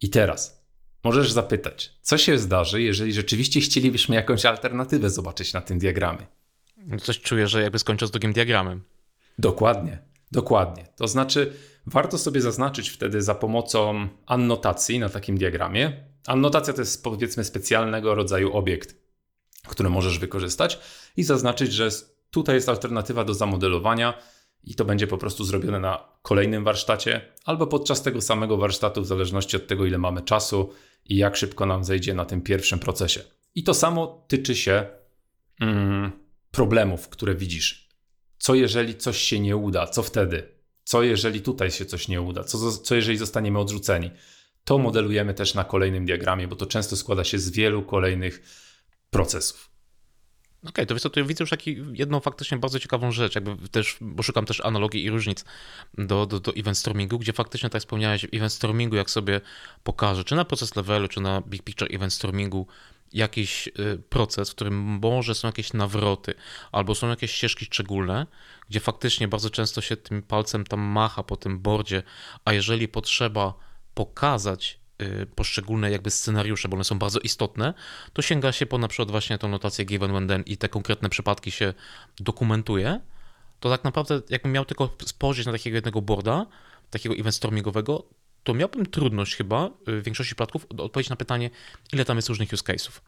I 0.01 0.11
teraz 0.11 0.67
możesz 1.05 1.33
zapytać, 1.33 1.99
co 2.03 2.19
się 2.19 2.39
zdarzy, 2.39 2.83
jeżeli 2.83 3.13
rzeczywiście 3.13 3.61
chcielibyśmy 3.61 4.15
jakąś 4.17 4.45
alternatywę 4.45 5.11
zobaczyć 5.11 5.53
na 5.53 5.61
tym 5.61 5.79
diagramie? 5.79 6.27
Coś 7.03 7.21
czuję, 7.21 7.49
że 7.49 7.63
jakby 7.63 7.79
skończył 7.79 8.09
z 8.09 8.11
drugim 8.11 8.33
diagramem. 8.33 8.85
Dokładnie, 9.39 9.99
dokładnie. 10.33 10.87
To 10.97 11.09
znaczy, 11.09 11.57
warto 11.87 12.19
sobie 12.19 12.41
zaznaczyć 12.41 12.91
wtedy 12.91 13.23
za 13.23 13.35
pomocą 13.35 14.09
annotacji 14.27 14.99
na 14.99 15.09
takim 15.09 15.39
diagramie. 15.39 16.05
Annotacja 16.27 16.73
to 16.73 16.81
jest 16.81 17.05
powiedzmy 17.05 17.45
specjalnego 17.45 18.15
rodzaju 18.15 18.53
obiekt, 18.53 18.95
który 19.69 19.91
możesz 19.91 20.19
wykorzystać 20.19 20.79
i 21.17 21.23
zaznaczyć, 21.23 21.73
że 21.73 21.91
tutaj 22.31 22.55
jest 22.55 22.69
alternatywa 22.69 23.25
do 23.25 23.35
zamodelowania 23.35 24.15
i 24.65 24.75
to 24.75 24.85
będzie 24.85 25.07
po 25.07 25.19
prostu 25.19 25.45
zrobione 25.45 25.81
na 25.81 26.09
kolejnym 26.23 26.65
warsztacie 26.65 27.21
albo 27.45 27.67
podczas 27.67 28.03
tego 28.03 28.21
samego 28.21 28.57
warsztatu, 28.57 29.03
w 29.03 29.07
zależności 29.07 29.57
od 29.57 29.67
tego, 29.67 29.87
ile 29.87 29.99
mamy 29.99 30.23
czasu 30.23 30.73
i 31.05 31.17
jak 31.17 31.37
szybko 31.37 31.67
nam 31.67 31.85
zejdzie 31.85 32.15
na 32.15 32.25
tym 32.25 32.43
pierwszym 32.43 32.79
procesie. 32.79 33.21
I 33.55 33.65
to 33.65 33.75
samo 33.75 34.25
tyczy 34.29 34.57
się 34.57 34.87
mm, 35.61 36.13
problemów, 36.51 37.09
które 37.09 37.35
widzisz. 37.35 37.89
Co 38.39 38.55
jeżeli 38.55 38.95
coś 38.95 39.19
się 39.19 39.41
nie 39.41 39.57
uda? 39.57 39.87
Co 39.87 40.03
wtedy? 40.03 40.62
Co 40.85 41.03
jeżeli 41.03 41.41
tutaj 41.41 41.71
się 41.71 41.87
coś 41.87 42.09
nie 42.09 42.21
uda? 42.21 42.45
Co, 42.45 42.73
co 42.73 42.95
jeżeli 42.95 43.19
zostaniemy 43.19 43.59
odrzuceni? 43.59 44.11
To 44.65 44.79
modelujemy 44.79 45.35
też 45.35 45.55
na 45.55 45.65
kolejnym 45.65 46.07
diagramie, 46.07 46.49
bo 46.49 46.57
to 46.57 46.67
często 46.67 46.97
składa 46.97 47.25
się 47.25 47.39
z 47.39 47.51
wielu 47.51 47.83
kolejnych 47.83 48.43
procesów. 49.11 49.73
Okej, 50.69 50.85
okay, 50.85 51.01
to 51.11 51.25
widzę 51.25 51.43
już 51.45 51.51
taki, 51.51 51.77
jedną 51.93 52.21
faktycznie 52.21 52.59
bardzo 52.59 52.79
ciekawą 52.79 53.13
rzecz, 53.13 53.35
jakby 53.35 53.69
też, 53.69 53.97
bo 54.01 54.23
szukam 54.23 54.47
też 54.47 54.61
analogii 54.61 55.05
i 55.05 55.11
różnic 55.11 55.45
do, 55.99 56.27
do, 56.27 56.41
do 56.41 56.53
event 56.55 56.79
stormingu, 56.79 57.19
gdzie 57.19 57.33
faktycznie, 57.33 57.71
tak 57.71 57.81
wspomniałeś, 57.81 58.27
event 58.33 58.53
stormingu, 58.53 58.97
jak 58.97 59.11
sobie 59.11 59.41
pokażę, 59.83 60.25
czy 60.25 60.35
na 60.35 60.45
proces 60.45 60.77
levelu, 60.77 61.09
czy 61.09 61.21
na 61.21 61.41
big 61.41 61.63
picture 61.63 61.89
event 61.95 62.13
stormingu, 62.13 62.67
jakiś 63.15 63.69
y, 63.69 64.03
proces, 64.09 64.51
w 64.51 64.55
którym 64.55 64.75
może 65.03 65.35
są 65.35 65.49
jakieś 65.49 65.73
nawroty, 65.73 66.35
albo 66.73 66.95
są 66.95 67.09
jakieś 67.09 67.33
ścieżki 67.33 67.65
szczególne, 67.65 68.27
gdzie 68.69 68.81
faktycznie 68.81 69.29
bardzo 69.29 69.51
często 69.51 69.81
się 69.81 69.97
tym 69.97 70.23
palcem 70.23 70.65
tam 70.65 70.81
macha 70.81 71.23
po 71.23 71.37
tym 71.37 71.59
bordzie, 71.59 72.03
a 72.45 72.53
jeżeli 72.53 72.89
potrzeba 72.89 73.55
pokazać 73.95 74.83
Y, 75.03 75.27
poszczególne 75.27 75.91
jakby 75.91 76.11
scenariusze, 76.11 76.69
bo 76.69 76.75
one 76.75 76.85
są 76.85 76.99
bardzo 76.99 77.21
istotne, 77.21 77.75
to 78.13 78.23
sięga 78.23 78.53
się 78.53 78.67
po 78.67 78.79
na 78.79 78.89
przykład 78.89 79.11
właśnie 79.11 79.39
tą 79.39 79.49
notację 79.49 79.85
given 79.85 80.11
when 80.11 80.29
then 80.29 80.43
i 80.47 80.57
te 80.57 80.69
konkretne 80.69 81.09
przypadki 81.09 81.51
się 81.51 81.75
dokumentuje, 82.21 83.01
to 83.61 83.71
tak 83.71 83.85
naprawdę 83.85 84.21
jakbym 84.31 84.53
miał 84.53 84.65
tylko 84.65 84.97
spojrzeć 85.07 85.47
na 85.47 85.53
takiego 85.53 85.75
jednego 85.75 86.03
boarda, 86.03 86.47
takiego 86.91 87.15
event 87.15 87.35
stormingowego, 87.35 88.05
to 88.45 88.55
miałbym 88.55 88.87
trudność 88.87 89.37
chyba 89.37 89.71
y, 89.89 90.01
w 90.01 90.05
większości 90.05 90.29
przypadków 90.29 90.67
odpowiedzieć 90.79 91.11
na 91.11 91.17
pytanie, 91.17 91.51
ile 91.93 92.05
tam 92.05 92.17
jest 92.17 92.29
różnych 92.29 92.53
use 92.53 92.65
case'ów. 92.65 93.01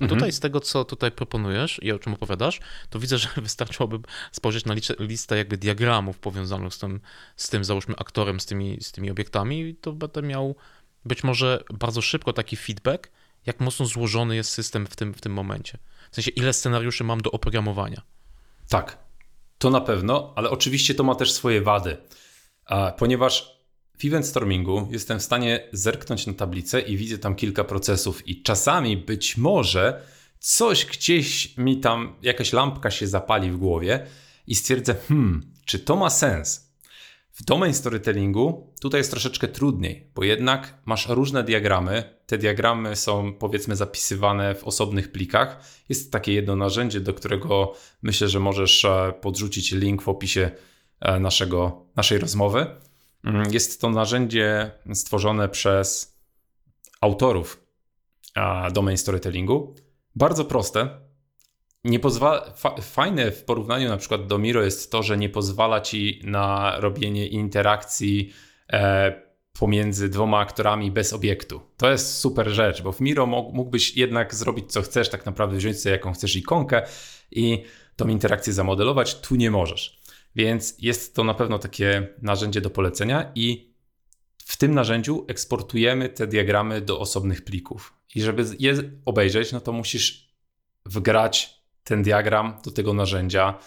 A 0.00 0.04
mhm. 0.04 0.18
tutaj 0.18 0.32
z 0.32 0.40
tego, 0.40 0.60
co 0.60 0.84
tutaj 0.84 1.12
proponujesz 1.12 1.80
i 1.82 1.92
o 1.92 1.98
czym 1.98 2.14
opowiadasz, 2.14 2.60
to 2.90 2.98
widzę, 2.98 3.18
że 3.18 3.28
wystarczyłoby 3.42 3.98
spojrzeć 4.32 4.64
na 4.64 4.74
listę 4.98 5.36
jakby 5.36 5.56
diagramów 5.56 6.18
powiązanych 6.18 6.74
z 6.74 6.78
tym, 6.78 7.00
z 7.36 7.48
tym 7.48 7.64
załóżmy 7.64 7.94
aktorem, 7.96 8.40
z 8.40 8.46
tymi, 8.46 8.78
z 8.80 8.92
tymi 8.92 9.10
obiektami 9.10 9.60
i 9.60 9.74
to 9.74 9.92
będę 9.92 10.22
miał 10.22 10.56
być 11.04 11.24
może 11.24 11.64
bardzo 11.70 12.02
szybko 12.02 12.32
taki 12.32 12.56
feedback, 12.56 13.10
jak 13.46 13.60
mocno 13.60 13.86
złożony 13.86 14.36
jest 14.36 14.50
system 14.50 14.86
w 14.86 14.96
tym, 14.96 15.14
w 15.14 15.20
tym 15.20 15.32
momencie. 15.32 15.78
W 16.10 16.14
sensie, 16.14 16.30
ile 16.30 16.52
scenariuszy 16.52 17.04
mam 17.04 17.20
do 17.20 17.30
oprogramowania. 17.30 18.02
Tak, 18.68 18.98
to 19.58 19.70
na 19.70 19.80
pewno, 19.80 20.32
ale 20.36 20.50
oczywiście 20.50 20.94
to 20.94 21.04
ma 21.04 21.14
też 21.14 21.32
swoje 21.32 21.62
wady, 21.62 21.96
ponieważ 22.98 23.61
w 24.02 24.04
event 24.04 24.26
stormingu 24.26 24.88
jestem 24.90 25.18
w 25.18 25.22
stanie 25.22 25.68
zerknąć 25.72 26.26
na 26.26 26.32
tablicę 26.32 26.80
i 26.80 26.96
widzę 26.96 27.18
tam 27.18 27.34
kilka 27.34 27.64
procesów 27.64 28.28
i 28.28 28.42
czasami 28.42 28.96
być 28.96 29.36
może 29.36 30.02
coś 30.38 30.86
gdzieś 30.86 31.56
mi 31.56 31.80
tam, 31.80 32.16
jakaś 32.22 32.52
lampka 32.52 32.90
się 32.90 33.06
zapali 33.06 33.50
w 33.50 33.56
głowie 33.56 34.06
i 34.46 34.54
stwierdzę, 34.54 34.94
hmm, 35.08 35.52
czy 35.64 35.78
to 35.78 35.96
ma 35.96 36.10
sens? 36.10 36.72
W 37.32 37.44
domain 37.44 37.74
storytellingu 37.74 38.74
tutaj 38.80 39.00
jest 39.00 39.10
troszeczkę 39.10 39.48
trudniej, 39.48 40.10
bo 40.14 40.24
jednak 40.24 40.78
masz 40.84 41.08
różne 41.08 41.44
diagramy. 41.44 42.18
Te 42.26 42.38
diagramy 42.38 42.96
są 42.96 43.32
powiedzmy 43.32 43.76
zapisywane 43.76 44.54
w 44.54 44.64
osobnych 44.64 45.12
plikach. 45.12 45.64
Jest 45.88 46.12
takie 46.12 46.32
jedno 46.32 46.56
narzędzie, 46.56 47.00
do 47.00 47.14
którego 47.14 47.74
myślę, 48.02 48.28
że 48.28 48.40
możesz 48.40 48.84
e, 48.84 49.12
podrzucić 49.20 49.72
link 49.72 50.02
w 50.02 50.08
opisie 50.08 50.50
e, 51.00 51.20
naszego, 51.20 51.86
naszej 51.96 52.18
rozmowy. 52.18 52.66
Mm, 53.24 53.52
jest 53.52 53.80
to 53.80 53.90
narzędzie 53.90 54.70
stworzone 54.94 55.48
przez 55.48 56.18
autorów 57.00 57.66
domain 58.72 58.96
storytellingu. 58.96 59.74
Bardzo 60.14 60.44
proste, 60.44 60.88
nie 61.84 62.00
fa, 62.56 62.74
fajne 62.80 63.30
w 63.30 63.44
porównaniu 63.44 63.88
na 63.88 63.96
przykład 63.96 64.26
do 64.26 64.38
Miro 64.38 64.62
jest 64.62 64.92
to, 64.92 65.02
że 65.02 65.16
nie 65.16 65.28
pozwala 65.28 65.80
ci 65.80 66.20
na 66.24 66.76
robienie 66.80 67.26
interakcji 67.26 68.32
e, 68.72 69.22
pomiędzy 69.58 70.08
dwoma 70.08 70.38
aktorami 70.38 70.90
bez 70.90 71.12
obiektu. 71.12 71.60
To 71.76 71.90
jest 71.90 72.18
super 72.18 72.48
rzecz, 72.48 72.82
bo 72.82 72.92
w 72.92 73.00
Miro 73.00 73.26
mógłbyś 73.26 73.96
jednak 73.96 74.34
zrobić 74.34 74.72
co 74.72 74.82
chcesz, 74.82 75.08
tak 75.08 75.26
naprawdę 75.26 75.56
wziąć 75.56 75.80
sobie 75.80 75.92
jaką 75.92 76.12
chcesz 76.12 76.36
ikonkę 76.36 76.82
i 77.30 77.64
tą 77.96 78.08
interakcję 78.08 78.52
zamodelować, 78.52 79.20
tu 79.20 79.34
nie 79.34 79.50
możesz. 79.50 80.01
Więc 80.36 80.74
jest 80.78 81.14
to 81.14 81.24
na 81.24 81.34
pewno 81.34 81.58
takie 81.58 82.08
narzędzie 82.22 82.60
do 82.60 82.70
polecenia 82.70 83.32
i 83.34 83.72
w 84.44 84.56
tym 84.56 84.74
narzędziu 84.74 85.24
eksportujemy 85.28 86.08
te 86.08 86.26
diagramy 86.26 86.80
do 86.80 87.00
osobnych 87.00 87.44
plików. 87.44 87.94
I 88.14 88.22
żeby 88.22 88.44
je 88.58 88.74
obejrzeć, 89.04 89.52
no 89.52 89.60
to 89.60 89.72
musisz 89.72 90.32
wgrać 90.86 91.62
ten 91.84 92.02
diagram 92.02 92.58
do 92.64 92.70
tego 92.70 92.94
narzędzia, 92.94 93.58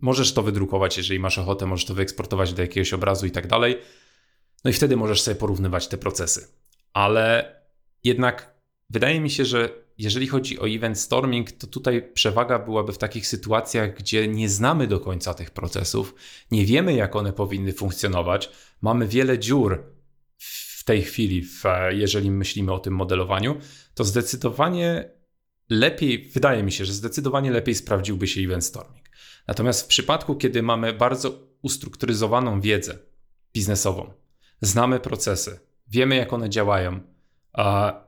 Możesz 0.00 0.34
to 0.34 0.42
wydrukować, 0.42 0.96
jeżeli 0.96 1.20
masz 1.20 1.38
ochotę, 1.38 1.66
możesz 1.66 1.86
to 1.86 1.94
wyeksportować 1.94 2.52
do 2.52 2.62
jakiegoś 2.62 2.92
obrazu 2.92 3.26
i 3.26 3.30
tak 3.30 3.46
dalej. 3.46 3.78
No 4.64 4.70
i 4.70 4.74
wtedy 4.74 4.96
możesz 4.96 5.22
sobie 5.22 5.34
porównywać 5.34 5.88
te 5.88 5.98
procesy. 5.98 6.48
Ale 6.92 7.56
jednak 8.04 8.54
wydaje 8.90 9.20
mi 9.20 9.30
się, 9.30 9.44
że 9.44 9.70
jeżeli 9.98 10.26
chodzi 10.26 10.60
o 10.60 10.68
event 10.68 10.98
storming, 10.98 11.52
to 11.52 11.66
tutaj 11.66 12.12
przewaga 12.14 12.58
byłaby 12.58 12.92
w 12.92 12.98
takich 12.98 13.26
sytuacjach, 13.26 13.96
gdzie 13.96 14.28
nie 14.28 14.48
znamy 14.48 14.86
do 14.86 15.00
końca 15.00 15.34
tych 15.34 15.50
procesów, 15.50 16.14
nie 16.50 16.64
wiemy, 16.64 16.94
jak 16.94 17.16
one 17.16 17.32
powinny 17.32 17.72
funkcjonować, 17.72 18.50
mamy 18.80 19.08
wiele 19.08 19.38
dziur 19.38 19.82
w 20.38 20.84
tej 20.84 21.02
chwili, 21.02 21.42
w, 21.42 21.62
jeżeli 21.90 22.30
myślimy 22.30 22.72
o 22.72 22.78
tym 22.78 22.94
modelowaniu, 22.94 23.58
to 23.94 24.04
zdecydowanie 24.04 25.10
lepiej, 25.70 26.30
wydaje 26.34 26.62
mi 26.62 26.72
się, 26.72 26.84
że 26.84 26.92
zdecydowanie 26.92 27.50
lepiej 27.50 27.74
sprawdziłby 27.74 28.26
się 28.26 28.40
event 28.40 28.64
storming. 28.64 29.08
Natomiast 29.46 29.82
w 29.84 29.86
przypadku, 29.86 30.34
kiedy 30.34 30.62
mamy 30.62 30.92
bardzo 30.92 31.48
ustrukturyzowaną 31.62 32.60
wiedzę 32.60 32.98
biznesową, 33.54 34.12
znamy 34.60 35.00
procesy, 35.00 35.60
wiemy, 35.88 36.16
jak 36.16 36.32
one 36.32 36.50
działają, 36.50 37.00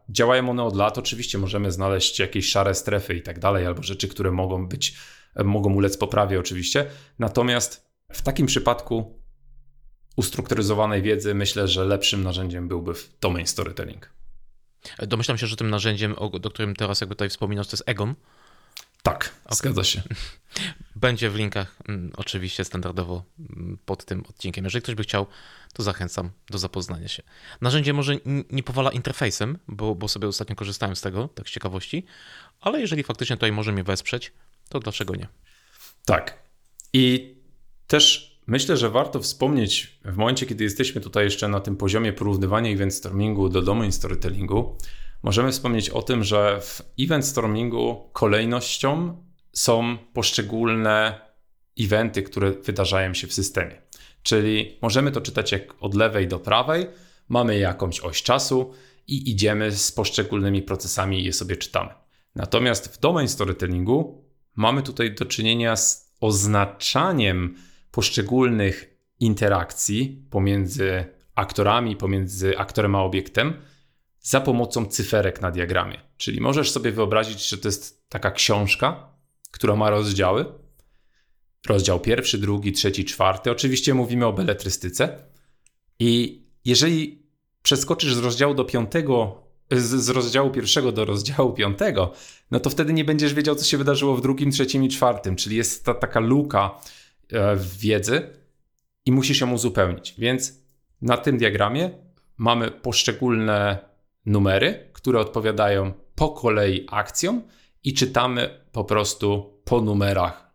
działają 0.08 0.50
one 0.50 0.62
od 0.62 0.76
lat. 0.76 0.98
Oczywiście 0.98 1.38
możemy 1.38 1.72
znaleźć 1.72 2.18
jakieś 2.18 2.48
szare 2.48 2.74
strefy 2.74 3.14
i 3.14 3.22
tak 3.22 3.38
dalej, 3.38 3.66
albo 3.66 3.82
rzeczy, 3.82 4.08
które 4.08 4.30
mogą 4.30 4.68
być, 4.68 4.96
mogą 5.44 5.74
ulec 5.74 5.96
poprawie, 5.96 6.40
oczywiście. 6.40 6.86
Natomiast 7.18 7.90
w 8.12 8.22
takim 8.22 8.46
przypadku 8.46 9.20
ustrukturyzowanej 10.16 11.02
wiedzy 11.02 11.34
myślę, 11.34 11.68
że 11.68 11.84
lepszym 11.84 12.22
narzędziem 12.22 12.68
byłby 12.68 12.92
domain 13.20 13.46
storytelling. 13.46 14.10
Domyślam 14.98 15.38
się, 15.38 15.46
że 15.46 15.56
tym 15.56 15.70
narzędziem, 15.70 16.14
do 16.40 16.50
którym 16.50 16.76
teraz 16.76 17.00
jakby 17.00 17.14
tutaj 17.14 17.28
wspominasz, 17.28 17.66
to 17.66 17.74
jest 17.74 17.88
Egon. 17.88 18.14
Tak, 19.02 19.34
okay. 19.44 19.56
zgadza 19.56 19.84
się. 19.84 20.02
Będzie 20.96 21.30
w 21.30 21.34
linkach 21.34 21.76
mm, 21.88 22.12
oczywiście 22.16 22.64
standardowo 22.64 23.24
mm, 23.38 23.78
pod 23.84 24.04
tym 24.04 24.24
odcinkiem. 24.28 24.64
Jeżeli 24.64 24.82
ktoś 24.82 24.94
by 24.94 25.02
chciał, 25.02 25.26
to 25.72 25.82
zachęcam 25.82 26.30
do 26.50 26.58
zapoznania 26.58 27.08
się. 27.08 27.22
Narzędzie 27.60 27.92
może 27.92 28.16
nie 28.50 28.62
powala 28.62 28.90
interfejsem, 28.90 29.58
bo, 29.68 29.94
bo 29.94 30.08
sobie 30.08 30.28
ostatnio 30.28 30.56
korzystałem 30.56 30.96
z 30.96 31.00
tego, 31.00 31.28
tak 31.28 31.48
z 31.48 31.52
ciekawości, 31.52 32.06
ale 32.60 32.80
jeżeli 32.80 33.02
faktycznie 33.02 33.36
tutaj 33.36 33.52
może 33.52 33.72
mnie 33.72 33.84
wesprzeć, 33.84 34.32
to 34.68 34.80
dlaczego 34.80 35.16
nie? 35.16 35.28
Tak. 36.04 36.38
I 36.92 37.34
też 37.86 38.30
myślę, 38.46 38.76
że 38.76 38.90
warto 38.90 39.20
wspomnieć 39.20 39.98
w 40.04 40.16
momencie, 40.16 40.46
kiedy 40.46 40.64
jesteśmy 40.64 41.00
tutaj 41.00 41.24
jeszcze 41.24 41.48
na 41.48 41.60
tym 41.60 41.76
poziomie 41.76 42.12
porównywania 42.12 42.70
event 42.70 42.94
stormingu 42.94 43.48
do 43.48 43.62
domain 43.62 43.92
storytellingu, 43.92 44.76
możemy 45.22 45.52
wspomnieć 45.52 45.90
o 45.90 46.02
tym, 46.02 46.24
że 46.24 46.60
w 46.60 46.82
event 47.00 47.26
stormingu 47.26 48.10
kolejnością 48.12 49.16
są 49.52 49.98
poszczególne 50.12 51.20
eventy, 51.80 52.22
które 52.22 52.50
wydarzają 52.50 53.14
się 53.14 53.26
w 53.26 53.32
systemie. 53.32 53.82
Czyli 54.22 54.78
możemy 54.82 55.12
to 55.12 55.20
czytać 55.20 55.52
jak 55.52 55.82
od 55.82 55.94
lewej 55.94 56.28
do 56.28 56.38
prawej, 56.38 56.86
mamy 57.28 57.58
jakąś 57.58 58.00
oś 58.00 58.22
czasu 58.22 58.72
i 59.06 59.30
idziemy 59.30 59.72
z 59.72 59.92
poszczególnymi 59.92 60.62
procesami 60.62 61.20
i 61.20 61.24
je 61.24 61.32
sobie 61.32 61.56
czytamy. 61.56 61.90
Natomiast 62.34 62.94
w 62.94 63.00
domain 63.00 63.28
storytellingu 63.28 64.24
mamy 64.56 64.82
tutaj 64.82 65.14
do 65.14 65.24
czynienia 65.24 65.76
z 65.76 66.14
oznaczaniem 66.20 67.56
poszczególnych 67.90 68.96
interakcji 69.20 70.26
pomiędzy 70.30 71.04
aktorami, 71.34 71.96
pomiędzy 71.96 72.58
aktorem 72.58 72.94
a 72.94 73.02
obiektem 73.02 73.54
za 74.20 74.40
pomocą 74.40 74.86
cyferek 74.86 75.40
na 75.40 75.50
diagramie. 75.50 76.00
Czyli 76.16 76.40
możesz 76.40 76.70
sobie 76.70 76.92
wyobrazić, 76.92 77.48
że 77.48 77.58
to 77.58 77.68
jest 77.68 78.08
taka 78.08 78.30
książka, 78.30 79.08
która 79.50 79.76
ma 79.76 79.90
rozdziały. 79.90 80.44
Rozdział 81.68 82.00
pierwszy, 82.00 82.38
drugi, 82.38 82.72
trzeci, 82.72 83.04
czwarty. 83.04 83.50
Oczywiście 83.50 83.94
mówimy 83.94 84.26
o 84.26 84.32
beletrystyce. 84.32 85.24
I 85.98 86.42
jeżeli 86.64 87.22
przeskoczysz 87.62 88.14
z 88.14 88.18
rozdziału 88.18 88.54
do 88.54 88.64
piątego, 88.64 89.42
z, 89.70 90.04
z 90.04 90.08
rozdziału 90.08 90.50
pierwszego 90.50 90.92
do 90.92 91.04
rozdziału 91.04 91.52
piątego, 91.52 92.12
no 92.50 92.60
to 92.60 92.70
wtedy 92.70 92.92
nie 92.92 93.04
będziesz 93.04 93.34
wiedział, 93.34 93.54
co 93.54 93.64
się 93.64 93.78
wydarzyło 93.78 94.16
w 94.16 94.22
drugim, 94.22 94.50
trzecim 94.50 94.84
i 94.84 94.88
czwartym. 94.88 95.36
Czyli 95.36 95.56
jest 95.56 95.84
ta 95.84 95.94
taka 95.94 96.20
luka 96.20 96.80
e, 97.32 97.56
w 97.56 97.78
wiedzy 97.78 98.30
i 99.06 99.12
musisz 99.12 99.40
ją 99.40 99.52
uzupełnić. 99.52 100.14
Więc 100.18 100.60
na 101.02 101.16
tym 101.16 101.38
diagramie 101.38 101.90
mamy 102.36 102.70
poszczególne 102.70 103.89
numery, 104.26 104.90
które 104.92 105.20
odpowiadają 105.20 105.92
po 106.14 106.28
kolei 106.28 106.86
akcjom 106.90 107.42
i 107.84 107.94
czytamy 107.94 108.64
po 108.72 108.84
prostu 108.84 109.60
po 109.64 109.80
numerach. 109.80 110.50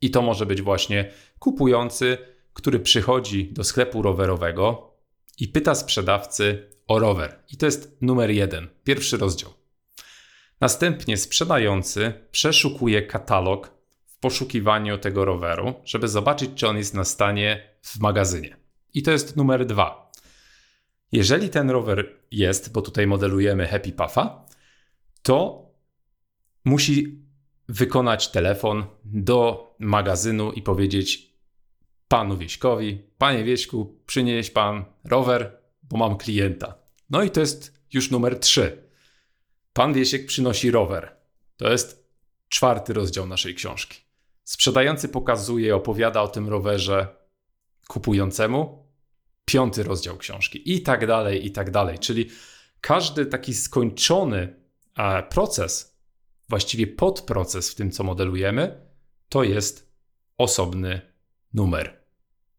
I 0.00 0.10
to 0.10 0.22
może 0.22 0.46
być 0.46 0.62
właśnie 0.62 1.10
kupujący, 1.38 2.18
który 2.52 2.80
przychodzi 2.80 3.52
do 3.52 3.64
sklepu 3.64 4.02
rowerowego 4.02 4.90
i 5.38 5.48
pyta 5.48 5.74
sprzedawcy 5.74 6.70
o 6.86 6.98
rower. 6.98 7.38
I 7.52 7.56
to 7.56 7.66
jest 7.66 7.96
numer 8.00 8.30
jeden, 8.30 8.68
pierwszy 8.84 9.16
rozdział. 9.16 9.50
Następnie 10.60 11.16
sprzedający 11.16 12.12
przeszukuje 12.30 13.02
katalog 13.02 13.70
w 14.06 14.18
poszukiwaniu 14.18 14.98
tego 14.98 15.24
roweru, 15.24 15.74
żeby 15.84 16.08
zobaczyć, 16.08 16.50
czy 16.54 16.68
on 16.68 16.76
jest 16.76 16.94
na 16.94 17.04
stanie 17.04 17.70
w 17.82 18.00
magazynie. 18.00 18.56
I 18.94 19.02
to 19.02 19.10
jest 19.10 19.36
numer 19.36 19.66
dwa. 19.66 20.09
Jeżeli 21.12 21.48
ten 21.48 21.70
rower 21.70 22.16
jest, 22.30 22.72
bo 22.72 22.82
tutaj 22.82 23.06
modelujemy 23.06 23.66
Happy 23.66 23.92
Puffa, 23.92 24.46
to 25.22 25.66
musi 26.64 27.22
wykonać 27.68 28.30
telefon 28.30 28.84
do 29.04 29.70
magazynu 29.78 30.52
i 30.52 30.62
powiedzieć 30.62 31.34
panu 32.08 32.36
Wieśkowi: 32.36 33.02
Panie 33.18 33.44
Wieśku, 33.44 34.00
przynieś 34.06 34.50
pan 34.50 34.84
rower, 35.04 35.58
bo 35.82 35.96
mam 35.96 36.16
klienta. 36.16 36.74
No 37.10 37.22
i 37.22 37.30
to 37.30 37.40
jest 37.40 37.80
już 37.92 38.10
numer 38.10 38.38
3. 38.38 38.90
Pan 39.72 39.92
Wiesiek 39.92 40.26
przynosi 40.26 40.70
rower. 40.70 41.16
To 41.56 41.70
jest 41.70 42.10
czwarty 42.48 42.92
rozdział 42.92 43.26
naszej 43.26 43.54
książki. 43.54 43.98
Sprzedający 44.44 45.08
pokazuje, 45.08 45.76
opowiada 45.76 46.22
o 46.22 46.28
tym 46.28 46.48
rowerze 46.48 47.08
kupującemu. 47.88 48.89
Piąty 49.52 49.82
rozdział 49.82 50.16
książki 50.16 50.74
i 50.74 50.82
tak 50.82 51.06
dalej, 51.06 51.46
i 51.46 51.50
tak 51.50 51.70
dalej. 51.70 51.98
Czyli 51.98 52.30
każdy 52.80 53.26
taki 53.26 53.54
skończony 53.54 54.56
e, 54.96 55.22
proces 55.22 55.98
właściwie 56.48 56.86
podproces 56.86 57.70
w 57.70 57.74
tym, 57.74 57.90
co 57.90 58.04
modelujemy, 58.04 58.80
to 59.28 59.44
jest 59.44 59.92
osobny 60.38 61.00
numer. 61.54 62.00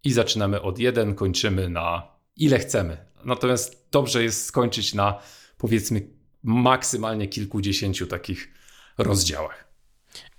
I 0.03 0.13
zaczynamy 0.13 0.61
od 0.61 0.79
1, 0.79 1.15
kończymy 1.15 1.69
na 1.69 2.07
ile 2.35 2.59
chcemy. 2.59 2.97
Natomiast 3.25 3.87
dobrze 3.91 4.23
jest 4.23 4.45
skończyć 4.45 4.93
na 4.93 5.19
powiedzmy 5.57 6.07
maksymalnie 6.43 7.27
kilkudziesięciu 7.27 8.07
takich 8.07 8.53
rozdziałach. 8.97 9.70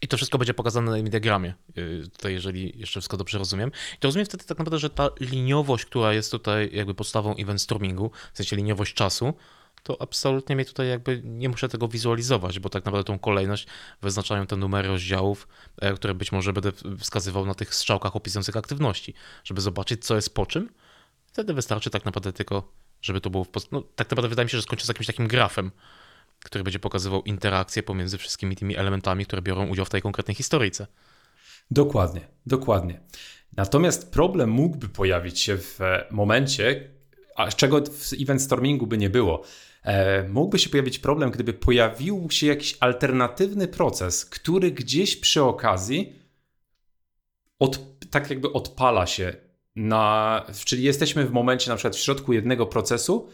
I 0.02 0.08
to 0.08 0.16
wszystko 0.16 0.38
będzie 0.38 0.54
pokazane 0.54 1.02
na 1.02 1.10
diagramie, 1.10 1.54
y, 1.78 2.08
tutaj 2.12 2.32
jeżeli 2.32 2.78
jeszcze 2.80 3.00
wszystko 3.00 3.16
dobrze 3.16 3.38
rozumiem. 3.38 3.70
I 3.94 3.98
to 3.98 4.08
rozumiem 4.08 4.26
wtedy 4.26 4.44
tak 4.44 4.58
naprawdę, 4.58 4.78
że 4.78 4.90
ta 4.90 5.10
liniowość, 5.20 5.84
która 5.84 6.12
jest 6.12 6.30
tutaj 6.30 6.70
jakby 6.72 6.94
podstawą 6.94 7.36
event 7.36 7.62
stormingu, 7.62 8.10
w 8.32 8.36
sensie 8.36 8.56
liniowość 8.56 8.94
czasu, 8.94 9.34
to 9.82 10.02
absolutnie 10.02 10.56
mnie 10.56 10.64
tutaj 10.64 10.88
jakby 10.88 11.20
nie 11.24 11.48
muszę 11.48 11.68
tego 11.68 11.88
wizualizować, 11.88 12.58
bo 12.58 12.68
tak 12.68 12.84
naprawdę 12.84 13.06
tą 13.06 13.18
kolejność 13.18 13.66
wyznaczają 14.02 14.46
te 14.46 14.56
numery 14.56 14.88
rozdziałów, 14.88 15.48
e, 15.80 15.94
które 15.94 16.14
być 16.14 16.32
może 16.32 16.52
będę 16.52 16.72
wskazywał 16.98 17.46
na 17.46 17.54
tych 17.54 17.74
strzałkach 17.74 18.16
opisujących 18.16 18.56
aktywności, 18.56 19.14
żeby 19.44 19.60
zobaczyć, 19.60 20.04
co 20.04 20.16
jest 20.16 20.34
po 20.34 20.46
czym. 20.46 20.68
Wtedy 21.26 21.54
wystarczy 21.54 21.90
tak 21.90 22.04
naprawdę 22.04 22.32
tylko, 22.32 22.72
żeby 23.02 23.20
to 23.20 23.30
było 23.30 23.44
w 23.44 23.48
post- 23.48 23.72
no, 23.72 23.82
tak 23.96 24.10
naprawdę 24.10 24.28
wydaje 24.28 24.44
mi 24.44 24.50
się, 24.50 24.58
że 24.58 24.62
skończę 24.62 24.84
z 24.84 24.88
jakimś 24.88 25.06
takim 25.06 25.28
grafem, 25.28 25.70
który 26.44 26.64
będzie 26.64 26.78
pokazywał 26.78 27.22
interakcje 27.22 27.82
pomiędzy 27.82 28.18
wszystkimi 28.18 28.56
tymi 28.56 28.76
elementami, 28.76 29.26
które 29.26 29.42
biorą 29.42 29.66
udział 29.66 29.84
w 29.84 29.90
tej 29.90 30.02
konkretnej 30.02 30.34
historyjce. 30.34 30.86
Dokładnie, 31.70 32.20
dokładnie. 32.46 33.00
Natomiast 33.56 34.12
problem 34.12 34.50
mógłby 34.50 34.88
pojawić 34.88 35.40
się 35.40 35.56
w 35.56 35.78
momencie, 36.10 36.90
a 37.36 37.48
czego 37.48 37.80
w 37.80 38.12
event 38.20 38.42
stormingu 38.42 38.86
by 38.86 38.98
nie 38.98 39.10
było, 39.10 39.44
E, 39.82 40.28
mógłby 40.28 40.58
się 40.58 40.70
pojawić 40.70 40.98
problem, 40.98 41.30
gdyby 41.30 41.52
pojawił 41.52 42.28
się 42.30 42.46
jakiś 42.46 42.76
alternatywny 42.80 43.68
proces, 43.68 44.24
który 44.24 44.70
gdzieś 44.70 45.16
przy 45.16 45.42
okazji 45.42 46.12
od, 47.58 47.80
tak 48.10 48.30
jakby 48.30 48.52
odpala 48.52 49.06
się 49.06 49.36
na, 49.76 50.46
czyli 50.64 50.82
jesteśmy 50.82 51.26
w 51.26 51.32
momencie 51.32 51.70
na 51.70 51.76
przykład 51.76 51.96
w 51.96 52.00
środku 52.00 52.32
jednego 52.32 52.66
procesu 52.66 53.28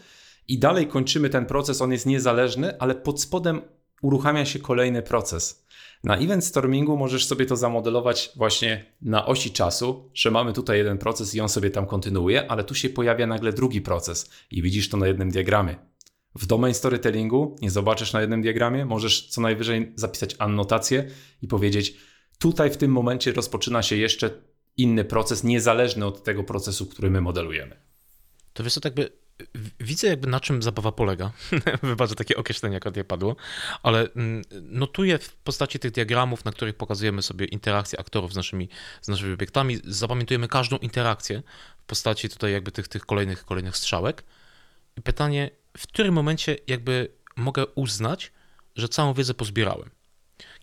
i 0.49 0.59
dalej 0.59 0.87
kończymy 0.87 1.29
ten 1.29 1.45
proces, 1.45 1.81
on 1.81 1.91
jest 1.91 2.05
niezależny, 2.05 2.79
ale 2.79 2.95
pod 2.95 3.21
spodem 3.21 3.61
uruchamia 4.01 4.45
się 4.45 4.59
kolejny 4.59 5.01
proces. 5.01 5.65
Na 6.03 6.17
event 6.17 6.45
stormingu 6.45 6.97
możesz 6.97 7.25
sobie 7.25 7.45
to 7.45 7.55
zamodelować 7.55 8.31
właśnie 8.35 8.85
na 9.01 9.25
osi 9.25 9.51
czasu, 9.51 10.09
że 10.13 10.31
mamy 10.31 10.53
tutaj 10.53 10.77
jeden 10.77 10.97
proces 10.97 11.35
i 11.35 11.41
on 11.41 11.49
sobie 11.49 11.69
tam 11.69 11.85
kontynuuje, 11.85 12.51
ale 12.51 12.63
tu 12.63 12.75
się 12.75 12.89
pojawia 12.89 13.27
nagle 13.27 13.53
drugi 13.53 13.81
proces 13.81 14.29
i 14.51 14.61
widzisz 14.61 14.89
to 14.89 14.97
na 14.97 15.07
jednym 15.07 15.31
diagramie. 15.31 15.75
W 16.35 16.45
domain 16.45 16.73
storytellingu 16.73 17.55
nie 17.61 17.71
zobaczysz 17.71 18.13
na 18.13 18.21
jednym 18.21 18.41
diagramie, 18.41 18.85
możesz 18.85 19.27
co 19.27 19.41
najwyżej 19.41 19.91
zapisać 19.95 20.35
annotację 20.39 21.09
i 21.41 21.47
powiedzieć, 21.47 21.97
tutaj 22.39 22.71
w 22.71 22.77
tym 22.77 22.91
momencie 22.91 23.31
rozpoczyna 23.31 23.83
się 23.83 23.95
jeszcze 23.95 24.31
inny 24.77 25.05
proces, 25.05 25.43
niezależny 25.43 26.05
od 26.05 26.23
tego 26.23 26.43
procesu, 26.43 26.85
który 26.85 27.09
my 27.09 27.21
modelujemy. 27.21 27.75
To 28.53 28.63
wiesz 28.63 28.73
co, 28.73 28.81
tak 28.81 28.93
by 28.93 29.09
widzę 29.79 30.07
jakby 30.07 30.27
na 30.27 30.39
czym 30.39 30.63
zabawa 30.63 30.91
polega. 30.91 31.31
Wybaczę 31.83 32.15
takie 32.15 32.37
określenie, 32.37 32.79
jak 32.85 32.95
nie 32.95 33.03
padło, 33.03 33.35
ale 33.83 34.07
mm, 34.15 34.43
notuję 34.61 35.17
w 35.17 35.35
postaci 35.35 35.79
tych 35.79 35.91
diagramów, 35.91 36.45
na 36.45 36.51
których 36.51 36.75
pokazujemy 36.75 37.21
sobie 37.21 37.45
interakcje 37.45 37.99
aktorów 37.99 38.33
z 38.33 38.35
naszymi, 38.35 38.69
z 39.01 39.07
naszymi 39.07 39.33
obiektami, 39.33 39.79
zapamiętujemy 39.83 40.47
każdą 40.47 40.77
interakcję 40.77 41.43
w 41.77 41.83
postaci 41.83 42.29
tutaj 42.29 42.51
jakby 42.51 42.71
tych, 42.71 42.87
tych 42.87 43.05
kolejnych, 43.05 43.45
kolejnych 43.45 43.77
strzałek. 43.77 44.23
I 44.97 45.01
pytanie, 45.01 45.49
w 45.77 45.87
którym 45.87 46.13
momencie 46.13 46.57
jakby 46.67 47.11
mogę 47.35 47.65
uznać, 47.65 48.31
że 48.75 48.89
całą 48.89 49.13
wiedzę 49.13 49.33
pozbierałem? 49.33 49.89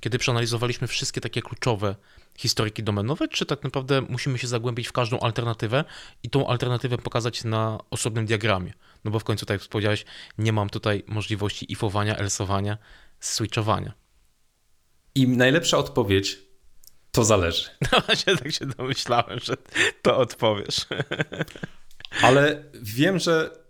Kiedy 0.01 0.19
przeanalizowaliśmy 0.19 0.87
wszystkie 0.87 1.21
takie 1.21 1.43
kluczowe 1.43 1.97
historyki 2.38 2.83
domenowe, 2.83 3.29
czy 3.29 3.46
tak 3.46 3.62
naprawdę 3.62 4.01
musimy 4.01 4.38
się 4.38 4.46
zagłębić 4.46 4.88
w 4.88 4.92
każdą 4.92 5.20
alternatywę 5.20 5.85
i 6.22 6.31
tą 6.31 6.46
alternatywę 6.46 6.99
pokazać 6.99 7.44
na 7.44 7.79
osobnym 7.90 8.27
diagramie? 8.27 8.72
No 9.05 9.11
bo 9.11 9.18
w 9.18 9.25
końcu, 9.25 9.46
tak 9.46 9.55
jak 9.55 9.61
wspomniałeś, 9.61 10.05
nie 10.38 10.53
mam 10.53 10.70
tutaj 10.70 11.05
możliwości 11.07 11.72
ifowania, 11.72 12.16
elsowania, 12.16 12.79
switchowania. 13.20 13.92
I 15.14 15.29
najlepsza 15.29 15.79
odpowiedź 15.79 16.38
to 17.12 17.25
zależy. 17.25 17.64
No 17.92 18.01
właśnie 18.07 18.37
tak 18.37 18.53
się 18.53 18.66
domyślałem, 18.66 19.38
że 19.40 19.57
to 20.03 20.16
odpowiesz. 20.16 20.77
Ale 22.22 22.64
wiem, 22.75 23.18
że 23.18 23.65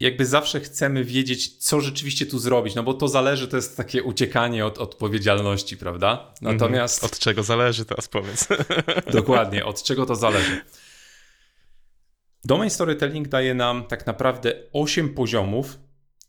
jakby 0.00 0.26
zawsze 0.26 0.60
chcemy 0.60 1.04
wiedzieć, 1.04 1.56
co 1.56 1.80
rzeczywiście 1.80 2.26
tu 2.26 2.38
zrobić, 2.38 2.74
no 2.74 2.82
bo 2.82 2.94
to 2.94 3.08
zależy, 3.08 3.48
to 3.48 3.56
jest 3.56 3.76
takie 3.76 4.02
uciekanie 4.02 4.66
od 4.66 4.78
odpowiedzialności, 4.78 5.76
prawda? 5.76 6.34
Natomiast. 6.40 7.04
Od 7.04 7.18
czego 7.18 7.42
zależy, 7.42 7.84
teraz 7.84 8.08
powiedz. 8.08 8.48
Dokładnie, 9.12 9.64
od 9.64 9.82
czego 9.82 10.06
to 10.06 10.16
zależy. 10.16 10.60
Domain 12.44 12.70
Storytelling 12.70 13.28
daje 13.28 13.54
nam 13.54 13.84
tak 13.84 14.06
naprawdę 14.06 14.52
8 14.72 15.14
poziomów 15.14 15.78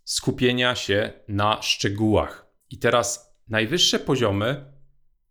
skupienia 0.04 0.76
się 0.76 1.14
na 1.28 1.62
szczegółach. 1.62 2.46
I 2.70 2.78
teraz 2.78 3.36
najwyższe 3.48 4.00
poziomy 4.00 4.74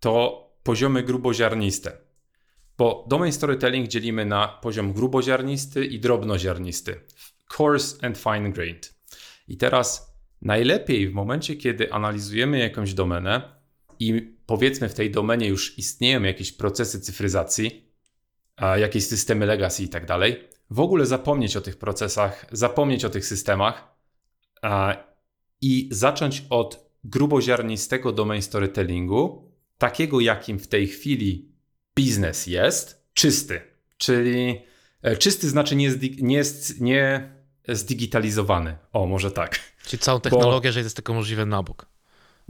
to 0.00 0.46
poziomy 0.62 1.02
gruboziarniste. 1.02 1.92
Bo 2.78 3.06
domain 3.08 3.32
storytelling 3.32 3.88
dzielimy 3.88 4.24
na 4.26 4.48
poziom 4.48 4.92
gruboziarnisty 4.92 5.84
i 5.84 6.00
drobnoziarnisty 6.00 7.00
coarse 7.58 8.06
and 8.06 8.18
fine 8.18 8.52
grained. 8.52 8.94
I 9.48 9.56
teraz 9.56 10.14
najlepiej 10.42 11.08
w 11.08 11.12
momencie, 11.12 11.56
kiedy 11.56 11.92
analizujemy 11.92 12.58
jakąś 12.58 12.94
domenę 12.94 13.60
i 13.98 14.36
powiedzmy 14.46 14.88
w 14.88 14.94
tej 14.94 15.10
domenie 15.10 15.48
już 15.48 15.78
istnieją 15.78 16.22
jakieś 16.22 16.52
procesy 16.52 17.00
cyfryzacji, 17.00 17.90
jakieś 18.76 19.06
systemy 19.06 19.46
legacy 19.46 19.82
i 19.82 19.88
tak 19.88 20.06
dalej, 20.06 20.48
w 20.70 20.80
ogóle 20.80 21.06
zapomnieć 21.06 21.56
o 21.56 21.60
tych 21.60 21.76
procesach, 21.76 22.46
zapomnieć 22.52 23.04
o 23.04 23.10
tych 23.10 23.26
systemach 23.26 23.94
i 25.60 25.88
zacząć 25.92 26.44
od 26.50 26.90
gruboziarnistego 27.04 28.12
domain 28.12 28.42
storytellingu, 28.42 29.50
takiego 29.78 30.20
jakim 30.20 30.58
w 30.58 30.68
tej 30.68 30.86
chwili 30.86 31.52
biznes 31.96 32.46
jest, 32.46 33.08
czysty. 33.14 33.60
Czyli 33.96 34.60
e, 35.02 35.16
czysty 35.16 35.48
znaczy 35.48 35.76
nie, 35.76 35.90
nie, 36.20 36.42
nie 36.80 37.34
zdigitalizowany. 37.68 38.76
O, 38.92 39.06
może 39.06 39.30
tak. 39.30 39.60
Czyli 39.86 40.00
całą 40.00 40.20
technologię, 40.20 40.68
Bo... 40.68 40.72
że 40.72 40.80
jest 40.80 40.96
tylko 40.96 41.14
możliwe 41.14 41.46
na 41.46 41.62
bok. 41.62 41.86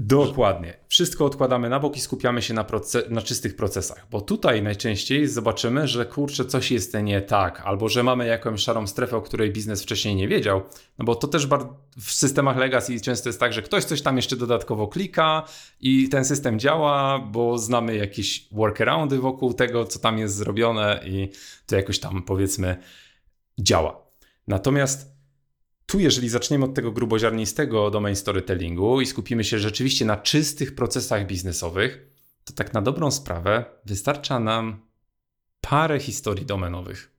Dokładnie. 0.02 0.76
Wszystko 0.88 1.24
odkładamy 1.24 1.68
na 1.68 1.80
bok 1.80 1.96
i 1.96 2.00
skupiamy 2.00 2.42
się 2.42 2.54
na, 2.54 2.64
proces 2.64 3.04
na 3.10 3.22
czystych 3.22 3.56
procesach, 3.56 4.06
bo 4.10 4.20
tutaj 4.20 4.62
najczęściej 4.62 5.28
zobaczymy, 5.28 5.88
że 5.88 6.06
kurczę, 6.06 6.44
coś 6.44 6.70
jest 6.70 6.94
nie 7.02 7.22
tak, 7.22 7.60
albo 7.64 7.88
że 7.88 8.02
mamy 8.02 8.26
jakąś 8.26 8.60
szarą 8.60 8.86
strefę, 8.86 9.16
o 9.16 9.22
której 9.22 9.52
biznes 9.52 9.82
wcześniej 9.82 10.14
nie 10.14 10.28
wiedział. 10.28 10.62
No 10.98 11.04
bo 11.04 11.14
to 11.14 11.28
też 11.28 11.48
w 11.98 12.12
systemach 12.12 12.56
legacy 12.56 13.00
często 13.00 13.28
jest 13.28 13.40
tak, 13.40 13.52
że 13.52 13.62
ktoś 13.62 13.84
coś 13.84 14.02
tam 14.02 14.16
jeszcze 14.16 14.36
dodatkowo 14.36 14.88
klika 14.88 15.44
i 15.80 16.08
ten 16.08 16.24
system 16.24 16.58
działa, 16.58 17.18
bo 17.18 17.58
znamy 17.58 17.96
jakieś 17.96 18.48
workaroundy 18.52 19.18
wokół 19.18 19.54
tego, 19.54 19.84
co 19.84 19.98
tam 19.98 20.18
jest 20.18 20.34
zrobione 20.34 21.00
i 21.04 21.28
to 21.66 21.76
jakoś 21.76 21.98
tam 21.98 22.22
powiedzmy 22.22 22.76
działa. 23.58 24.09
Natomiast 24.46 25.20
tu, 25.86 26.00
jeżeli 26.00 26.28
zaczniemy 26.28 26.64
od 26.64 26.74
tego 26.74 26.92
gruboziarnistego 26.92 27.90
domain 27.90 28.16
storytellingu 28.16 29.00
i 29.00 29.06
skupimy 29.06 29.44
się 29.44 29.58
rzeczywiście 29.58 30.04
na 30.04 30.16
czystych 30.16 30.74
procesach 30.74 31.26
biznesowych, 31.26 32.10
to 32.44 32.52
tak 32.52 32.74
na 32.74 32.82
dobrą 32.82 33.10
sprawę 33.10 33.64
wystarcza 33.84 34.40
nam 34.40 34.86
parę 35.60 36.00
historii 36.00 36.46
domenowych. 36.46 37.16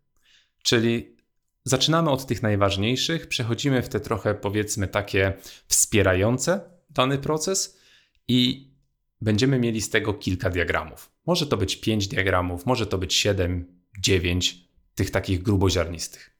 Czyli 0.64 1.16
zaczynamy 1.64 2.10
od 2.10 2.26
tych 2.26 2.44
najważniejszych, 2.44 3.28
przechodzimy 3.28 3.82
w 3.82 3.90
te 3.90 4.00
trochę 4.00 4.36
powiedzmy 4.36 4.88
takie 4.88 5.34
wspierające 5.68 6.62
dany 6.90 7.18
proces 7.18 7.80
i 8.28 8.72
będziemy 9.22 9.60
mieli 9.60 9.82
z 9.82 9.90
tego 9.90 10.14
kilka 10.14 10.50
diagramów. 10.50 11.12
Może 11.26 11.48
to 11.48 11.58
być 11.58 11.76
pięć 11.76 12.08
diagramów, 12.08 12.66
może 12.66 12.88
to 12.88 12.98
być 12.98 13.14
siedem, 13.14 13.82
dziewięć 14.00 14.68
tych 14.96 15.12
takich 15.12 15.44
gruboziarnistych. 15.44 16.31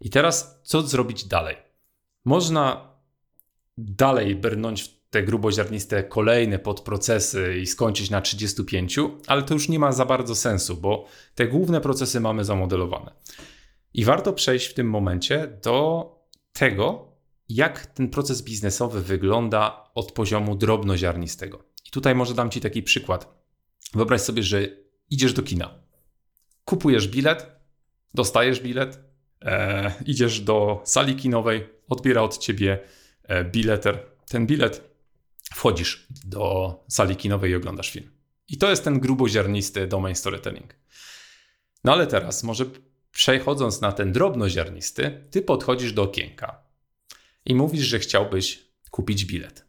I 0.00 0.10
teraz 0.10 0.60
co 0.62 0.82
zrobić 0.82 1.24
dalej? 1.24 1.56
Można 2.24 2.96
dalej 3.78 4.36
brnąć 4.36 4.82
w 4.82 4.96
te 5.10 5.22
gruboziarniste 5.22 6.04
kolejne 6.04 6.58
podprocesy 6.58 7.58
i 7.58 7.66
skończyć 7.66 8.10
na 8.10 8.20
35, 8.20 8.96
ale 9.26 9.42
to 9.42 9.54
już 9.54 9.68
nie 9.68 9.78
ma 9.78 9.92
za 9.92 10.04
bardzo 10.04 10.34
sensu, 10.34 10.76
bo 10.76 11.06
te 11.34 11.46
główne 11.46 11.80
procesy 11.80 12.20
mamy 12.20 12.44
zamodelowane. 12.44 13.12
I 13.94 14.04
warto 14.04 14.32
przejść 14.32 14.66
w 14.66 14.74
tym 14.74 14.90
momencie 14.90 15.58
do 15.62 16.10
tego, 16.52 17.12
jak 17.48 17.86
ten 17.86 18.08
proces 18.08 18.42
biznesowy 18.42 19.02
wygląda 19.02 19.90
od 19.94 20.12
poziomu 20.12 20.56
drobnoziarnistego. 20.56 21.64
I 21.86 21.90
tutaj 21.90 22.14
może 22.14 22.34
dam 22.34 22.50
Ci 22.50 22.60
taki 22.60 22.82
przykład. 22.82 23.36
Wyobraź 23.94 24.20
sobie, 24.20 24.42
że 24.42 24.68
idziesz 25.10 25.32
do 25.32 25.42
kina, 25.42 25.74
kupujesz 26.64 27.08
bilet, 27.08 27.46
dostajesz 28.14 28.60
bilet, 28.60 29.05
e, 29.42 29.92
idziesz 30.06 30.40
do 30.40 30.82
sali 30.84 31.16
kinowej, 31.16 31.68
odbiera 31.88 32.22
od 32.22 32.38
ciebie 32.38 32.78
e, 33.22 33.44
bileter. 33.44 34.06
Ten 34.28 34.46
bilet, 34.46 34.96
wchodzisz 35.54 36.06
do 36.24 36.74
sali 36.88 37.16
kinowej 37.16 37.50
i 37.50 37.54
oglądasz 37.54 37.90
film. 37.90 38.10
I 38.48 38.58
to 38.58 38.70
jest 38.70 38.84
ten 38.84 39.00
gruboziarnisty 39.00 39.86
domain 39.86 40.14
storytelling. 40.14 40.74
No 41.84 41.92
ale 41.92 42.06
teraz, 42.06 42.42
może 42.42 42.64
przechodząc 43.12 43.80
na 43.80 43.92
ten 43.92 44.12
drobnoziarnisty, 44.12 45.24
ty 45.30 45.42
podchodzisz 45.42 45.92
do 45.92 46.02
okienka 46.02 46.62
i 47.44 47.54
mówisz, 47.54 47.84
że 47.84 47.98
chciałbyś 47.98 48.66
kupić 48.90 49.24
bilet. 49.24 49.66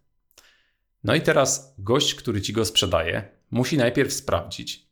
No 1.04 1.16
i 1.16 1.22
teraz 1.22 1.76
gość, 1.78 2.16
który 2.16 2.42
ci 2.42 2.54
go 2.54 2.66
sprzedaje, 2.66 3.32
musi 3.52 3.78
najpierw 3.78 4.14
sprawdzić, 4.14 4.88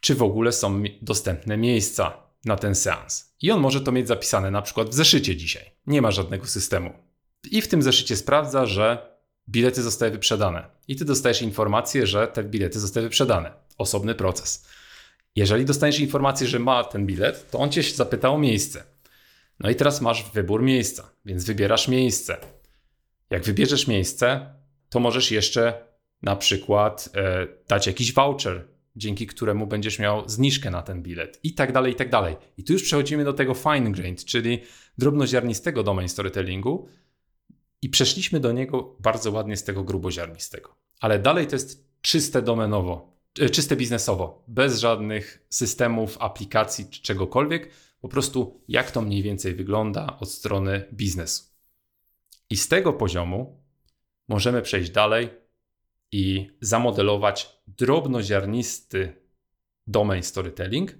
czy 0.00 0.14
w 0.14 0.22
ogóle 0.22 0.52
są 0.52 0.82
dostępne 1.02 1.56
miejsca 1.56 2.22
na 2.44 2.56
ten 2.56 2.74
seans. 2.74 3.29
I 3.42 3.50
on 3.50 3.60
może 3.60 3.80
to 3.80 3.92
mieć 3.92 4.08
zapisane 4.08 4.50
na 4.50 4.62
przykład 4.62 4.88
w 4.88 4.94
zeszycie 4.94 5.36
dzisiaj. 5.36 5.70
Nie 5.86 6.02
ma 6.02 6.10
żadnego 6.10 6.46
systemu. 6.46 6.92
I 7.50 7.62
w 7.62 7.68
tym 7.68 7.82
zeszycie 7.82 8.16
sprawdza, 8.16 8.66
że 8.66 9.16
bilety 9.48 9.82
zostały 9.82 10.10
wyprzedane. 10.10 10.66
I 10.88 10.96
ty 10.96 11.04
dostajesz 11.04 11.42
informację, 11.42 12.06
że 12.06 12.28
te 12.28 12.44
bilety 12.44 12.80
zostały 12.80 13.06
wyprzedane. 13.06 13.52
Osobny 13.78 14.14
proces. 14.14 14.66
Jeżeli 15.36 15.64
dostaniesz 15.64 16.00
informację, 16.00 16.46
że 16.46 16.58
ma 16.58 16.84
ten 16.84 17.06
bilet, 17.06 17.50
to 17.50 17.58
on 17.58 17.70
cię 17.70 17.82
zapyta 17.82 18.30
o 18.30 18.38
miejsce. 18.38 18.84
No 19.60 19.70
i 19.70 19.74
teraz 19.74 20.00
masz 20.00 20.30
wybór 20.30 20.62
miejsca, 20.62 21.10
więc 21.24 21.44
wybierasz 21.44 21.88
miejsce. 21.88 22.36
Jak 23.30 23.44
wybierzesz 23.44 23.86
miejsce, 23.86 24.54
to 24.88 25.00
możesz 25.00 25.30
jeszcze 25.30 25.84
na 26.22 26.36
przykład 26.36 27.08
e, 27.14 27.46
dać 27.68 27.86
jakiś 27.86 28.14
voucher 28.14 28.64
dzięki 28.96 29.26
któremu 29.26 29.66
będziesz 29.66 29.98
miał 29.98 30.28
zniżkę 30.28 30.70
na 30.70 30.82
ten 30.82 31.02
bilet 31.02 31.40
i 31.42 31.54
tak 31.54 31.72
dalej, 31.72 31.92
i 31.92 31.96
tak 31.96 32.10
dalej. 32.10 32.36
I 32.56 32.64
tu 32.64 32.72
już 32.72 32.82
przechodzimy 32.82 33.24
do 33.24 33.32
tego 33.32 33.54
fine 33.54 33.92
grained, 33.92 34.24
czyli 34.24 34.60
drobnoziarnistego 34.98 35.82
domain 35.82 36.08
storytellingu 36.08 36.88
i 37.82 37.88
przeszliśmy 37.88 38.40
do 38.40 38.52
niego 38.52 38.96
bardzo 39.00 39.30
ładnie 39.30 39.56
z 39.56 39.64
tego 39.64 39.84
gruboziarnistego. 39.84 40.76
Ale 41.00 41.18
dalej 41.18 41.46
to 41.46 41.56
jest 41.56 41.90
czyste 42.00 42.42
domenowo, 42.42 43.16
e, 43.40 43.50
czyste 43.50 43.76
biznesowo, 43.76 44.44
bez 44.48 44.78
żadnych 44.78 45.46
systemów, 45.50 46.16
aplikacji 46.20 46.86
czy 46.90 47.02
czegokolwiek, 47.02 47.70
po 48.00 48.08
prostu 48.08 48.60
jak 48.68 48.90
to 48.90 49.02
mniej 49.02 49.22
więcej 49.22 49.54
wygląda 49.54 50.16
od 50.20 50.30
strony 50.30 50.84
biznesu. 50.92 51.44
I 52.50 52.56
z 52.56 52.68
tego 52.68 52.92
poziomu 52.92 53.62
możemy 54.28 54.62
przejść 54.62 54.90
dalej 54.90 55.39
i 56.12 56.50
zamodelować 56.60 57.48
drobnoziarnisty 57.66 59.12
domain 59.86 60.22
storytelling 60.22 60.94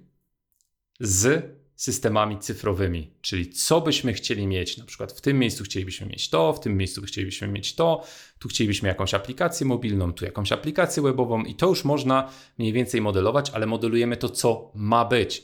z 0.99 1.45
systemami 1.75 2.39
cyfrowymi, 2.39 3.13
czyli 3.21 3.49
co 3.49 3.81
byśmy 3.81 4.13
chcieli 4.13 4.47
mieć, 4.47 4.77
na 4.77 4.85
przykład 4.85 5.11
w 5.11 5.21
tym 5.21 5.39
miejscu 5.39 5.63
chcielibyśmy 5.63 6.07
mieć 6.07 6.29
to, 6.29 6.53
w 6.53 6.59
tym 6.59 6.77
miejscu 6.77 7.01
chcielibyśmy 7.01 7.47
mieć 7.47 7.75
to, 7.75 8.03
tu 8.39 8.49
chcielibyśmy 8.49 8.89
jakąś 8.89 9.13
aplikację 9.13 9.65
mobilną, 9.65 10.13
tu 10.13 10.25
jakąś 10.25 10.51
aplikację 10.51 11.03
webową 11.03 11.43
i 11.43 11.55
to 11.55 11.67
już 11.67 11.85
można 11.85 12.31
mniej 12.57 12.73
więcej 12.73 13.01
modelować, 13.01 13.49
ale 13.49 13.65
modelujemy 13.65 14.17
to, 14.17 14.29
co 14.29 14.71
ma 14.75 15.05
być. 15.05 15.43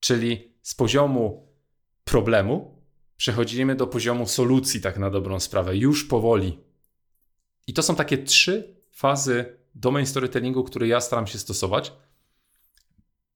Czyli 0.00 0.52
z 0.62 0.74
poziomu 0.74 1.48
problemu 2.04 2.82
przechodzimy 3.16 3.74
do 3.74 3.86
poziomu 3.86 4.26
solucji, 4.26 4.80
tak 4.80 4.98
na 4.98 5.10
dobrą 5.10 5.40
sprawę, 5.40 5.76
już 5.76 6.04
powoli. 6.04 6.58
I 7.66 7.72
to 7.72 7.82
są 7.82 7.94
takie 7.94 8.18
trzy 8.18 8.76
fazy 8.90 9.56
domain 9.74 10.06
storytellingu, 10.06 10.64
które 10.64 10.88
ja 10.88 11.00
staram 11.00 11.26
się 11.26 11.38
stosować. 11.38 11.92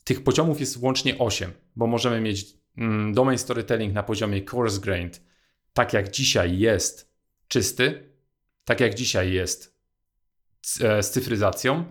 Tych 0.04 0.24
poziomów 0.24 0.60
jest 0.60 0.76
łącznie 0.76 1.18
8, 1.18 1.52
bo 1.76 1.86
możemy 1.86 2.20
mieć 2.20 2.46
mm, 2.76 3.14
domain 3.14 3.38
storytelling 3.38 3.94
na 3.94 4.02
poziomie 4.02 4.42
coarse 4.50 4.80
grained, 4.80 5.22
tak 5.72 5.92
jak 5.92 6.10
dzisiaj 6.10 6.58
jest 6.58 7.12
czysty, 7.48 8.10
tak 8.64 8.80
jak 8.80 8.94
dzisiaj 8.94 9.32
jest 9.32 9.78
e, 10.80 11.02
z 11.02 11.10
cyfryzacją. 11.10 11.84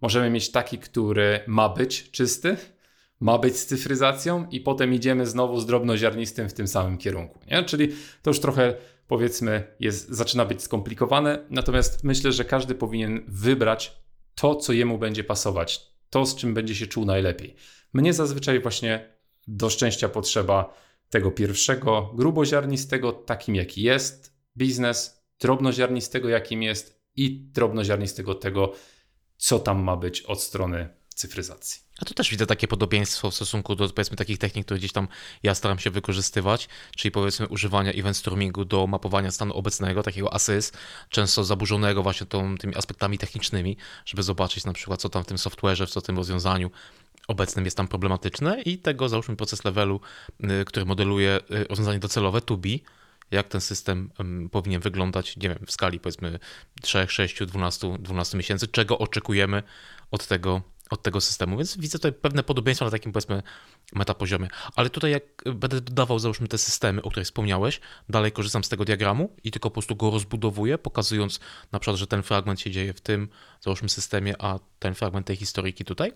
Możemy 0.00 0.30
mieć 0.30 0.50
taki, 0.50 0.78
który 0.78 1.40
ma 1.46 1.68
być 1.68 2.10
czysty, 2.10 2.56
ma 3.22 3.38
być 3.38 3.56
z 3.56 3.66
cyfryzacją 3.66 4.46
i 4.50 4.60
potem 4.60 4.94
idziemy 4.94 5.26
znowu 5.26 5.60
z 5.60 5.66
drobnoziarnistym 5.66 6.48
w 6.48 6.52
tym 6.52 6.68
samym 6.68 6.98
kierunku. 6.98 7.38
Nie? 7.50 7.64
Czyli 7.64 7.88
to 8.22 8.30
już 8.30 8.40
trochę 8.40 8.74
powiedzmy 9.06 9.74
jest, 9.80 10.08
zaczyna 10.08 10.44
być 10.44 10.62
skomplikowane, 10.62 11.46
natomiast 11.50 12.04
myślę, 12.04 12.32
że 12.32 12.44
każdy 12.44 12.74
powinien 12.74 13.24
wybrać 13.28 13.96
to, 14.34 14.54
co 14.54 14.72
jemu 14.72 14.98
będzie 14.98 15.24
pasować, 15.24 15.92
to, 16.10 16.26
z 16.26 16.36
czym 16.36 16.54
będzie 16.54 16.74
się 16.74 16.86
czuł 16.86 17.04
najlepiej. 17.04 17.54
Mnie 17.92 18.12
zazwyczaj 18.12 18.60
właśnie 18.60 19.08
do 19.48 19.70
szczęścia 19.70 20.08
potrzeba 20.08 20.74
tego 21.10 21.30
pierwszego, 21.30 22.12
gruboziarnistego, 22.14 23.12
takim 23.12 23.54
jaki 23.54 23.82
jest 23.82 24.36
biznes, 24.56 25.24
drobnoziarnistego, 25.40 26.28
jakim 26.28 26.62
jest 26.62 27.02
i 27.16 27.40
drobnoziarnistego 27.52 28.34
tego, 28.34 28.72
co 29.36 29.58
tam 29.58 29.82
ma 29.82 29.96
być 29.96 30.22
od 30.22 30.40
strony 30.40 31.01
cyfryzacji. 31.14 31.80
A 31.98 32.04
tu 32.04 32.14
też 32.14 32.30
widzę 32.30 32.46
takie 32.46 32.68
podobieństwo 32.68 33.30
w 33.30 33.34
stosunku 33.34 33.74
do 33.76 33.88
powiedzmy 33.88 34.16
takich 34.16 34.38
technik, 34.38 34.64
które 34.64 34.78
gdzieś 34.78 34.92
tam 34.92 35.08
ja 35.42 35.54
staram 35.54 35.78
się 35.78 35.90
wykorzystywać, 35.90 36.68
czyli 36.96 37.12
powiedzmy 37.12 37.48
używania 37.48 37.92
event 37.92 38.16
stormingu 38.16 38.64
do 38.64 38.86
mapowania 38.86 39.30
stanu 39.30 39.54
obecnego, 39.54 40.02
takiego 40.02 40.34
assist, 40.34 40.76
często 41.08 41.44
zaburzonego 41.44 42.02
właśnie 42.02 42.26
tą, 42.26 42.56
tymi 42.56 42.76
aspektami 42.76 43.18
technicznymi, 43.18 43.76
żeby 44.04 44.22
zobaczyć 44.22 44.64
na 44.64 44.72
przykład 44.72 45.00
co 45.00 45.08
tam 45.08 45.24
w 45.24 45.26
tym 45.26 45.36
software'ze, 45.36 45.86
co 45.86 46.00
w 46.00 46.04
tym 46.04 46.16
rozwiązaniu 46.16 46.70
obecnym 47.28 47.64
jest 47.64 47.76
tam 47.76 47.88
problematyczne 47.88 48.62
i 48.62 48.78
tego 48.78 49.08
załóżmy 49.08 49.36
proces 49.36 49.64
levelu, 49.64 50.00
y, 50.40 50.64
który 50.64 50.86
modeluje 50.86 51.40
y, 51.50 51.64
rozwiązanie 51.64 51.98
docelowe 51.98 52.40
to 52.40 52.56
be, 52.56 52.68
jak 53.30 53.48
ten 53.48 53.60
system 53.60 54.10
powinien 54.50 54.80
wyglądać, 54.80 55.36
nie 55.36 55.48
wiem, 55.48 55.58
w 55.66 55.72
skali 55.72 56.00
powiedzmy 56.00 56.38
3, 56.82 57.06
6, 57.08 57.42
12, 57.46 57.98
12 57.98 58.38
miesięcy, 58.38 58.68
czego 58.68 58.98
oczekujemy 58.98 59.62
od 60.10 60.26
tego 60.26 60.62
od 60.92 61.02
tego 61.02 61.20
systemu, 61.20 61.56
więc 61.56 61.76
widzę 61.76 61.98
tutaj 61.98 62.12
pewne 62.12 62.42
podobieństwa 62.42 62.84
na 62.84 62.90
takim 62.90 63.12
powiedzmy 63.12 63.42
metapoziomie. 63.94 64.48
Ale 64.76 64.90
tutaj 64.90 65.10
jak 65.10 65.22
będę 65.54 65.80
dodawał 65.80 66.18
załóżmy 66.18 66.48
te 66.48 66.58
systemy, 66.58 67.02
o 67.02 67.10
których 67.10 67.26
wspomniałeś, 67.26 67.80
dalej 68.08 68.32
korzystam 68.32 68.64
z 68.64 68.68
tego 68.68 68.84
diagramu 68.84 69.36
i 69.44 69.50
tylko 69.50 69.70
po 69.70 69.74
prostu 69.74 69.96
go 69.96 70.10
rozbudowuję, 70.10 70.78
pokazując 70.78 71.40
na 71.72 71.78
przykład, 71.78 71.96
że 71.96 72.06
ten 72.06 72.22
fragment 72.22 72.60
się 72.60 72.70
dzieje 72.70 72.92
w 72.92 73.00
tym 73.00 73.28
załóżmy 73.60 73.88
systemie, 73.88 74.34
a 74.38 74.58
ten 74.78 74.94
fragment 74.94 75.26
tej 75.26 75.36
historyjki 75.36 75.84
tutaj. 75.84 76.12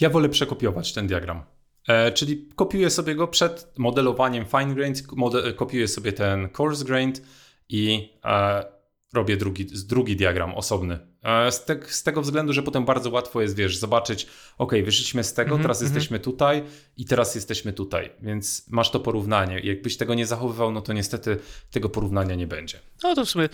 Ja 0.00 0.10
wolę 0.10 0.28
przekopiować 0.28 0.92
ten 0.92 1.06
diagram. 1.06 1.42
E, 1.88 2.12
czyli 2.12 2.48
kopiuję 2.56 2.90
sobie 2.90 3.14
go 3.14 3.28
przed 3.28 3.78
modelowaniem 3.78 4.44
fine 4.46 4.74
grained, 4.74 5.12
model, 5.12 5.54
kopiuję 5.54 5.88
sobie 5.88 6.12
ten 6.12 6.48
coarse 6.58 6.84
grained 6.84 7.22
i 7.68 8.12
e, 8.24 8.64
robię 9.12 9.36
drugi, 9.36 9.66
drugi 9.66 10.16
diagram 10.16 10.54
osobny 10.54 10.98
E, 10.98 11.09
z, 11.50 11.64
te, 11.64 11.78
z, 11.86 12.02
tego 12.02 12.22
względu, 12.22 12.52
że 12.52 12.62
potem 12.62 12.84
bardzo 12.84 13.10
łatwo 13.10 13.40
jest, 13.40 13.56
wiesz, 13.56 13.76
zobaczyć, 13.76 14.26
ok, 14.58 14.72
wyszliśmy 14.84 15.24
z 15.24 15.34
tego, 15.34 15.50
mm 15.50 15.58
-hmm, 15.58 15.62
teraz 15.62 15.80
mm 15.80 15.92
-hmm. 15.92 15.94
jesteśmy 15.94 16.20
tutaj 16.20 16.62
i 16.96 17.04
teraz 17.04 17.34
jesteśmy 17.34 17.72
tutaj, 17.72 18.10
więc 18.22 18.66
masz 18.68 18.90
to 18.90 19.00
porównanie. 19.00 19.60
Jakbyś 19.60 19.96
tego 19.96 20.14
nie 20.14 20.26
zachowywał, 20.26 20.72
no 20.72 20.82
to 20.82 20.92
niestety 20.92 21.38
tego 21.70 21.88
porównania 21.88 22.34
nie 22.34 22.46
będzie. 22.46 22.80
No 23.02 23.14
to 23.14 23.24
w 23.24 23.30
sumie 23.30 23.48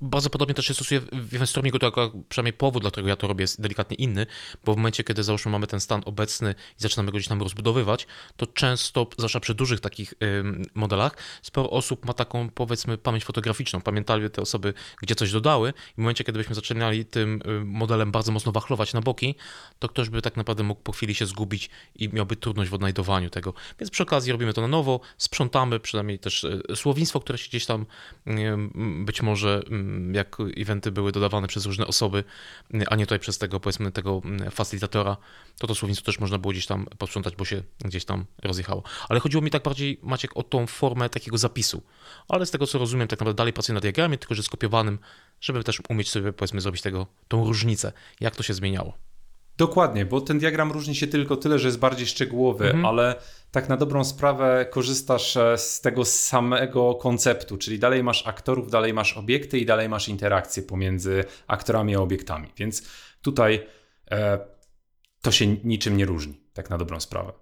bardzo 0.00 0.30
podobnie 0.30 0.54
też 0.54 0.66
się 0.66 0.74
stosuje 0.74 1.00
w 1.00 1.34
Evenstormingu, 1.34 1.78
to 1.78 2.12
przynajmniej 2.28 2.52
powód, 2.52 2.82
dlaczego 2.82 3.08
ja 3.08 3.16
to 3.16 3.28
robię, 3.28 3.42
jest 3.42 3.60
delikatnie 3.60 3.96
inny, 3.96 4.26
bo 4.64 4.74
w 4.74 4.76
momencie, 4.76 5.04
kiedy 5.04 5.22
załóżmy 5.22 5.52
mamy 5.52 5.66
ten 5.66 5.80
stan 5.80 6.02
obecny 6.04 6.54
i 6.78 6.82
zaczynamy 6.82 7.12
go 7.12 7.18
gdzieś 7.18 7.28
tam 7.28 7.42
rozbudowywać, 7.42 8.06
to 8.36 8.46
często, 8.46 9.06
zwłaszcza 9.18 9.40
przy 9.40 9.54
dużych 9.54 9.80
takich 9.80 10.14
modelach, 10.74 11.16
sporo 11.42 11.70
osób 11.70 12.06
ma 12.06 12.12
taką, 12.12 12.50
powiedzmy, 12.50 12.98
pamięć 12.98 13.24
fotograficzną. 13.24 13.80
Pamiętały 13.80 14.30
te 14.30 14.42
osoby, 14.42 14.74
gdzie 15.02 15.14
coś 15.14 15.32
dodały 15.32 15.72
i 15.90 15.94
w 15.94 15.98
momencie, 15.98 16.24
kiedy 16.24 16.38
byśmy 16.38 16.54
zaczynali 16.54 17.04
tym 17.12 17.40
y, 17.46 17.64
modelem 17.64 18.12
bardzo 18.12 18.32
mocno 18.32 18.52
wachlować 18.52 18.92
na 18.92 19.00
boki, 19.00 19.34
to 19.78 19.88
ktoś 19.88 20.08
by 20.08 20.22
tak 20.22 20.36
naprawdę 20.36 20.62
mógł 20.62 20.80
po 20.80 20.92
chwili 20.92 21.14
się 21.14 21.26
zgubić 21.26 21.70
i 21.96 22.08
miałby 22.08 22.36
trudność 22.36 22.70
w 22.70 22.74
odnajdowaniu 22.74 23.30
tego. 23.30 23.54
Więc 23.80 23.90
przy 23.90 24.02
okazji 24.02 24.32
robimy 24.32 24.52
to 24.52 24.60
na 24.60 24.68
nowo, 24.68 25.00
sprzątamy 25.18 25.80
przynajmniej 25.80 26.18
też 26.18 26.44
y, 26.44 26.62
słownictwo, 26.74 27.20
które 27.20 27.38
się 27.38 27.48
gdzieś 27.48 27.66
tam 27.66 27.86
y, 28.26 28.32
być 29.04 29.22
może 29.22 29.62
jak 30.12 30.36
eventy 30.56 30.92
były 30.92 31.12
dodawane 31.12 31.48
przez 31.48 31.66
różne 31.66 31.86
osoby, 31.86 32.24
a 32.86 32.96
nie 32.96 33.06
tutaj 33.06 33.18
przez 33.18 33.38
tego 33.38 33.60
powiedzmy 33.60 33.92
tego 33.92 34.22
facilitatora, 34.50 35.16
to 35.58 35.66
to 35.66 35.74
słownictwo 35.74 36.06
też 36.06 36.18
można 36.18 36.38
było 36.38 36.52
gdzieś 36.52 36.66
tam 36.66 36.86
posprzątać, 36.98 37.36
bo 37.36 37.44
się 37.44 37.62
gdzieś 37.84 38.04
tam 38.04 38.24
rozjechało. 38.42 38.82
Ale 39.08 39.20
chodziło 39.20 39.42
mi 39.42 39.50
tak 39.50 39.62
bardziej, 39.62 39.98
Maciek, 40.02 40.36
o 40.36 40.42
tą 40.42 40.66
formę 40.66 41.08
takiego 41.08 41.38
zapisu. 41.38 41.82
Ale 42.28 42.46
z 42.46 42.50
tego 42.50 42.66
co 42.66 42.78
rozumiem, 42.78 43.08
tak 43.08 43.20
naprawdę 43.20 43.36
dalej 43.36 43.52
pracuję 43.52 43.74
na 43.74 43.80
diagramie, 43.80 44.18
tylko 44.18 44.34
że 44.34 44.42
skopiowanym, 44.42 44.98
żeby 45.40 45.64
też 45.64 45.82
umieć 45.88 46.10
sobie 46.10 46.32
powiedzmy 46.32 46.60
zrobić 46.60 46.82
tego 46.82 47.01
tą 47.28 47.44
różnicę, 47.44 47.92
jak 48.20 48.36
to 48.36 48.42
się 48.42 48.54
zmieniało. 48.54 49.02
Dokładnie, 49.56 50.06
bo 50.06 50.20
ten 50.20 50.38
diagram 50.38 50.72
różni 50.72 50.94
się 50.94 51.06
tylko 51.06 51.36
tyle, 51.36 51.58
że 51.58 51.68
jest 51.68 51.78
bardziej 51.78 52.06
szczegółowy, 52.06 52.64
mhm. 52.64 52.86
ale 52.86 53.14
tak 53.50 53.68
na 53.68 53.76
dobrą 53.76 54.04
sprawę 54.04 54.66
korzystasz 54.70 55.36
e, 55.36 55.58
z 55.58 55.80
tego 55.80 56.04
samego 56.04 56.94
konceptu, 56.94 57.58
czyli 57.58 57.78
dalej 57.78 58.02
masz 58.02 58.26
aktorów, 58.26 58.70
dalej 58.70 58.92
masz 58.92 59.16
obiekty 59.16 59.58
i 59.58 59.66
dalej 59.66 59.88
masz 59.88 60.08
interakcje 60.08 60.62
pomiędzy 60.62 61.24
aktorami 61.46 61.96
a 61.96 62.00
obiektami. 62.00 62.48
Więc 62.56 62.82
tutaj 63.22 63.66
e, 64.10 64.38
to 65.22 65.32
się 65.32 65.46
niczym 65.46 65.96
nie 65.96 66.06
różni, 66.06 66.40
tak 66.52 66.70
na 66.70 66.78
dobrą 66.78 67.00
sprawę. 67.00 67.32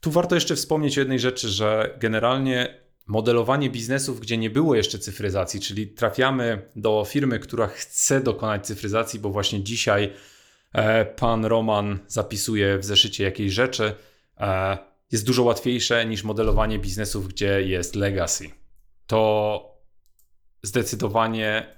Tu 0.00 0.10
warto 0.10 0.34
jeszcze 0.34 0.56
wspomnieć 0.56 0.98
o 0.98 1.00
jednej 1.00 1.18
rzeczy, 1.18 1.48
że 1.48 1.96
generalnie 1.98 2.79
modelowanie 3.06 3.70
biznesów, 3.70 4.20
gdzie 4.20 4.38
nie 4.38 4.50
było 4.50 4.74
jeszcze 4.74 4.98
cyfryzacji, 4.98 5.60
czyli 5.60 5.88
trafiamy 5.88 6.70
do 6.76 7.04
firmy, 7.08 7.38
która 7.38 7.66
chce 7.66 8.20
dokonać 8.20 8.66
cyfryzacji, 8.66 9.20
bo 9.20 9.30
właśnie 9.30 9.62
dzisiaj 9.62 10.12
e, 10.72 11.04
pan 11.04 11.44
Roman 11.44 11.98
zapisuje 12.06 12.78
w 12.78 12.84
zeszycie 12.84 13.24
jakieś 13.24 13.52
rzeczy, 13.52 13.94
e, 14.38 14.78
jest 15.12 15.26
dużo 15.26 15.42
łatwiejsze 15.42 16.06
niż 16.06 16.24
modelowanie 16.24 16.78
biznesów, 16.78 17.28
gdzie 17.28 17.62
jest 17.62 17.94
legacy. 17.94 18.50
To 19.06 19.80
zdecydowanie 20.62 21.76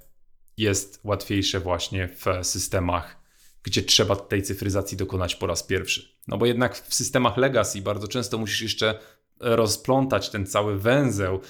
jest 0.56 1.00
łatwiejsze 1.04 1.60
właśnie 1.60 2.08
w 2.08 2.24
systemach, 2.46 3.22
gdzie 3.62 3.82
trzeba 3.82 4.16
tej 4.16 4.42
cyfryzacji 4.42 4.96
dokonać 4.96 5.34
po 5.34 5.46
raz 5.46 5.62
pierwszy. 5.62 6.18
No 6.28 6.38
bo 6.38 6.46
jednak 6.46 6.76
w 6.76 6.94
systemach 6.94 7.36
legacy 7.36 7.82
bardzo 7.82 8.08
często 8.08 8.38
musisz 8.38 8.62
jeszcze 8.62 8.98
rozplątać 9.42 10.30
ten 10.30 10.46
cały 10.46 10.78
węzeł 10.78 11.40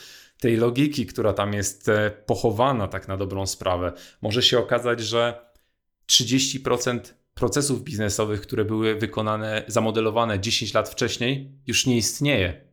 tej 0.43 0.57
logiki, 0.57 1.07
która 1.07 1.33
tam 1.33 1.53
jest 1.53 1.89
e, 1.89 2.11
pochowana 2.27 2.89
tak 2.89 3.09
na 3.09 3.17
dobrą 3.17 3.47
sprawę. 3.47 3.93
Może 4.23 4.43
się 4.43 4.59
okazać, 4.59 5.01
że 5.01 5.53
30% 6.11 7.01
procesów 7.35 7.83
biznesowych, 7.83 8.41
które 8.41 8.65
były 8.65 8.95
wykonane, 8.95 9.65
zamodelowane 9.67 10.41
10 10.41 10.75
lat 10.75 10.89
wcześniej, 10.89 11.53
już 11.67 11.87
nie 11.87 11.97
istnieje. 11.97 12.73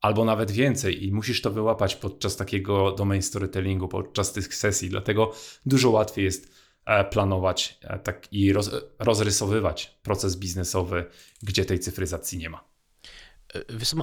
Albo 0.00 0.24
nawet 0.24 0.50
więcej, 0.50 1.04
i 1.04 1.12
musisz 1.12 1.42
to 1.42 1.50
wyłapać 1.50 1.96
podczas 1.96 2.36
takiego 2.36 2.92
domain 2.92 3.22
storytellingu, 3.22 3.88
podczas 3.88 4.32
tych 4.32 4.54
sesji. 4.54 4.88
Dlatego 4.88 5.32
dużo 5.66 5.90
łatwiej 5.90 6.24
jest 6.24 6.54
e, 6.86 7.04
planować 7.04 7.78
e, 7.82 7.98
tak 7.98 8.32
i 8.32 8.52
roz, 8.52 8.70
rozrysowywać 8.98 9.98
proces 10.02 10.36
biznesowy, 10.36 11.04
gdzie 11.42 11.64
tej 11.64 11.78
cyfryzacji 11.78 12.38
nie 12.38 12.50
ma. 12.50 12.73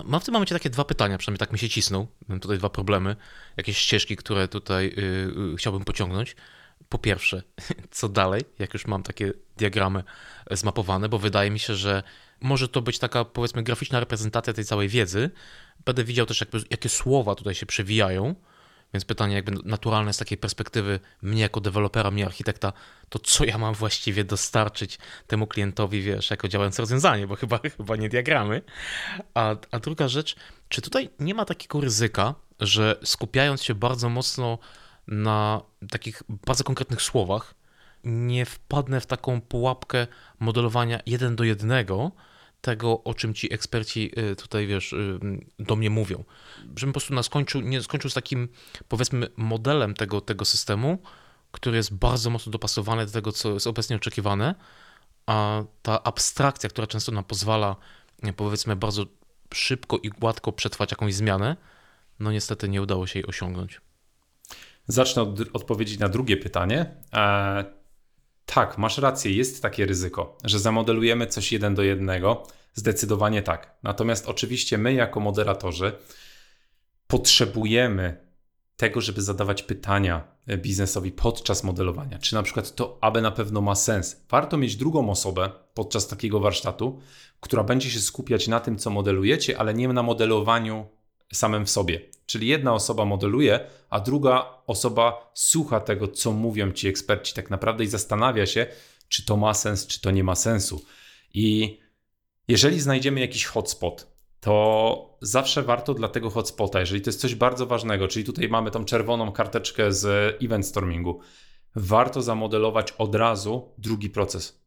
Mam 0.06 0.22
w 0.22 0.26
tym 0.26 0.34
momencie 0.34 0.56
takie 0.56 0.70
dwa 0.70 0.86
pytania, 0.86 1.18
przynajmniej 1.18 1.40
tak 1.40 1.52
mi 1.52 1.60
się 1.60 1.70
cisną. 1.70 2.08
Mam 2.28 2.40
tutaj 2.40 2.58
dwa 2.58 2.70
problemy, 2.70 3.16
jakieś 3.58 3.78
ścieżki, 3.78 4.16
które 4.16 4.48
tutaj 4.48 4.96
yy, 4.98 5.56
chciałbym 5.58 5.84
pociągnąć. 5.84 6.36
Po 6.90 6.98
pierwsze, 6.98 7.44
co 7.92 8.10
dalej, 8.10 8.42
jak 8.60 8.74
już 8.74 8.88
mam 8.88 9.04
takie 9.04 9.34
diagramy 9.58 10.04
zmapowane, 10.52 11.10
bo 11.10 11.20
wydaje 11.20 11.52
mi 11.52 11.60
się, 11.60 11.76
że 11.76 12.04
może 12.42 12.68
to 12.68 12.82
być 12.82 13.00
taka 13.00 13.26
powiedzmy 13.26 13.64
graficzna 13.64 14.00
reprezentacja 14.00 14.54
tej 14.54 14.66
całej 14.66 14.90
wiedzy. 14.90 15.30
Będę 15.86 16.04
widział 16.04 16.26
też 16.26 16.46
jakie 16.70 16.90
słowa 16.90 17.36
tutaj 17.36 17.56
się 17.56 17.66
przewijają 17.66 18.36
Więc 18.94 19.06
pytanie 19.06 19.36
jakby 19.36 19.52
naturalne 19.66 20.14
z 20.14 20.18
takiej 20.18 20.38
perspektywy 20.38 21.00
mnie 21.22 21.42
jako 21.42 21.62
dewelopera, 21.62 22.12
mnie 22.12 22.26
architekta, 22.26 22.74
to 23.10 23.20
co 23.20 23.46
ja 23.46 23.58
mam 23.58 23.74
właściwie 23.74 24.24
dostarczyć 24.24 25.00
temu 25.28 25.48
klientowi, 25.48 26.02
wiesz, 26.02 26.30
jako 26.30 26.48
działające 26.48 26.82
rozwiązanie, 26.82 27.28
bo 27.28 27.36
chyba, 27.36 27.60
chyba 27.78 27.96
nie 27.96 28.10
diagramy. 28.10 28.62
A, 29.34 29.56
a 29.72 29.80
druga 29.80 30.08
rzecz, 30.08 30.36
czy 30.70 30.82
tutaj 30.82 31.10
nie 31.20 31.34
ma 31.34 31.46
takiego 31.46 31.82
ryzyka, 31.82 32.36
że 32.60 33.00
skupiając 33.04 33.64
się 33.64 33.76
bardzo 33.76 34.10
mocno 34.10 34.58
na 35.08 35.62
takich 35.90 36.24
bardzo 36.30 36.64
konkretnych 36.64 37.02
słowach, 37.02 37.56
nie 38.04 38.46
wpadnę 38.46 39.02
w 39.02 39.06
taką 39.06 39.42
pułapkę 39.42 40.08
modelowania 40.40 41.00
jeden 41.06 41.36
do 41.36 41.44
jednego, 41.44 42.12
tego, 42.62 43.04
o 43.04 43.14
czym 43.14 43.34
ci 43.34 43.54
eksperci 43.54 44.12
y, 44.20 44.36
tutaj, 44.36 44.68
wiesz, 44.68 44.94
y, 44.94 45.20
do 45.60 45.76
mnie 45.76 45.90
mówią. 45.90 46.24
Żebym 46.76 46.94
po 46.94 47.00
prostu 47.00 47.24
skończył, 47.24 47.62
nie 47.62 47.82
skończył 47.82 48.10
z 48.10 48.14
takim, 48.14 48.50
powiedzmy, 48.88 49.28
modelem 49.38 49.94
tego, 49.94 50.22
tego 50.22 50.46
systemu, 50.46 50.98
który 51.52 51.78
jest 51.78 51.94
bardzo 51.94 52.30
mocno 52.30 52.52
dopasowany 52.52 53.06
do 53.06 53.12
tego, 53.12 53.32
co 53.32 53.54
jest 53.54 53.68
obecnie 53.68 53.96
oczekiwane, 53.96 54.56
a 55.26 55.64
ta 55.82 56.04
abstrakcja, 56.04 56.70
która 56.70 56.88
często 56.88 57.12
nam 57.12 57.24
pozwala, 57.24 57.76
powiedzmy, 58.36 58.76
bardzo 58.76 59.06
szybko 59.54 59.98
i 59.98 60.10
gładko 60.10 60.52
przetrwać 60.52 60.92
jakąś 60.92 61.14
zmianę, 61.14 61.58
no 62.20 62.32
niestety 62.32 62.70
nie 62.70 62.82
udało 62.82 63.08
się 63.08 63.20
jej 63.20 63.26
osiągnąć. 63.26 63.82
Zacznę 64.88 65.22
od 65.22 65.40
odpowiedzi 65.54 66.00
na 66.00 66.10
drugie 66.10 66.38
pytanie. 66.38 66.96
E, 68.52 68.54
tak, 68.54 68.78
masz 68.78 68.98
rację, 68.98 69.32
jest 69.32 69.62
takie 69.62 69.86
ryzyko, 69.86 70.38
że 70.44 70.60
zamodelujemy 70.60 71.28
coś 71.28 71.52
jeden 71.52 71.76
do 71.76 71.84
jednego. 71.84 72.44
Zdecydowanie 72.74 73.42
tak. 73.42 73.76
Natomiast 73.84 74.30
oczywiście 74.30 74.78
my, 74.78 74.94
jako 74.94 75.20
moderatorzy, 75.20 75.92
potrzebujemy 77.08 78.32
tego, 78.78 79.02
żeby 79.02 79.22
zadawać 79.22 79.64
pytania 79.64 80.24
biznesowi 80.58 81.12
podczas 81.12 81.64
modelowania. 81.64 82.20
Czy 82.20 82.36
na 82.36 82.44
przykład 82.44 82.76
to 82.76 82.98
aby 83.02 83.22
na 83.22 83.32
pewno 83.32 83.62
ma 83.62 83.76
sens. 83.76 84.22
Warto 84.30 84.58
mieć 84.58 84.76
drugą 84.76 85.10
osobę 85.10 85.50
podczas 85.74 86.08
takiego 86.08 86.40
warsztatu, 86.40 87.00
która 87.40 87.64
będzie 87.64 87.90
się 87.90 88.00
skupiać 88.00 88.48
na 88.48 88.60
tym, 88.60 88.78
co 88.78 88.90
modelujecie, 88.90 89.58
ale 89.58 89.74
nie 89.74 89.88
na 89.88 90.04
modelowaniu 90.04 90.86
samym 91.34 91.66
w 91.66 91.70
sobie. 91.70 92.02
Czyli 92.32 92.48
jedna 92.48 92.74
osoba 92.74 93.06
modeluje, 93.06 93.60
a 93.90 94.00
druga 94.00 94.64
osoba 94.68 95.32
słucha 95.34 95.80
tego, 95.80 96.08
co 96.08 96.32
mówią 96.32 96.72
ci 96.72 96.88
eksperci 96.88 97.34
tak 97.34 97.50
naprawdę 97.50 97.84
i 97.84 97.88
zastanawia 97.88 98.46
się, 98.46 98.68
czy 99.08 99.26
to 99.26 99.38
ma 99.38 99.54
sens, 99.54 99.88
czy 99.88 100.02
to 100.02 100.12
nie 100.12 100.24
ma 100.24 100.36
sensu. 100.36 100.86
I 101.34 101.78
jeżeli 102.48 102.80
znajdziemy 102.80 103.20
jakiś 103.20 103.46
hotspot, 103.46 104.08
to 104.40 105.18
zawsze 105.22 105.64
warto 105.64 105.94
dla 105.94 106.08
tego 106.08 106.30
hotspota, 106.30 106.80
jeżeli 106.80 107.02
to 107.02 107.10
jest 107.10 107.22
coś 107.22 107.36
bardzo 107.36 107.66
ważnego, 107.66 108.08
czyli 108.08 108.26
tutaj 108.26 108.50
mamy 108.50 108.72
tą 108.72 108.86
czerwoną 108.86 109.32
karteczkę 109.32 109.94
z 109.94 110.36
event 110.44 110.68
stormingu, 110.68 111.20
warto 111.76 112.22
zamodelować 112.22 112.92
od 112.92 113.16
razu 113.16 113.76
drugi 113.78 114.10
proces. 114.10 114.62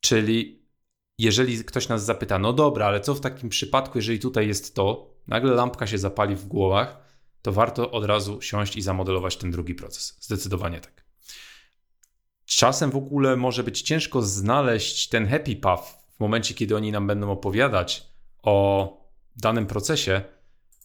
Czyli 0.00 0.62
jeżeli 1.18 1.64
ktoś 1.64 1.88
nas 1.88 2.04
zapyta, 2.04 2.38
no 2.38 2.52
dobra, 2.52 2.86
ale 2.86 3.00
co 3.00 3.14
w 3.14 3.20
takim 3.20 3.48
przypadku, 3.48 3.98
jeżeli 3.98 4.18
tutaj 4.18 4.48
jest 4.48 4.74
to, 4.74 5.17
nagle 5.28 5.54
lampka 5.54 5.86
się 5.86 5.98
zapali 5.98 6.36
w 6.36 6.46
głowach, 6.46 6.98
to 7.42 7.52
warto 7.52 7.90
od 7.90 8.04
razu 8.04 8.42
siąść 8.42 8.76
i 8.76 8.82
zamodelować 8.82 9.36
ten 9.36 9.50
drugi 9.50 9.74
proces. 9.74 10.16
Zdecydowanie 10.20 10.80
tak. 10.80 11.04
Czasem 12.44 12.90
w 12.90 12.96
ogóle 12.96 13.36
może 13.36 13.62
być 13.62 13.82
ciężko 13.82 14.22
znaleźć 14.22 15.08
ten 15.08 15.26
happy 15.26 15.56
path 15.56 15.82
w 16.16 16.20
momencie, 16.20 16.54
kiedy 16.54 16.76
oni 16.76 16.92
nam 16.92 17.06
będą 17.06 17.30
opowiadać 17.30 18.06
o 18.42 18.88
danym 19.36 19.66
procesie, 19.66 20.20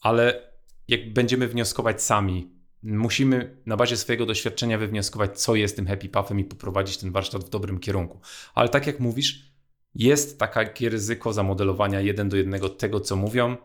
ale 0.01 0.51
jak 0.87 1.13
będziemy 1.13 1.47
wnioskować 1.47 2.03
sami, 2.03 2.53
musimy 2.83 3.57
na 3.65 3.77
bazie 3.77 3.97
swojego 3.97 4.25
doświadczenia 4.25 4.77
wywnioskować, 4.77 5.39
co 5.39 5.55
jest 5.55 5.75
tym 5.75 5.87
happy 5.87 6.09
pathem 6.09 6.39
i 6.39 6.43
poprowadzić 6.43 6.97
ten 6.97 7.11
warsztat 7.11 7.43
w 7.43 7.49
dobrym 7.49 7.79
kierunku. 7.79 8.19
Ale 8.53 8.69
tak 8.69 8.87
jak 8.87 8.99
mówisz, 8.99 9.53
jest 9.95 10.39
takie 10.39 10.89
ryzyko 10.89 11.33
zamodelowania 11.33 12.01
jeden 12.01 12.29
do 12.29 12.37
jednego 12.37 12.69
tego, 12.69 12.99
co 12.99 13.15
mówią. 13.15 13.57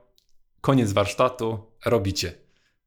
Koniec 0.61 0.93
warsztatu, 0.93 1.59
robicie. 1.85 2.33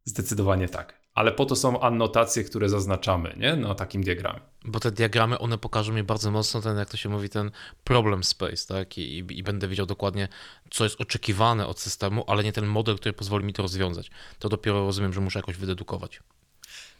Zdecydowanie 0.05 0.69
tak. 0.69 1.01
Ale 1.13 1.31
po 1.31 1.45
to 1.45 1.55
są 1.55 1.81
annotacje, 1.81 2.43
które 2.43 2.69
zaznaczamy 2.69 3.35
nie? 3.37 3.55
na 3.55 3.75
takim 3.75 4.03
diagramie. 4.03 4.39
Bo 4.65 4.79
te 4.79 4.91
diagramy, 4.91 5.39
one 5.39 5.57
pokażą 5.57 5.93
mi 5.93 6.03
bardzo 6.03 6.31
mocno 6.31 6.61
ten, 6.61 6.77
jak 6.77 6.89
to 6.89 6.97
się 6.97 7.09
mówi, 7.09 7.29
ten 7.29 7.51
problem 7.83 8.23
space, 8.23 8.67
tak? 8.67 8.97
I, 8.97 9.17
i 9.17 9.43
będę 9.43 9.67
wiedział 9.67 9.85
dokładnie, 9.85 10.27
co 10.69 10.83
jest 10.83 11.01
oczekiwane 11.01 11.67
od 11.67 11.79
systemu, 11.79 12.23
ale 12.27 12.43
nie 12.43 12.53
ten 12.53 12.65
model, 12.65 12.95
który 12.95 13.13
pozwoli 13.13 13.45
mi 13.45 13.53
to 13.53 13.61
rozwiązać. 13.61 14.11
To 14.39 14.49
dopiero 14.49 14.85
rozumiem, 14.85 15.13
że 15.13 15.21
muszę 15.21 15.39
jakoś 15.39 15.55
wydedukować. 15.55 16.19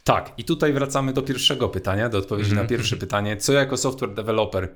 Tak, 0.04 0.32
i 0.36 0.44
tutaj 0.44 0.72
wracamy 0.72 1.12
do 1.12 1.22
pierwszego 1.22 1.68
pytania, 1.68 2.08
do 2.08 2.18
odpowiedzi 2.18 2.50
mm 2.50 2.54
-hmm. 2.54 2.56
na 2.56 2.62
mhm. 2.62 2.78
pierwsze 2.78 2.96
pytanie. 2.96 3.36
Co 3.36 3.52
jako 3.52 3.76
software 3.76 4.14
developer 4.14 4.74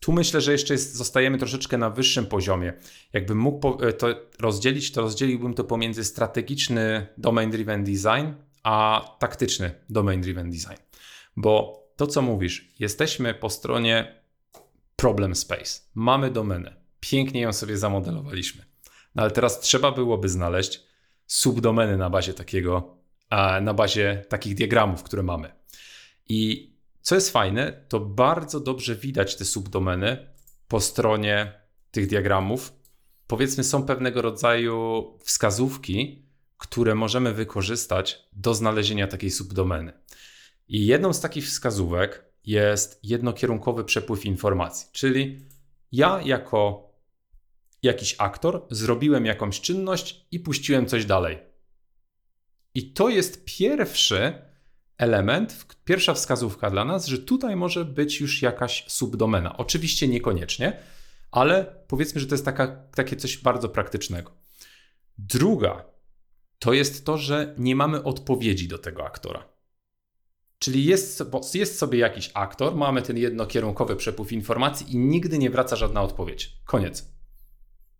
tu 0.00 0.12
myślę, 0.12 0.40
że 0.40 0.52
jeszcze 0.52 0.74
jest, 0.74 0.94
zostajemy 0.94 1.38
troszeczkę 1.38 1.78
na 1.78 1.90
wyższym 1.90 2.26
poziomie. 2.26 2.72
Jakbym 3.12 3.38
mógł 3.38 3.84
e, 3.84 3.92
to 3.92 4.08
rozdzielić, 4.38 4.92
to 4.92 5.00
rozdzieliłbym 5.00 5.54
to 5.54 5.64
pomiędzy 5.64 6.04
strategiczny 6.04 7.06
domain-driven 7.18 7.84
design, 7.84 8.34
a 8.62 9.04
taktyczny 9.18 9.74
domain-driven 9.90 10.50
design. 10.50 10.82
Bo 11.36 11.80
to, 11.96 12.06
co 12.06 12.22
mówisz, 12.22 12.74
jesteśmy 12.78 13.34
po 13.34 13.50
stronie 13.50 14.22
problem 14.96 15.34
space. 15.34 15.80
Mamy 15.94 16.30
domenę. 16.30 16.76
Pięknie 17.00 17.40
ją 17.40 17.52
sobie 17.52 17.78
zamodelowaliśmy. 17.78 18.64
No 19.14 19.22
ale 19.22 19.30
teraz 19.30 19.60
trzeba 19.60 19.92
byłoby 19.92 20.28
znaleźć 20.28 20.82
subdomeny 21.26 21.96
na 21.96 22.10
bazie 22.10 22.34
takiego, 22.34 22.96
na 23.62 23.74
bazie 23.74 24.24
takich 24.28 24.54
diagramów, 24.54 25.02
które 25.02 25.22
mamy. 25.22 25.52
I 26.28 26.69
co 27.02 27.14
jest 27.14 27.30
fajne, 27.30 27.84
to 27.88 28.00
bardzo 28.00 28.60
dobrze 28.60 28.96
widać 28.96 29.36
te 29.36 29.44
subdomeny 29.44 30.32
po 30.68 30.80
stronie 30.80 31.60
tych 31.90 32.06
diagramów. 32.06 32.72
Powiedzmy, 33.26 33.64
są 33.64 33.86
pewnego 33.86 34.22
rodzaju 34.22 35.04
wskazówki, 35.24 36.26
które 36.58 36.94
możemy 36.94 37.34
wykorzystać 37.34 38.28
do 38.32 38.54
znalezienia 38.54 39.06
takiej 39.06 39.30
subdomeny. 39.30 39.92
I 40.68 40.86
jedną 40.86 41.12
z 41.12 41.20
takich 41.20 41.44
wskazówek 41.46 42.24
jest 42.44 43.00
jednokierunkowy 43.02 43.84
przepływ 43.84 44.26
informacji, 44.26 44.88
czyli 44.92 45.48
ja 45.92 46.20
jako 46.24 46.90
jakiś 47.82 48.14
aktor 48.18 48.66
zrobiłem 48.70 49.26
jakąś 49.26 49.60
czynność 49.60 50.26
i 50.30 50.40
puściłem 50.40 50.86
coś 50.86 51.04
dalej. 51.04 51.38
I 52.74 52.92
to 52.92 53.08
jest 53.08 53.44
pierwszy 53.44 54.49
element, 55.00 55.66
pierwsza 55.84 56.14
wskazówka 56.14 56.70
dla 56.70 56.84
nas, 56.84 57.06
że 57.06 57.18
tutaj 57.18 57.56
może 57.56 57.84
być 57.84 58.20
już 58.20 58.42
jakaś 58.42 58.84
subdomena. 58.88 59.56
Oczywiście 59.56 60.08
niekoniecznie, 60.08 60.76
ale 61.30 61.82
powiedzmy, 61.88 62.20
że 62.20 62.26
to 62.26 62.34
jest 62.34 62.44
taka, 62.44 62.66
takie 62.94 63.16
coś 63.16 63.38
bardzo 63.38 63.68
praktycznego. 63.68 64.32
Druga 65.18 65.84
to 66.58 66.72
jest 66.72 67.06
to, 67.06 67.18
że 67.18 67.54
nie 67.58 67.76
mamy 67.76 68.02
odpowiedzi 68.02 68.68
do 68.68 68.78
tego 68.78 69.04
aktora. 69.04 69.48
Czyli 70.58 70.84
jest, 70.84 71.22
jest 71.54 71.78
sobie 71.78 71.98
jakiś 71.98 72.30
aktor, 72.34 72.76
mamy 72.76 73.02
ten 73.02 73.16
jednokierunkowy 73.16 73.96
przepływ 73.96 74.32
informacji 74.32 74.92
i 74.94 74.98
nigdy 74.98 75.38
nie 75.38 75.50
wraca 75.50 75.76
żadna 75.76 76.02
odpowiedź. 76.02 76.52
Koniec. 76.64 77.08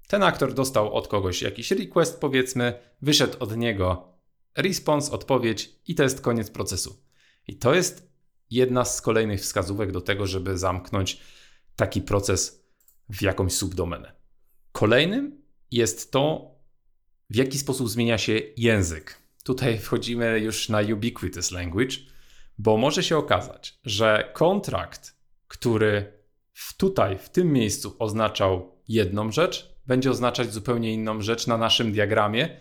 Ten 0.09 0.23
aktor 0.23 0.55
dostał 0.55 0.95
od 0.95 1.09
kogoś 1.09 1.43
jakiś 1.43 1.71
request, 1.71 2.21
powiedzmy, 2.21 2.75
wyszedł 3.03 3.37
od 3.41 3.57
niego 3.57 4.11
response, 4.57 5.13
odpowiedź 5.13 5.71
i 5.87 5.95
to 5.95 6.03
jest 6.03 6.21
koniec 6.21 6.51
procesu. 6.51 7.03
I 7.47 7.57
to 7.57 7.75
jest 7.75 8.11
jedna 8.51 8.85
z 8.85 9.03
kolejnych 9.03 9.41
wskazówek 9.41 9.93
do 9.93 10.01
tego, 10.01 10.27
żeby 10.27 10.59
zamknąć 10.59 11.21
taki 11.77 12.03
proces 12.03 12.65
w 13.11 13.23
jakąś 13.23 13.53
subdomenę. 13.53 14.13
Kolejnym 14.73 15.43
jest 15.71 16.13
to, 16.13 16.55
w 17.31 17.37
jaki 17.37 17.59
sposób 17.59 17.91
zmienia 17.91 18.19
się 18.19 18.41
język. 18.57 19.23
Tutaj 19.45 19.79
wchodzimy 19.79 20.41
już 20.41 20.69
na 20.69 20.81
ubiquitous 20.81 21.51
language, 21.51 21.97
bo 22.59 22.77
może 22.77 23.03
się 23.03 23.17
okazać, 23.17 23.79
że 23.85 24.31
kontrakt, 24.35 25.17
który 25.49 26.21
tutaj, 26.77 27.19
w 27.19 27.29
tym 27.29 27.53
miejscu 27.53 27.97
oznaczał 27.99 28.79
jedną 28.89 29.33
rzecz, 29.33 29.75
będzie 29.87 30.11
oznaczać 30.11 30.53
zupełnie 30.53 30.95
inną 30.95 31.21
rzecz 31.21 31.47
na 31.47 31.59
naszym 31.59 31.93
diagramie, 31.93 32.57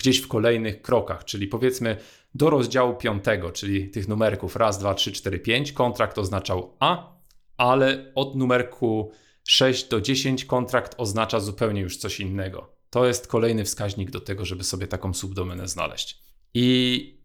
gdzieś 0.00 0.18
w 0.18 0.28
kolejnych 0.28 0.82
krokach, 0.82 1.24
czyli 1.24 1.48
powiedzmy 1.48 1.96
do 2.34 2.50
rozdziału 2.50 2.94
piątego, 2.94 3.50
czyli 3.50 3.90
tych 3.90 4.08
numerków 4.08 4.56
raz, 4.56 4.78
dwa, 4.78 4.94
trzy, 4.94 5.12
cztery, 5.12 5.38
pięć, 5.38 5.72
kontrakt 5.72 6.18
oznaczał 6.18 6.76
A, 6.78 7.16
ale 7.56 8.12
od 8.14 8.36
numerku 8.36 9.12
6 9.44 9.88
do 9.88 10.00
10 10.00 10.44
kontrakt 10.44 10.94
oznacza 10.98 11.40
zupełnie 11.40 11.80
już 11.80 11.96
coś 11.96 12.20
innego. 12.20 12.72
To 12.90 13.06
jest 13.06 13.26
kolejny 13.26 13.64
wskaźnik 13.64 14.10
do 14.10 14.20
tego, 14.20 14.44
żeby 14.44 14.64
sobie 14.64 14.86
taką 14.86 15.14
subdomenę 15.14 15.68
znaleźć. 15.68 16.18
I 16.54 17.18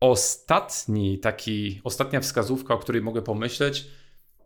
ostatni 0.00 1.18
taki, 1.18 1.80
ostatnia 1.84 2.20
wskazówka, 2.20 2.74
o 2.74 2.78
której 2.78 3.02
mogę 3.02 3.22
pomyśleć, 3.22 3.86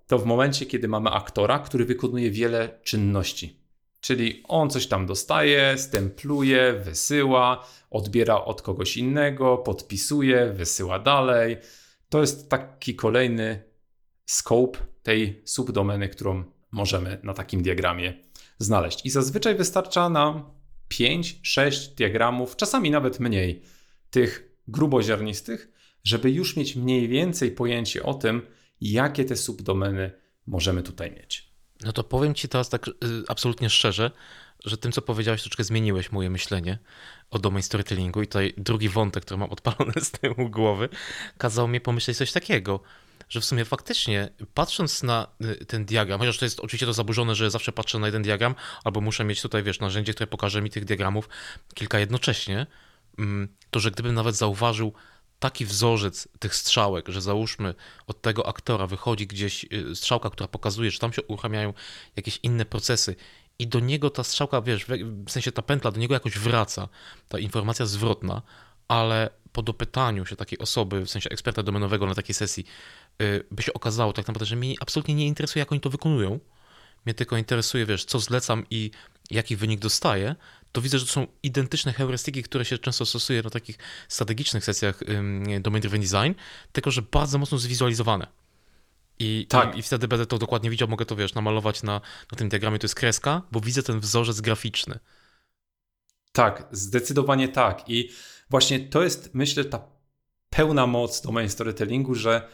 to 0.06 0.18
w 0.18 0.26
momencie, 0.26 0.66
kiedy 0.66 0.88
mamy 0.88 1.11
aktora, 1.11 1.59
który 1.59 1.84
wykonuje 1.84 2.30
wiele 2.30 2.80
czynności. 2.82 3.61
Czyli 4.01 4.42
on 4.49 4.70
coś 4.70 4.86
tam 4.86 5.07
dostaje, 5.07 5.78
stempluje, 5.78 6.72
wysyła, 6.84 7.66
odbiera 7.90 8.44
od 8.44 8.62
kogoś 8.62 8.96
innego, 8.96 9.57
podpisuje, 9.57 10.53
wysyła 10.53 10.99
dalej. 10.99 11.57
To 12.09 12.20
jest 12.20 12.51
taki 12.51 12.94
kolejny 12.94 13.62
scope 14.26 14.78
tej 15.03 15.42
subdomeny, 15.44 16.09
którą 16.09 16.44
możemy 16.70 17.18
na 17.22 17.34
takim 17.34 17.62
diagramie 17.62 18.14
znaleźć. 18.59 19.07
I 19.07 19.11
zazwyczaj 19.11 19.55
wystarcza 19.55 20.09
nam 20.09 20.44
5-6 20.90 21.94
diagramów, 21.94 22.57
czasami 22.57 22.90
nawet 22.90 23.20
mniej, 23.20 23.62
tych 24.11 24.57
gruboziarnistych, 24.68 25.72
żeby 26.05 26.30
już 26.30 26.57
mieć 26.57 26.76
mniej 26.76 27.09
więcej 27.09 27.51
pojęcie 27.51 28.03
o 28.03 28.14
tym, 28.14 28.42
jakie 28.80 29.24
te 29.24 29.36
subdomeny 29.36 30.11
możemy 30.46 30.82
tutaj 30.82 31.12
mieć. 31.12 31.47
No 31.85 31.93
to 31.93 32.05
powiem 32.05 32.35
Ci 32.35 32.49
teraz 32.49 32.68
tak 32.68 32.89
y, 32.89 32.93
absolutnie 33.29 33.70
szczerze, 33.70 34.11
że 34.64 34.79
tym, 34.79 34.93
co 34.93 35.03
powiedziałeś, 35.03 35.43
troszkę 35.43 35.64
zmieniłeś 35.64 36.12
moje 36.12 36.31
myślenie 36.31 36.79
o 37.31 37.39
domain 37.39 37.62
storytellingu. 37.62 38.22
I 38.22 38.26
tutaj 38.26 38.55
drugi 38.57 38.89
wątek, 38.89 39.24
który 39.24 39.39
mam 39.39 39.51
odpalony 39.51 39.93
z 40.01 40.11
tyłu 40.11 40.51
głowy, 40.51 40.89
kazał 41.39 41.68
mi 41.68 41.81
pomyśleć 41.81 42.16
coś 42.16 42.33
takiego, 42.33 42.81
że 43.29 43.41
w 43.41 43.45
sumie 43.45 43.64
faktycznie, 43.64 44.29
patrząc 44.55 45.03
na 45.03 45.26
y, 45.45 45.64
ten 45.64 45.85
diagram, 45.85 46.20
chociaż 46.20 46.39
to 46.39 46.45
jest 46.45 46.61
oczywiście 46.61 46.87
to 46.87 46.93
zaburzone, 46.93 47.35
że 47.35 47.51
zawsze 47.51 47.72
patrzę 47.72 47.99
na 47.99 48.07
jeden 48.07 48.22
diagram, 48.22 48.55
albo 48.85 49.01
muszę 49.01 49.24
mieć 49.24 49.43
tutaj, 49.43 49.62
wiesz, 49.62 49.81
narzędzie, 49.81 50.14
które 50.14 50.26
pokaże 50.26 50.62
mi 50.62 50.70
tych 50.70 50.85
diagramów 50.85 51.29
kilka 51.74 51.99
jednocześnie, 51.99 52.66
mm, 53.18 53.49
to 53.70 53.81
że 53.81 53.91
gdybym 53.91 54.14
nawet 54.14 54.37
zauważył 54.37 54.93
taki 55.39 55.64
wzorzec 55.64 56.28
tych 56.39 56.55
strzałek, 56.55 57.09
że 57.09 57.20
załóżmy 57.20 57.74
od 58.07 58.22
tego 58.22 58.49
aktora 58.49 58.86
wychodzi 58.86 59.26
gdzieś 59.26 59.66
y, 59.72 59.97
strzałka, 59.97 60.30
która 60.30 60.49
pokazuje, 60.49 60.91
że 60.91 60.99
tam 60.99 61.12
się 61.12 61.22
uruchamiają 61.22 61.72
jakieś 62.16 62.41
inne 62.43 62.64
procesy 62.64 63.16
i 63.59 63.66
do 63.66 63.80
niego 63.80 64.11
ta 64.11 64.24
strzałka, 64.24 64.62
wiesz, 64.62 64.86
w 65.26 65.30
sensie 65.30 65.53
ta 65.53 65.62
pętla 65.62 65.91
do 65.91 66.01
niego 66.01 66.14
jakoś 66.14 66.39
wraca, 66.39 66.89
ta 67.28 67.39
informacja 67.39 67.86
zwrotna, 67.86 68.43
ale 68.89 69.30
po 69.53 69.62
dopytaniu 69.62 70.26
się 70.26 70.36
takiej 70.36 70.59
osoby, 70.59 71.01
w 71.01 71.11
sensie 71.11 71.30
eksperta 71.30 71.62
domenowego 71.62 72.07
na 72.07 72.14
takiej 72.14 72.34
sesji, 72.34 72.64
y, 73.22 73.45
by 73.51 73.62
się 73.62 73.72
okazało 73.72 74.12
tak 74.12 74.28
naprawdę, 74.28 74.47
że 74.47 74.57
mnie 74.57 74.74
absolutnie 74.80 75.14
nie 75.14 75.26
interesuje, 75.26 75.61
jak 75.61 75.72
oni 75.72 75.80
to 75.80 75.91
wykonują, 75.91 76.41
mnie 77.07 77.14
tylko 77.14 77.36
interesuje, 77.36 77.86
wiesz, 77.86 78.05
co 78.05 78.18
zlecam 78.18 78.66
i 78.70 78.91
jaki 79.30 79.57
wynik 79.57 79.80
dostaję, 79.80 80.36
to 80.73 80.81
widzę, 80.83 80.99
że 80.99 81.07
to 81.07 81.12
są 81.12 81.27
identyczne 81.43 81.93
heurystyki, 81.93 82.43
które 82.43 82.64
się 82.64 82.79
często 82.79 83.07
stosuje 83.07 83.43
na 83.43 83.51
takich 83.51 83.79
strategicznych 84.09 84.64
sesjach 84.64 85.01
domain 85.61 85.81
driven 85.81 86.01
design, 86.01 86.33
tylko 86.73 86.91
że 86.91 87.03
bardzo 87.03 87.39
mocno 87.39 87.59
zwizualizowane. 87.59 88.27
I, 89.19 89.47
tak. 89.49 89.77
i, 89.77 89.79
I, 89.79 89.83
wtedy 89.83 90.09
będę 90.09 90.27
to 90.27 90.39
dokładnie 90.39 90.71
widział, 90.71 90.89
mogę 90.89 91.07
to 91.07 91.16
wiesz, 91.16 91.35
namalować 91.35 91.83
na, 91.83 92.01
na 92.33 92.39
tym 92.39 92.49
diagramie, 92.49 92.79
to 92.79 92.85
jest 92.85 92.95
kreska, 92.95 93.43
bo 93.53 93.61
widzę 93.61 93.83
ten 93.83 94.01
wzorzec 94.01 94.41
graficzny. 94.41 94.99
Tak, 96.33 96.69
zdecydowanie 96.73 97.49
tak. 97.49 97.91
I 97.91 98.11
właśnie 98.51 98.81
to 98.81 99.03
jest, 99.03 99.31
myślę, 99.35 99.64
ta 99.64 99.89
pełna 100.51 100.87
moc 100.87 101.21
domain 101.21 101.49
storytellingu, 101.49 102.14
że 102.14 102.49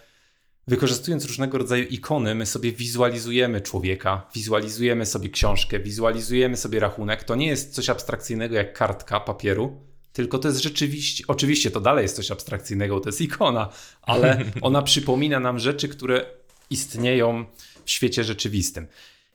wykorzystując 0.67 1.25
różnego 1.25 1.59
rodzaju 1.59 1.85
ikony, 1.85 2.35
my 2.35 2.47
sobie 2.47 2.73
wizualizujemy 2.73 3.61
człowieka, 3.61 4.27
wizualizujemy 4.35 5.07
sobie 5.07 5.29
książkę, 5.29 5.81
wizualizujemy 5.81 6.57
sobie 6.57 6.81
rachunek. 6.81 7.25
To 7.25 7.35
nie 7.35 7.47
jest 7.47 7.75
coś 7.75 7.91
abstrakcyjnego 7.91 8.55
jak 8.55 8.73
kartka 8.73 9.21
papieru, 9.21 9.81
tylko 10.13 10.39
to 10.39 10.49
jest 10.49 10.63
rzeczywiście, 10.63 11.25
oczywiście 11.27 11.71
to 11.71 11.81
dalej 11.81 12.03
jest 12.03 12.17
coś 12.17 12.31
abstrakcyjnego, 12.31 13.01
to 13.01 13.09
jest 13.09 13.21
ikona, 13.21 13.69
ale 14.03 14.45
ona 14.61 14.83
przypomina 14.83 15.41
nam 15.41 15.59
rzeczy, 15.59 15.89
które 15.89 16.27
istnieją 16.71 17.45
w 17.85 17.91
świecie 17.91 18.25
rzeczywistym. 18.25 18.87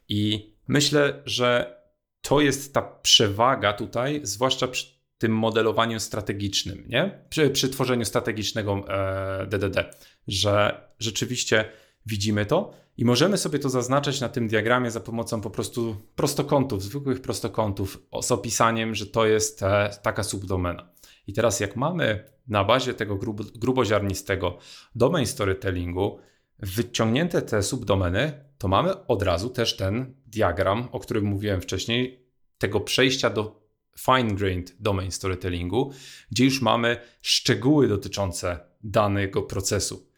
I 0.10 0.52
myślę, 0.68 1.22
że 1.26 1.80
to 2.22 2.42
jest 2.42 2.74
ta 2.74 2.82
przewaga 2.82 3.74
tutaj, 3.74 4.20
zwłaszcza 4.24 4.68
przy 4.68 4.99
tym 5.20 5.32
modelowaniu 5.32 5.99
strategicznym, 5.99 6.84
nie? 6.88 7.20
Przy, 7.30 7.49
przy 7.49 7.70
tworzeniu 7.70 8.05
strategicznego 8.05 8.86
e, 8.88 9.47
DDD, 9.47 9.93
że 10.28 10.82
rzeczywiście 10.99 11.65
widzimy 12.05 12.45
to 12.45 12.74
i 12.97 13.05
możemy 13.05 13.38
sobie 13.38 13.59
to 13.59 13.70
zaznaczać 13.70 14.22
na 14.22 14.30
tym 14.30 14.47
diagramie 14.47 14.91
za 14.91 14.99
pomocą 14.99 15.41
po 15.41 15.49
prostu 15.49 15.95
prostokątów, 16.15 16.84
zwykłych 16.84 17.22
prostokątów 17.22 18.07
z 18.22 18.32
opisaniem, 18.32 18.95
że 18.95 19.05
to 19.05 19.26
jest 19.26 19.63
e, 19.63 19.89
taka 20.01 20.24
subdomena. 20.24 20.89
I 21.28 21.34
teraz 21.34 21.59
jak 21.59 21.76
mamy 21.76 22.24
na 22.47 22.63
bazie 22.63 22.93
tego 22.93 23.15
grubo, 23.15 23.43
gruboziarnistego 23.55 24.57
domain 24.95 25.26
storytellingu 25.28 26.20
wyciągnięte 26.59 27.41
te 27.41 27.63
subdomeny, 27.63 28.45
to 28.57 28.67
mamy 28.67 29.05
od 29.05 29.24
razu 29.24 29.49
też 29.49 29.78
ten 29.78 30.13
diagram, 30.28 30.89
o 30.91 30.99
którym 30.99 31.26
mówiłem 31.26 31.61
wcześniej, 31.61 32.26
tego 32.57 32.82
przejścia 32.82 33.30
do 33.30 33.68
fine-grained 34.06 34.76
domain 34.80 35.12
storytellingu, 35.12 35.93
gdzie 36.32 36.45
już 36.45 36.62
mamy 36.62 36.97
szczegóły 37.22 37.88
dotyczące 37.88 38.60
danego 38.84 39.41
procesu. 39.41 40.10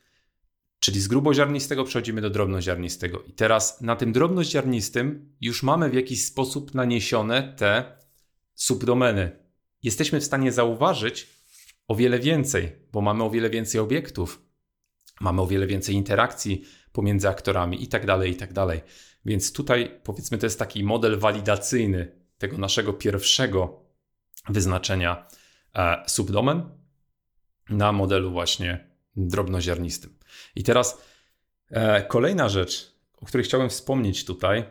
Czyli 0.79 0.99
z 1.01 1.07
gruboziarnistego 1.07 1.84
przechodzimy 1.84 2.21
do 2.21 2.29
drobnoziarnistego. 2.29 3.23
I 3.27 3.34
teraz 3.34 3.82
na 3.82 3.95
tym 3.95 4.11
drobnoziarnistym 4.11 5.36
już 5.41 5.63
mamy 5.63 5.89
w 5.89 5.93
jakiś 5.93 6.25
sposób 6.25 6.73
naniesione 6.73 7.53
te 7.57 7.97
subdomeny. 8.55 9.32
Jesteśmy 9.84 10.19
w 10.19 10.23
stanie 10.23 10.51
zauważyć 10.51 11.27
o 11.88 11.95
wiele 11.95 12.19
więcej, 12.19 12.71
bo 12.91 13.01
mamy 13.01 13.23
o 13.23 13.29
wiele 13.29 13.49
więcej 13.49 13.82
obiektów, 13.82 14.41
mamy 15.19 15.41
o 15.41 15.47
wiele 15.47 15.67
więcej 15.67 15.95
interakcji 15.95 16.65
pomiędzy 16.91 17.29
aktorami 17.29 17.84
i 17.84 17.88
tak 17.88 18.05
dalej, 18.05 18.32
i 18.32 18.36
tak 18.36 18.53
dalej. 18.53 18.82
Więc 19.25 19.53
tutaj 19.53 19.99
powiedzmy 20.03 20.38
to 20.38 20.45
jest 20.45 20.59
taki 20.59 20.84
model 20.84 21.19
walidacyjny 21.19 22.20
tego 22.41 22.57
naszego 22.57 22.93
pierwszego 22.93 23.79
wyznaczenia 24.49 25.27
e, 25.75 26.03
subdomen 26.07 26.69
na 27.69 27.91
modelu 27.91 28.31
właśnie 28.31 28.87
drobnoziarnistym. 29.15 30.17
I 30.55 30.63
teraz 30.63 31.01
e, 31.69 32.03
kolejna 32.03 32.49
rzecz, 32.49 32.95
o 33.21 33.25
której 33.25 33.45
chciałem 33.45 33.69
wspomnieć 33.69 34.25
tutaj, 34.25 34.63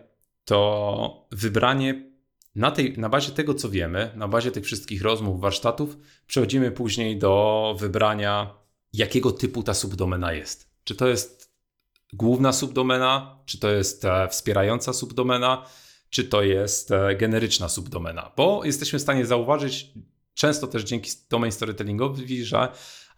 to 0.45 1.29
wybranie 1.33 2.11
na, 2.55 2.71
tej, 2.71 2.99
na 2.99 3.09
bazie 3.09 3.33
tego, 3.33 3.55
co 3.55 3.71
wiemy, 3.71 4.13
na 4.17 4.29
bazie 4.29 4.51
tych 4.51 4.65
wszystkich 4.65 5.03
rozmów, 5.03 5.41
warsztatów, 5.41 5.97
przechodzimy 6.27 6.71
później 6.71 7.19
do 7.19 7.75
wybrania, 7.79 8.55
jakiego 8.93 9.33
typu 9.33 9.63
ta 9.63 9.75
subdomena 9.75 10.33
jest. 10.33 10.71
Czy 10.85 10.95
to 10.95 11.09
jest 11.09 11.53
główna 12.13 12.53
subdomena, 12.53 13.39
czy 13.47 13.59
to 13.59 13.71
jest 13.71 14.05
e, 14.05 14.29
wspierająca 14.29 14.93
subdomena, 14.93 15.67
czy 16.11 16.25
to 16.25 16.43
jest 16.43 16.91
e, 16.91 17.17
generyczna 17.17 17.69
subdomena, 17.69 18.33
bo 18.37 18.65
jesteśmy 18.65 18.99
w 18.99 19.03
stanie 19.03 19.27
zauważyć, 19.27 19.93
często 20.35 20.67
też 20.67 20.85
dzięki 20.85 21.11
domain 21.31 21.53
storytellingowi, 21.53 22.45
że 22.45 22.69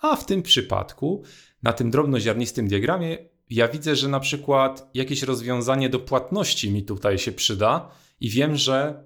a 0.01 0.17
w 0.17 0.27
tym 0.27 0.43
przypadku 0.43 1.23
na 1.63 1.73
tym 1.73 1.91
drobnoziarnistym 1.91 2.69
diagramie 2.69 3.19
ja 3.51 3.69
widzę, 3.69 3.97
że 3.97 4.09
na 4.09 4.21
przykład 4.21 4.91
jakieś 4.95 5.23
rozwiązanie 5.23 5.89
do 5.89 5.99
płatności 5.99 6.71
mi 6.71 6.83
tutaj 6.83 7.19
się 7.19 7.33
przyda 7.33 7.91
i 8.21 8.31
wiem, 8.31 8.57
że 8.57 9.05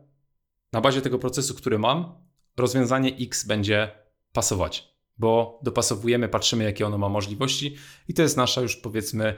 na 0.72 0.80
bazie 0.80 1.02
tego 1.02 1.18
procesu, 1.18 1.54
który 1.54 1.78
mam, 1.78 2.14
rozwiązanie 2.56 3.16
X 3.20 3.46
będzie 3.46 3.90
pasować, 4.32 4.94
bo 5.18 5.60
dopasowujemy, 5.62 6.28
patrzymy, 6.28 6.64
jakie 6.64 6.86
ono 6.86 6.98
ma 6.98 7.08
możliwości 7.08 7.76
i 8.08 8.14
to 8.14 8.22
jest 8.22 8.36
nasza 8.36 8.60
już 8.60 8.76
powiedzmy 8.76 9.36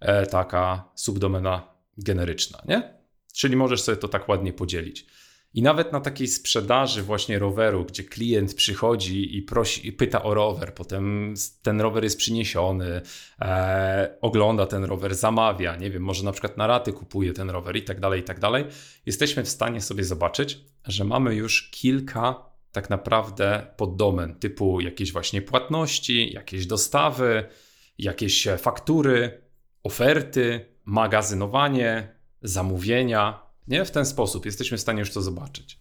e, 0.00 0.26
taka 0.26 0.90
subdomena 0.94 1.74
generyczna, 1.98 2.62
nie? 2.68 2.99
Czyli 3.32 3.56
możesz 3.56 3.82
sobie 3.82 3.96
to 3.96 4.08
tak 4.08 4.28
ładnie 4.28 4.52
podzielić. 4.52 5.06
I 5.54 5.62
nawet 5.62 5.92
na 5.92 6.00
takiej 6.00 6.28
sprzedaży 6.28 7.02
właśnie 7.02 7.38
roweru, 7.38 7.84
gdzie 7.84 8.04
klient 8.04 8.54
przychodzi 8.54 9.36
i 9.36 9.42
prosi, 9.42 9.88
i 9.88 9.92
pyta 9.92 10.22
o 10.22 10.34
rower, 10.34 10.74
potem 10.74 11.34
ten 11.62 11.80
rower 11.80 12.04
jest 12.04 12.18
przyniesiony, 12.18 13.00
e, 13.40 14.16
ogląda 14.20 14.66
ten 14.66 14.84
rower, 14.84 15.14
zamawia, 15.14 15.76
nie 15.76 15.90
wiem, 15.90 16.02
może 16.02 16.24
na 16.24 16.32
przykład 16.32 16.56
na 16.56 16.66
raty 16.66 16.92
kupuje 16.92 17.32
ten 17.32 17.50
rower 17.50 17.76
i 17.76 17.82
tak 17.82 18.00
dalej, 18.00 18.20
i 18.20 18.22
tak 18.22 18.40
dalej, 18.40 18.64
jesteśmy 19.06 19.44
w 19.44 19.48
stanie 19.48 19.80
sobie 19.80 20.04
zobaczyć, 20.04 20.58
że 20.86 21.04
mamy 21.04 21.34
już 21.34 21.70
kilka 21.70 22.50
tak 22.72 22.90
naprawdę 22.90 23.66
poddomen 23.76 24.34
typu 24.34 24.80
jakieś 24.80 25.12
właśnie 25.12 25.42
płatności, 25.42 26.32
jakieś 26.32 26.66
dostawy, 26.66 27.44
jakieś 27.98 28.48
faktury, 28.58 29.42
oferty, 29.82 30.66
magazynowanie, 30.84 32.19
zamówienia, 32.42 33.42
nie? 33.68 33.84
W 33.84 33.90
ten 33.90 34.06
sposób 34.06 34.46
jesteśmy 34.46 34.78
w 34.78 34.80
stanie 34.80 35.00
już 35.00 35.10
to 35.10 35.22
zobaczyć. 35.22 35.78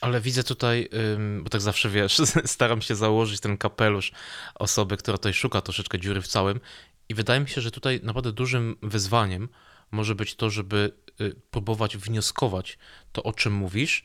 Ale 0.00 0.20
widzę 0.20 0.44
tutaj, 0.44 0.88
bo 1.40 1.50
tak 1.50 1.60
zawsze 1.60 1.90
wiesz, 1.90 2.22
staram 2.44 2.82
się 2.82 2.94
założyć 2.94 3.40
ten 3.40 3.58
kapelusz 3.58 4.12
osoby, 4.54 4.96
która 4.96 5.18
tutaj 5.18 5.34
szuka 5.34 5.60
troszeczkę 5.60 5.98
dziury 5.98 6.22
w 6.22 6.28
całym. 6.28 6.60
I 7.08 7.14
wydaje 7.14 7.40
mi 7.40 7.48
się, 7.48 7.60
że 7.60 7.70
tutaj 7.70 8.00
naprawdę 8.02 8.32
dużym 8.32 8.76
wyzwaniem 8.82 9.48
może 9.90 10.14
być 10.14 10.34
to, 10.34 10.50
żeby 10.50 10.92
y, 11.20 11.34
próbować 11.50 11.96
wnioskować 11.96 12.78
to, 13.12 13.22
o 13.22 13.32
czym 13.32 13.52
mówisz, 13.52 14.02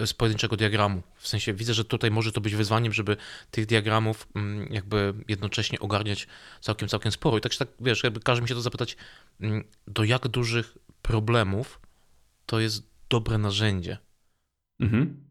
y, 0.00 0.06
z 0.06 0.12
pojedynczego 0.12 0.56
diagramu. 0.56 1.02
W 1.16 1.28
sensie 1.28 1.54
widzę, 1.54 1.74
że 1.74 1.84
tutaj 1.84 2.10
może 2.10 2.32
to 2.32 2.40
być 2.40 2.54
wyzwaniem, 2.54 2.92
żeby 2.92 3.16
tych 3.50 3.66
diagramów 3.66 4.28
jakby 4.70 5.14
jednocześnie 5.28 5.80
ogarniać 5.80 6.26
całkiem, 6.60 6.88
całkiem 6.88 7.12
sporo. 7.12 7.38
I 7.38 7.40
tak, 7.40 7.54
tak 7.54 7.68
wiesz, 7.80 8.02
jakby 8.02 8.20
każe 8.20 8.42
mi 8.42 8.48
się 8.48 8.54
to 8.54 8.60
zapytać, 8.60 8.96
do 9.86 10.04
jak 10.04 10.28
dużych 10.28 10.78
problemów 11.02 11.80
to 12.46 12.60
jest 12.60 12.82
dobre 13.08 13.38
narzędzie. 13.38 13.98
Mhm. 14.80 15.24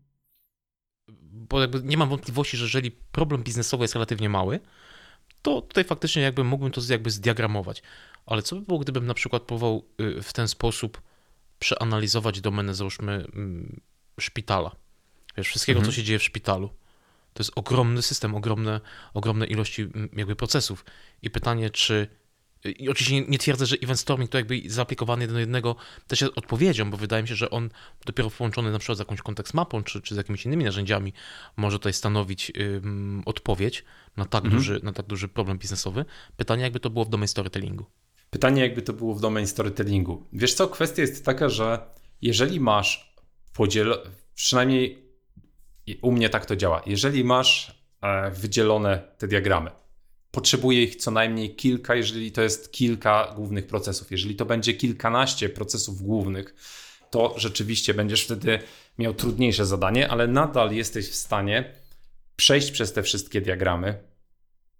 Bo 1.34 1.62
jakby 1.62 1.82
nie 1.84 1.98
mam 1.98 2.10
wątpliwości, 2.10 2.58
że 2.58 2.66
jeżeli 2.66 2.92
problem 2.92 3.44
biznesowy 3.44 3.84
jest 3.84 3.94
relatywnie 3.94 4.30
mały, 4.30 4.60
to 5.42 5.62
tutaj 5.62 5.84
faktycznie 5.84 6.22
jakby 6.22 6.44
mógłbym 6.44 6.72
to 6.72 6.82
jakby 6.90 7.12
zdiagramować. 7.12 7.84
Ale 8.26 8.42
co 8.42 8.56
by 8.56 8.62
było, 8.62 8.80
gdybym 8.80 9.06
na 9.06 9.14
przykład 9.14 9.44
próbował 9.44 9.86
y, 10.02 10.22
w 10.22 10.34
ten 10.34 10.48
sposób 10.48 11.02
przeanalizować 11.60 12.42
domenę, 12.42 12.74
załóżmy, 12.74 13.26
mm, 13.34 13.82
szpitala. 14.20 14.76
Wiesz, 15.38 15.48
wszystkiego, 15.48 15.80
mhm. 15.80 15.92
co 15.92 15.96
się 15.96 16.04
dzieje 16.04 16.20
w 16.20 16.24
szpitalu. 16.24 16.70
To 17.34 17.44
jest 17.44 17.52
ogromny 17.56 18.02
system, 18.02 18.36
ogromne, 18.36 18.82
ogromne 19.14 19.46
ilości 19.46 19.82
mm, 19.82 20.10
jakby 20.14 20.36
procesów. 20.36 20.86
I 21.22 21.30
pytanie, 21.30 21.70
czy 21.70 22.08
i 22.64 22.90
oczywiście 22.90 23.22
nie, 23.28 23.38
twierdzę, 23.38 23.66
że 23.66 23.76
event 23.84 24.00
storming 24.00 24.32
to 24.32 24.38
jakby 24.38 24.62
zaaplikowany 24.68 25.24
jeden 25.24 25.34
do 25.34 25.40
jednego 25.40 25.76
też 26.08 26.22
jest 26.22 26.38
odpowiedzią, 26.38 26.92
bo 26.92 26.98
wydaje 26.98 27.24
mi 27.24 27.30
się, 27.30 27.36
że 27.36 27.50
on 27.50 27.70
dopiero 28.06 28.30
połączony 28.30 28.72
na 28.72 28.80
przykład 28.80 28.98
z 28.98 29.00
jakąś 29.00 29.22
kontekst 29.22 29.54
mapą, 29.54 29.84
czy, 29.84 30.02
czy 30.02 30.16
z 30.16 30.18
jakimiś 30.18 30.46
innymi 30.46 30.64
narzędziami 30.64 31.14
może 31.58 31.80
tutaj 31.80 31.94
stanowić 31.94 32.52
ym, 32.60 33.24
odpowiedź 33.26 33.84
na 34.18 34.26
tak, 34.26 34.44
mhm. 34.44 34.60
duży, 34.60 34.80
na 34.84 34.94
tak 34.94 35.06
duży 35.06 35.28
problem 35.28 35.58
biznesowy. 35.58 36.06
Pytanie, 36.38 36.64
jakby 36.64 36.80
to 36.80 36.90
było 36.90 37.06
w 37.06 37.10
domain 37.10 37.28
storytellingu. 37.28 37.86
Pytanie, 38.30 38.62
jakby 38.62 38.82
to 38.82 38.94
było 38.94 39.16
w 39.16 39.22
domain 39.22 39.48
storytellingu. 39.48 40.28
Wiesz 40.34 40.54
co, 40.54 40.68
kwestia 40.68 41.02
jest 41.02 41.26
taka, 41.26 41.50
że 41.50 41.80
jeżeli 42.22 42.60
masz 42.60 43.16
podziel, 43.54 43.98
przynajmniej 44.36 45.12
u 46.02 46.12
mnie 46.12 46.30
tak 46.30 46.46
to 46.46 46.56
działa, 46.56 46.82
jeżeli 46.86 47.24
masz 47.24 47.82
e, 48.02 48.32
wydzielone 48.32 49.02
te 49.18 49.28
diagramy, 49.28 49.72
potrzebuje 50.32 50.84
ich 50.84 50.96
co 50.96 51.12
najmniej 51.12 51.56
kilka, 51.56 51.96
jeżeli 51.96 52.32
to 52.32 52.42
jest 52.42 52.72
kilka 52.72 53.34
głównych 53.36 53.68
procesów. 53.68 54.12
Jeżeli 54.12 54.36
to 54.36 54.46
będzie 54.46 54.74
kilkanaście 54.74 55.50
procesów 55.50 56.02
głównych, 56.02 56.56
to 57.10 57.34
rzeczywiście 57.38 57.94
będziesz 57.94 58.24
wtedy 58.24 58.60
miał 58.98 59.14
trudniejsze 59.14 59.66
zadanie, 59.66 60.10
ale 60.10 60.28
nadal 60.28 60.72
jesteś 60.72 61.10
w 61.10 61.16
stanie 61.16 61.74
przejść 62.36 62.72
przez 62.72 62.94
te 62.94 63.04
wszystkie 63.04 63.42
diagramy. 63.42 63.98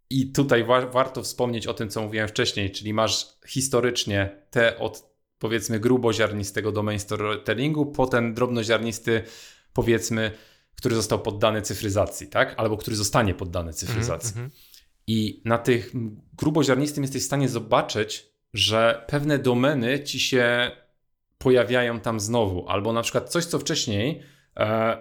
I 0.10 0.32
tutaj 0.32 0.64
wa 0.64 0.86
warto 0.86 1.24
wspomnieć 1.24 1.68
o 1.68 1.74
tym, 1.74 1.90
co 1.90 2.02
mówiłem 2.02 2.28
wcześniej, 2.28 2.72
czyli 2.72 2.94
masz 2.94 3.28
historycznie 3.48 4.30
te 4.50 4.80
od 4.80 5.12
powiedzmy 5.40 5.80
gruboziarnistego 5.80 6.72
domain 6.72 7.00
storytellingu, 7.00 7.86
po 7.86 8.08
ten 8.08 8.34
drobnoziarnisty 8.34 9.24
powiedzmy, 9.74 10.32
który 10.76 10.96
został 10.96 11.20
poddany 11.20 11.62
cyfryzacji, 11.62 12.28
tak? 12.28 12.54
Albo 12.58 12.78
który 12.78 12.96
zostanie 12.96 13.34
poddany 13.34 13.74
cyfryzacji. 13.74 14.34
Mm 14.38 14.50
-hmm. 14.50 14.71
I 15.08 15.42
na 15.46 15.58
tych 15.58 15.92
gruboziarnistym 16.38 17.04
jesteś 17.04 17.22
w 17.22 17.26
stanie 17.26 17.50
zobaczyć, 17.50 18.26
że 18.54 19.06
pewne 19.08 19.40
domeny 19.40 20.04
ci 20.04 20.20
się 20.20 20.72
pojawiają 21.38 22.00
tam 22.00 22.20
znowu, 22.20 22.68
albo 22.68 22.94
na 22.94 23.02
przykład 23.02 23.30
coś, 23.30 23.46
co 23.46 23.60
wcześniej 23.60 24.24
e, 24.58 24.98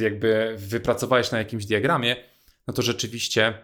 jakby 0.00 0.54
wypracowałeś 0.58 1.30
na 1.30 1.38
jakimś 1.38 1.66
diagramie, 1.66 2.16
no 2.66 2.74
to 2.74 2.82
rzeczywiście 2.82 3.58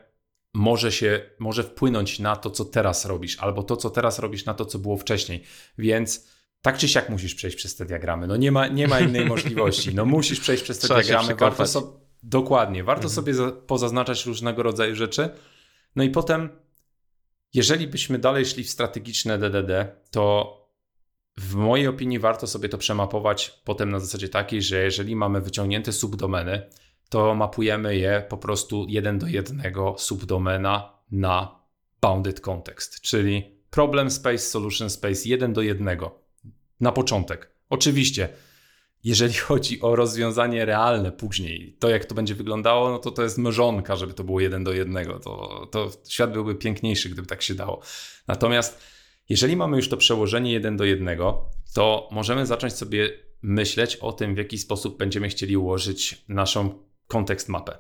może 0.55 0.93
się, 0.93 1.21
może 1.39 1.63
wpłynąć 1.63 2.19
na 2.19 2.37
to, 2.37 2.51
co 2.51 2.65
teraz 2.65 3.05
robisz, 3.05 3.39
albo 3.39 3.63
to, 3.63 3.77
co 3.77 3.91
teraz 3.91 4.19
robisz, 4.19 4.45
na 4.45 4.55
to, 4.55 4.65
co 4.65 4.79
było 4.79 4.97
wcześniej. 4.97 5.43
Więc 5.79 6.29
tak 6.63 6.79
czy 6.79 6.89
siak 6.89 7.11
musisz 7.11 7.35
przejść 7.35 7.57
przez 7.57 7.77
te 7.77 7.85
diagramy. 7.85 8.27
No 8.27 8.37
nie 8.37 8.53
ma, 8.53 8.69
nie 8.69 8.89
ma 8.89 9.01
innej 9.01 9.27
możliwości. 9.35 9.95
No 9.95 10.05
musisz 10.05 10.41
przejść 10.41 10.63
przez 10.63 10.79
te 10.79 10.87
Trzeba 10.87 11.03
diagramy. 11.03 11.35
Warto 11.35 11.67
so, 11.67 12.01
dokładnie, 12.23 12.85
warto 12.85 13.05
mhm. 13.05 13.15
sobie 13.15 13.35
za, 13.35 13.53
pozaznaczać 13.53 14.27
różnego 14.27 14.63
rodzaju 14.63 14.95
rzeczy. 14.95 15.31
No 15.97 16.05
i 16.05 16.11
potem, 16.11 16.49
jeżeli 17.55 17.87
byśmy 17.87 18.19
dalej 18.19 18.47
szli 18.47 18.65
w 18.65 18.71
strategiczne 18.71 19.39
DDD, 19.39 19.97
to 20.11 20.57
w 21.37 21.55
mojej 21.55 21.89
opinii 21.89 22.19
warto 22.19 22.47
sobie 22.47 22.69
to 22.69 22.79
przemapować 22.79 23.61
potem 23.65 23.91
na 23.91 23.99
zasadzie 23.99 24.29
takiej, 24.29 24.63
że 24.63 24.83
jeżeli 24.83 25.17
mamy 25.17 25.41
wyciągnięte 25.41 25.93
subdomeny, 25.93 26.71
to 27.09 27.35
mapujemy 27.35 27.97
je 27.97 28.27
po 28.29 28.37
prostu 28.37 28.87
jeden 28.89 29.19
do 29.19 29.27
jednego 29.27 29.95
subdomena 29.99 30.99
na 31.11 31.61
bounded 32.01 32.41
context, 32.41 33.01
czyli 33.01 33.57
problem 33.71 34.11
space, 34.11 34.39
solution 34.39 34.91
space 34.91 35.29
jeden 35.29 35.53
do 35.53 35.63
jednego 35.63 36.21
na 36.81 36.93
początek. 36.93 37.51
Oczywiście 37.71 38.29
jeżeli 39.05 39.35
chodzi 39.35 39.81
o 39.81 39.97
rozwiązanie 39.97 40.65
realne 40.65 41.13
później, 41.13 41.77
to 41.79 41.89
jak 41.89 42.05
to 42.05 42.15
będzie 42.15 42.35
wyglądało, 42.35 42.91
no 42.91 42.99
to 42.99 43.11
to 43.11 43.23
jest 43.23 43.39
mrzonka, 43.39 43.97
żeby 43.97 44.15
to 44.15 44.25
było 44.25 44.41
jeden 44.41 44.65
do 44.65 44.73
jednego. 44.73 45.19
To, 45.19 45.67
to 45.71 45.91
świat 46.09 46.33
byłby 46.33 46.55
piękniejszy, 46.55 47.09
gdyby 47.09 47.29
tak 47.29 47.43
się 47.43 47.55
dało. 47.55 47.83
Natomiast 48.29 48.83
jeżeli 49.29 49.57
mamy 49.57 49.77
już 49.77 49.89
to 49.89 49.97
przełożenie 49.97 50.53
jeden 50.53 50.77
do 50.77 50.85
jednego, 50.85 51.51
to 51.75 52.09
możemy 52.13 52.47
zacząć 52.47 52.73
sobie 52.73 53.11
myśleć 53.43 53.97
o 53.97 54.13
tym, 54.13 54.35
w 54.35 54.39
jaki 54.39 54.59
sposób 54.59 54.99
będziemy 54.99 55.29
chcieli 55.29 55.57
ułożyć 55.57 56.25
naszą 56.29 56.85
kontekst 57.07 57.49
mapę 57.49 57.79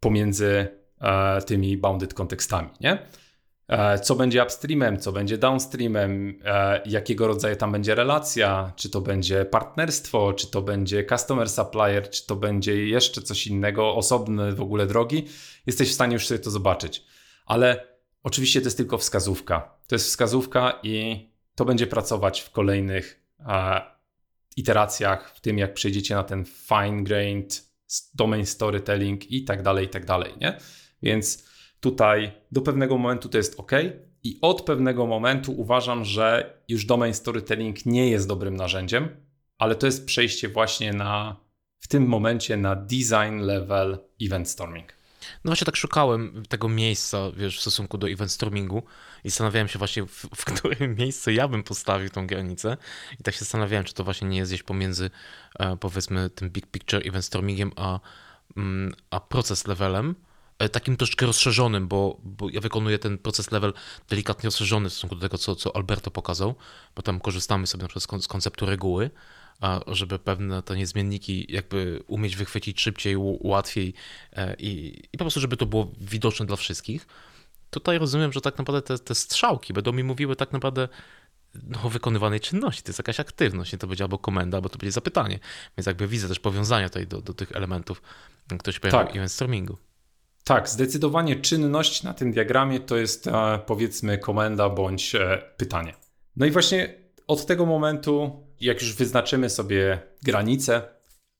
pomiędzy 0.00 0.68
e, 1.00 1.42
tymi 1.42 1.76
bounded 1.76 2.14
kontekstami, 2.14 2.68
nie? 2.80 2.98
E, 3.68 3.98
co 3.98 4.14
będzie 4.14 4.42
upstreamem, 4.42 4.98
co 4.98 5.12
będzie 5.12 5.38
downstreamem, 5.38 6.40
e, 6.44 6.82
jakiego 6.86 7.26
rodzaju 7.26 7.56
tam 7.56 7.72
będzie 7.72 7.94
relacja, 7.94 8.72
czy 8.76 8.90
to 8.90 9.00
będzie 9.00 9.44
partnerstwo, 9.44 10.32
czy 10.32 10.50
to 10.50 10.62
będzie 10.62 11.04
customer 11.04 11.50
supplier, 11.50 12.10
czy 12.10 12.26
to 12.26 12.36
będzie 12.36 12.88
jeszcze 12.88 13.22
coś 13.22 13.46
innego, 13.46 13.94
osobne 13.94 14.52
w 14.52 14.60
ogóle 14.60 14.86
drogi, 14.86 15.26
jesteś 15.66 15.90
w 15.90 15.94
stanie 15.94 16.14
już 16.14 16.26
sobie 16.26 16.38
to 16.38 16.50
zobaczyć. 16.50 17.04
Ale 17.46 17.86
oczywiście 18.22 18.60
to 18.60 18.66
jest 18.66 18.76
tylko 18.76 18.98
wskazówka. 18.98 19.78
To 19.86 19.94
jest 19.94 20.06
wskazówka 20.06 20.80
i 20.82 21.28
to 21.54 21.64
będzie 21.64 21.86
pracować 21.86 22.40
w 22.40 22.50
kolejnych 22.50 23.22
e, 23.40 23.80
iteracjach, 24.56 25.34
w 25.34 25.40
tym 25.40 25.58
jak 25.58 25.74
przejdziecie 25.74 26.14
na 26.14 26.24
ten 26.24 26.44
fine-grained 26.44 27.68
domain 28.14 28.46
storytelling 28.46 29.32
i 29.32 29.44
tak 29.44 29.62
dalej, 29.62 29.86
i 29.86 29.88
tak 29.88 30.04
dalej, 30.04 30.32
nie? 30.40 30.58
Więc 31.02 31.47
Tutaj 31.80 32.32
do 32.52 32.60
pewnego 32.60 32.98
momentu 32.98 33.28
to 33.28 33.38
jest 33.38 33.60
ok, 33.60 33.72
i 34.24 34.38
od 34.42 34.62
pewnego 34.62 35.06
momentu 35.06 35.52
uważam, 35.52 36.04
że 36.04 36.58
już 36.68 36.84
domain 36.84 37.14
storytelling 37.14 37.86
nie 37.86 38.10
jest 38.10 38.28
dobrym 38.28 38.56
narzędziem, 38.56 39.08
ale 39.58 39.74
to 39.74 39.86
jest 39.86 40.06
przejście 40.06 40.48
właśnie 40.48 40.92
na 40.92 41.36
w 41.78 41.88
tym 41.88 42.06
momencie 42.06 42.56
na 42.56 42.76
design 42.76 43.40
level 43.40 43.98
event 44.22 44.48
storming. 44.48 44.98
No 45.44 45.48
właśnie 45.48 45.64
tak 45.64 45.76
szukałem 45.76 46.42
tego 46.48 46.68
miejsca, 46.68 47.30
wiesz, 47.36 47.58
w 47.58 47.60
stosunku 47.60 47.98
do 47.98 48.08
event 48.08 48.32
stormingu 48.32 48.82
i 49.24 49.30
zastanawiałem 49.30 49.68
się 49.68 49.78
właśnie, 49.78 50.06
w, 50.06 50.26
w 50.36 50.44
którym 50.44 50.94
miejscu 51.00 51.30
ja 51.30 51.48
bym 51.48 51.62
postawił 51.62 52.10
tą 52.10 52.26
granicę 52.26 52.76
i 53.20 53.22
tak 53.22 53.34
się 53.34 53.40
zastanawiałem, 53.40 53.84
czy 53.84 53.94
to 53.94 54.04
właśnie 54.04 54.28
nie 54.28 54.38
jest 54.38 54.50
gdzieś 54.50 54.62
pomiędzy 54.62 55.10
e, 55.58 55.76
powiedzmy 55.76 56.30
tym 56.30 56.50
big 56.50 56.66
picture 56.66 57.02
event 57.08 57.24
stormingiem 57.24 57.72
a, 57.76 58.00
mm, 58.56 58.94
a 59.10 59.20
proces 59.20 59.66
levelem, 59.66 60.14
takim 60.72 60.96
troszkę 60.96 61.26
rozszerzonym, 61.26 61.88
bo, 61.88 62.20
bo 62.22 62.50
ja 62.50 62.60
wykonuję 62.60 62.98
ten 62.98 63.18
proces 63.18 63.50
level 63.50 63.72
delikatnie 64.08 64.46
rozszerzony 64.46 64.90
w 64.90 64.92
stosunku 64.92 65.16
do 65.16 65.22
tego, 65.22 65.38
co, 65.38 65.56
co 65.56 65.76
Alberto 65.76 66.10
pokazał, 66.10 66.54
bo 66.96 67.02
tam 67.02 67.20
korzystamy 67.20 67.66
sobie 67.66 67.82
na 67.82 67.88
przykład 67.88 68.22
z 68.22 68.26
konceptu 68.26 68.66
reguły, 68.66 69.10
a 69.60 69.80
żeby 69.86 70.18
pewne 70.18 70.62
te 70.62 70.76
niezmienniki 70.76 71.46
jakby 71.48 72.02
umieć 72.06 72.36
wychwycić 72.36 72.80
szybciej, 72.80 73.16
łatwiej 73.40 73.94
e, 74.32 74.54
i, 74.58 75.02
i 75.12 75.18
po 75.18 75.24
prostu, 75.24 75.40
żeby 75.40 75.56
to 75.56 75.66
było 75.66 75.92
widoczne 76.00 76.46
dla 76.46 76.56
wszystkich. 76.56 77.06
Tutaj 77.70 77.98
rozumiem, 77.98 78.32
że 78.32 78.40
tak 78.40 78.58
naprawdę 78.58 78.82
te, 78.82 78.98
te 78.98 79.14
strzałki 79.14 79.72
będą 79.72 79.92
mi 79.92 80.04
mówiły 80.04 80.36
tak 80.36 80.52
naprawdę 80.52 80.88
no, 81.54 81.82
o 81.82 81.88
wykonywanej 81.88 82.40
czynności. 82.40 82.82
To 82.82 82.88
jest 82.88 82.98
jakaś 82.98 83.20
aktywność, 83.20 83.72
nie 83.72 83.78
to 83.78 83.86
będzie 83.86 84.04
albo 84.04 84.18
komenda, 84.18 84.56
albo 84.56 84.68
to 84.68 84.78
będzie 84.78 84.92
zapytanie. 84.92 85.38
Więc 85.76 85.86
jakby 85.86 86.08
widzę 86.08 86.28
też 86.28 86.40
powiązania 86.40 86.88
tutaj 86.88 87.06
do, 87.06 87.20
do 87.22 87.34
tych 87.34 87.52
elementów, 87.52 88.02
które 88.58 88.72
się 88.72 88.80
pojawiają 88.80 89.04
tak. 89.04 89.14
w 89.14 89.16
event 89.16 89.32
stormingu. 89.32 89.78
Tak, 90.48 90.68
zdecydowanie 90.68 91.36
czynność 91.36 92.02
na 92.02 92.14
tym 92.14 92.32
diagramie 92.32 92.80
to 92.80 92.96
jest 92.96 93.26
e, 93.26 93.60
powiedzmy 93.66 94.18
komenda 94.18 94.70
bądź 94.70 95.14
e, 95.14 95.42
pytanie. 95.56 95.94
No 96.36 96.46
i 96.46 96.50
właśnie 96.50 96.94
od 97.26 97.46
tego 97.46 97.66
momentu, 97.66 98.46
jak 98.60 98.82
już 98.82 98.94
wyznaczymy 98.94 99.50
sobie 99.50 99.98
granice 100.22 100.82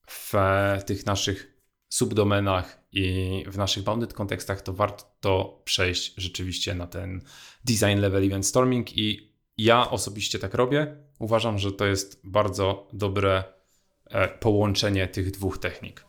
w 0.08 0.34
e, 0.34 0.82
tych 0.86 1.06
naszych 1.06 1.62
subdomenach 1.88 2.84
i 2.92 3.44
w 3.46 3.58
naszych 3.58 3.82
bounded 3.82 4.12
kontekstach, 4.14 4.62
to 4.62 4.72
warto 4.72 5.62
przejść 5.64 6.14
rzeczywiście 6.16 6.74
na 6.74 6.86
ten 6.86 7.20
design 7.64 7.98
level 8.00 8.24
event 8.24 8.46
storming 8.46 8.96
i 8.98 9.32
ja 9.56 9.90
osobiście 9.90 10.38
tak 10.38 10.54
robię. 10.54 10.96
Uważam, 11.18 11.58
że 11.58 11.72
to 11.72 11.86
jest 11.86 12.20
bardzo 12.24 12.88
dobre 12.92 13.44
połączenie 14.40 15.06
tych 15.06 15.30
dwóch 15.30 15.58
technik. 15.58 16.07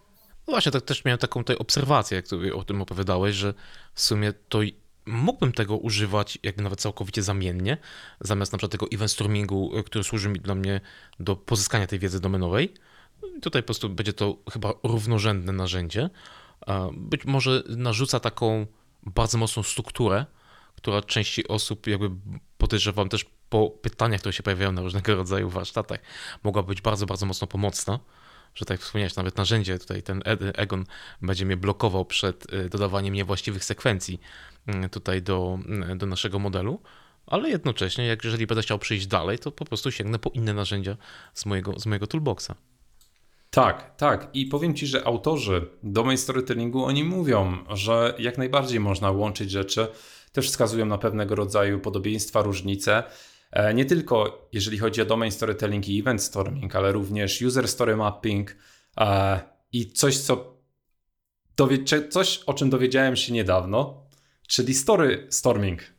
No 0.50 0.54
właśnie, 0.54 0.72
tak 0.72 0.82
też 0.82 1.06
miałem 1.06 1.18
taką 1.18 1.40
tutaj 1.40 1.58
obserwację, 1.58 2.16
jak 2.16 2.28
ty 2.28 2.56
o 2.56 2.64
tym 2.64 2.82
opowiadałeś, 2.82 3.36
że 3.36 3.54
w 3.94 4.02
sumie 4.02 4.34
to 4.50 4.60
mógłbym 5.06 5.52
tego 5.52 5.78
używać 5.78 6.40
jakby 6.44 6.64
nawet 6.64 6.82
całkowicie 6.82 7.24
zamiennie, 7.24 7.78
zamiast 8.22 8.52
na 8.52 8.58
przykład 8.58 8.72
tego 8.72 8.86
event 8.94 9.12
stormingu, 9.12 9.78
e, 9.78 9.84
który 9.84 10.04
służy 10.04 10.30
mi 10.30 10.40
dla 10.40 10.56
mnie 10.56 10.82
do 11.20 11.36
pozyskania 11.36 11.88
tej 11.88 12.00
wiedzy 12.00 12.20
domenowej. 12.20 12.74
Tutaj 13.42 13.62
po 13.64 13.66
prostu 13.66 13.90
będzie 13.90 14.14
to 14.14 14.38
chyba 14.52 14.74
równorzędne 14.84 15.52
narzędzie. 15.52 16.10
Być 16.94 17.26
może 17.26 17.64
narzuca 17.68 18.20
taką 18.20 18.66
bardzo 19.04 19.38
mocną 19.38 19.64
strukturę, 19.64 20.26
która 20.76 21.02
części 21.02 21.48
osób 21.48 21.88
jakby 21.88 22.10
podejrzewam 22.58 23.10
też 23.10 23.26
po 23.50 23.70
pytaniach, 23.70 24.20
które 24.20 24.34
się 24.34 24.44
pojawiają 24.44 24.72
na 24.72 24.82
różnego 24.82 25.16
rodzaju 25.16 25.50
warsztatach, 25.50 26.00
mogła 26.44 26.64
być 26.64 26.82
bardzo, 26.82 27.06
bardzo 27.06 27.26
mocno 27.26 27.48
pomocna 27.48 28.00
że 28.56 28.66
tak 28.66 28.80
wspomniałeś, 28.80 29.16
nawet 29.16 29.38
narzędzie 29.38 29.80
tutaj 29.80 30.04
ten 30.04 30.22
Egon 30.56 30.86
będzie 31.22 31.46
mnie 31.46 31.58
blokował 31.58 32.06
przed 32.06 32.54
y, 32.54 32.70
dodawaniem 32.70 33.14
niewłaściwych 33.14 33.64
sekwencji 33.64 34.20
y, 34.86 34.90
tutaj 34.90 35.22
do, 35.22 35.60
y, 35.92 35.96
do 35.96 36.06
naszego 36.06 36.40
modelu, 36.40 36.82
ale 37.28 37.50
jednocześnie, 37.50 38.06
jak 38.06 38.24
jeżeli 38.24 38.48
będę 38.48 38.62
chciał 38.62 38.80
przyjść 38.80 39.08
dalej, 39.08 39.40
to 39.40 39.52
po 39.52 39.66
prostu 39.66 39.92
sięgnę 39.92 40.20
po 40.20 40.30
inne 40.30 40.54
narzędzia 40.54 40.98
z 41.34 41.46
mojego, 41.46 41.80
z 41.80 41.86
mojego 41.86 42.08
toolboxa. 42.08 42.52
Tak, 43.50 43.96
tak. 43.98 44.30
I 44.34 44.46
powiem 44.46 44.76
Ci, 44.76 44.88
że 44.88 45.08
autorzy 45.08 45.68
domain 45.84 46.18
storytellingu, 46.18 46.86
oni 46.86 47.04
mówią, 47.04 47.58
że 47.70 48.16
jak 48.20 48.38
najbardziej 48.38 48.80
można 48.80 49.12
łączyć 49.12 49.52
rzeczy, 49.52 49.88
też 50.32 50.48
wskazują 50.48 50.86
na 50.86 50.98
pewnego 50.98 51.36
rodzaju 51.36 51.80
podobieństwa, 51.80 52.42
różnice. 52.42 53.04
E, 53.52 53.74
nie 53.74 53.86
tylko 53.86 54.48
jeżeli 54.54 54.78
chodzi 54.78 55.02
o 55.02 55.06
domain 55.06 55.32
storytelling 55.32 55.90
i 55.90 56.00
event 56.00 56.24
storming, 56.24 56.76
ale 56.76 56.92
również 56.92 57.42
user 57.42 57.68
story 57.68 57.96
mapping 57.96 58.56
e, 58.98 59.40
i 59.72 59.92
coś, 59.92 60.18
co 60.18 60.60
coś, 62.10 62.44
o 62.46 62.54
czym 62.54 62.70
dowiedziałem 62.70 63.16
się 63.16 63.34
niedawno, 63.34 64.08
czyli 64.48 64.74
story 64.74 65.28
storming. 65.30 65.99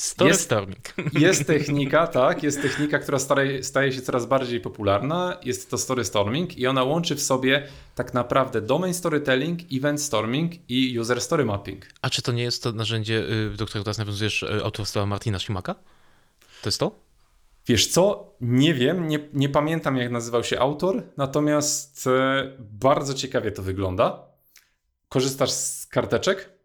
Story 0.00 0.30
jest, 0.30 0.42
storming. 0.42 0.94
Jest 1.12 1.46
technika, 1.46 2.06
tak, 2.06 2.42
jest 2.42 2.62
technika, 2.62 2.98
która 2.98 3.18
staje, 3.18 3.64
staje 3.64 3.92
się 3.92 4.02
coraz 4.02 4.26
bardziej 4.26 4.60
popularna. 4.60 5.38
Jest 5.44 5.70
to 5.70 5.78
story 5.78 6.04
storming 6.04 6.58
i 6.58 6.66
ona 6.66 6.84
łączy 6.84 7.14
w 7.14 7.22
sobie 7.22 7.68
tak 7.94 8.14
naprawdę 8.14 8.60
domain 8.60 8.94
storytelling, 8.94 9.60
event 9.72 10.02
storming 10.02 10.52
i 10.68 10.98
user 10.98 11.20
story 11.20 11.44
mapping. 11.44 11.86
A 12.02 12.10
czy 12.10 12.22
to 12.22 12.32
nie 12.32 12.42
jest 12.42 12.62
to 12.62 12.72
narzędzie, 12.72 13.24
y, 13.52 13.56
do 13.56 13.66
którego 13.66 13.84
teraz 13.84 13.98
nawiązujesz 13.98 14.42
y, 14.42 14.64
autorstwa 14.64 15.06
Martina 15.06 15.38
Schimaka? 15.38 15.74
To 16.62 16.68
jest 16.68 16.80
to? 16.80 17.00
Wiesz 17.66 17.86
co? 17.86 18.34
Nie 18.40 18.74
wiem, 18.74 19.08
nie, 19.08 19.18
nie 19.32 19.48
pamiętam 19.48 19.96
jak 19.96 20.10
nazywał 20.10 20.44
się 20.44 20.58
autor, 20.58 21.02
natomiast 21.16 22.06
e, 22.06 22.52
bardzo 22.58 23.14
ciekawie 23.14 23.52
to 23.52 23.62
wygląda. 23.62 24.22
Korzystasz 25.08 25.50
z 25.50 25.86
karteczek, 25.86 26.59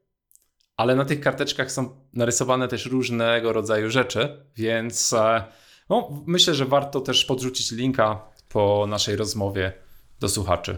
ale 0.78 0.96
na 0.96 1.06
tych 1.06 1.22
karteczkach 1.22 1.72
są 1.72 1.90
narysowane 2.14 2.68
też 2.68 2.86
różnego 2.86 3.54
rodzaju 3.54 3.90
rzeczy, 3.90 4.46
więc 4.56 5.14
e, 5.14 5.44
no, 5.90 6.24
myślę, 6.26 6.54
że 6.54 6.66
warto 6.66 7.02
też 7.02 7.26
podrzucić 7.26 7.72
linka 7.72 8.22
po 8.50 8.86
naszej 8.88 9.16
rozmowie 9.16 9.74
do 10.20 10.30
słuchaczy. 10.30 10.78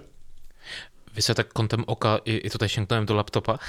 Wiesz, 1.18 1.30
ja 1.30 1.36
tak 1.36 1.54
kątem 1.54 1.84
oka 1.88 2.20
i, 2.26 2.48
i 2.48 2.50
tutaj 2.50 2.70
sięgnąłem 2.70 3.06
do 3.06 3.14
laptopa 3.14 3.60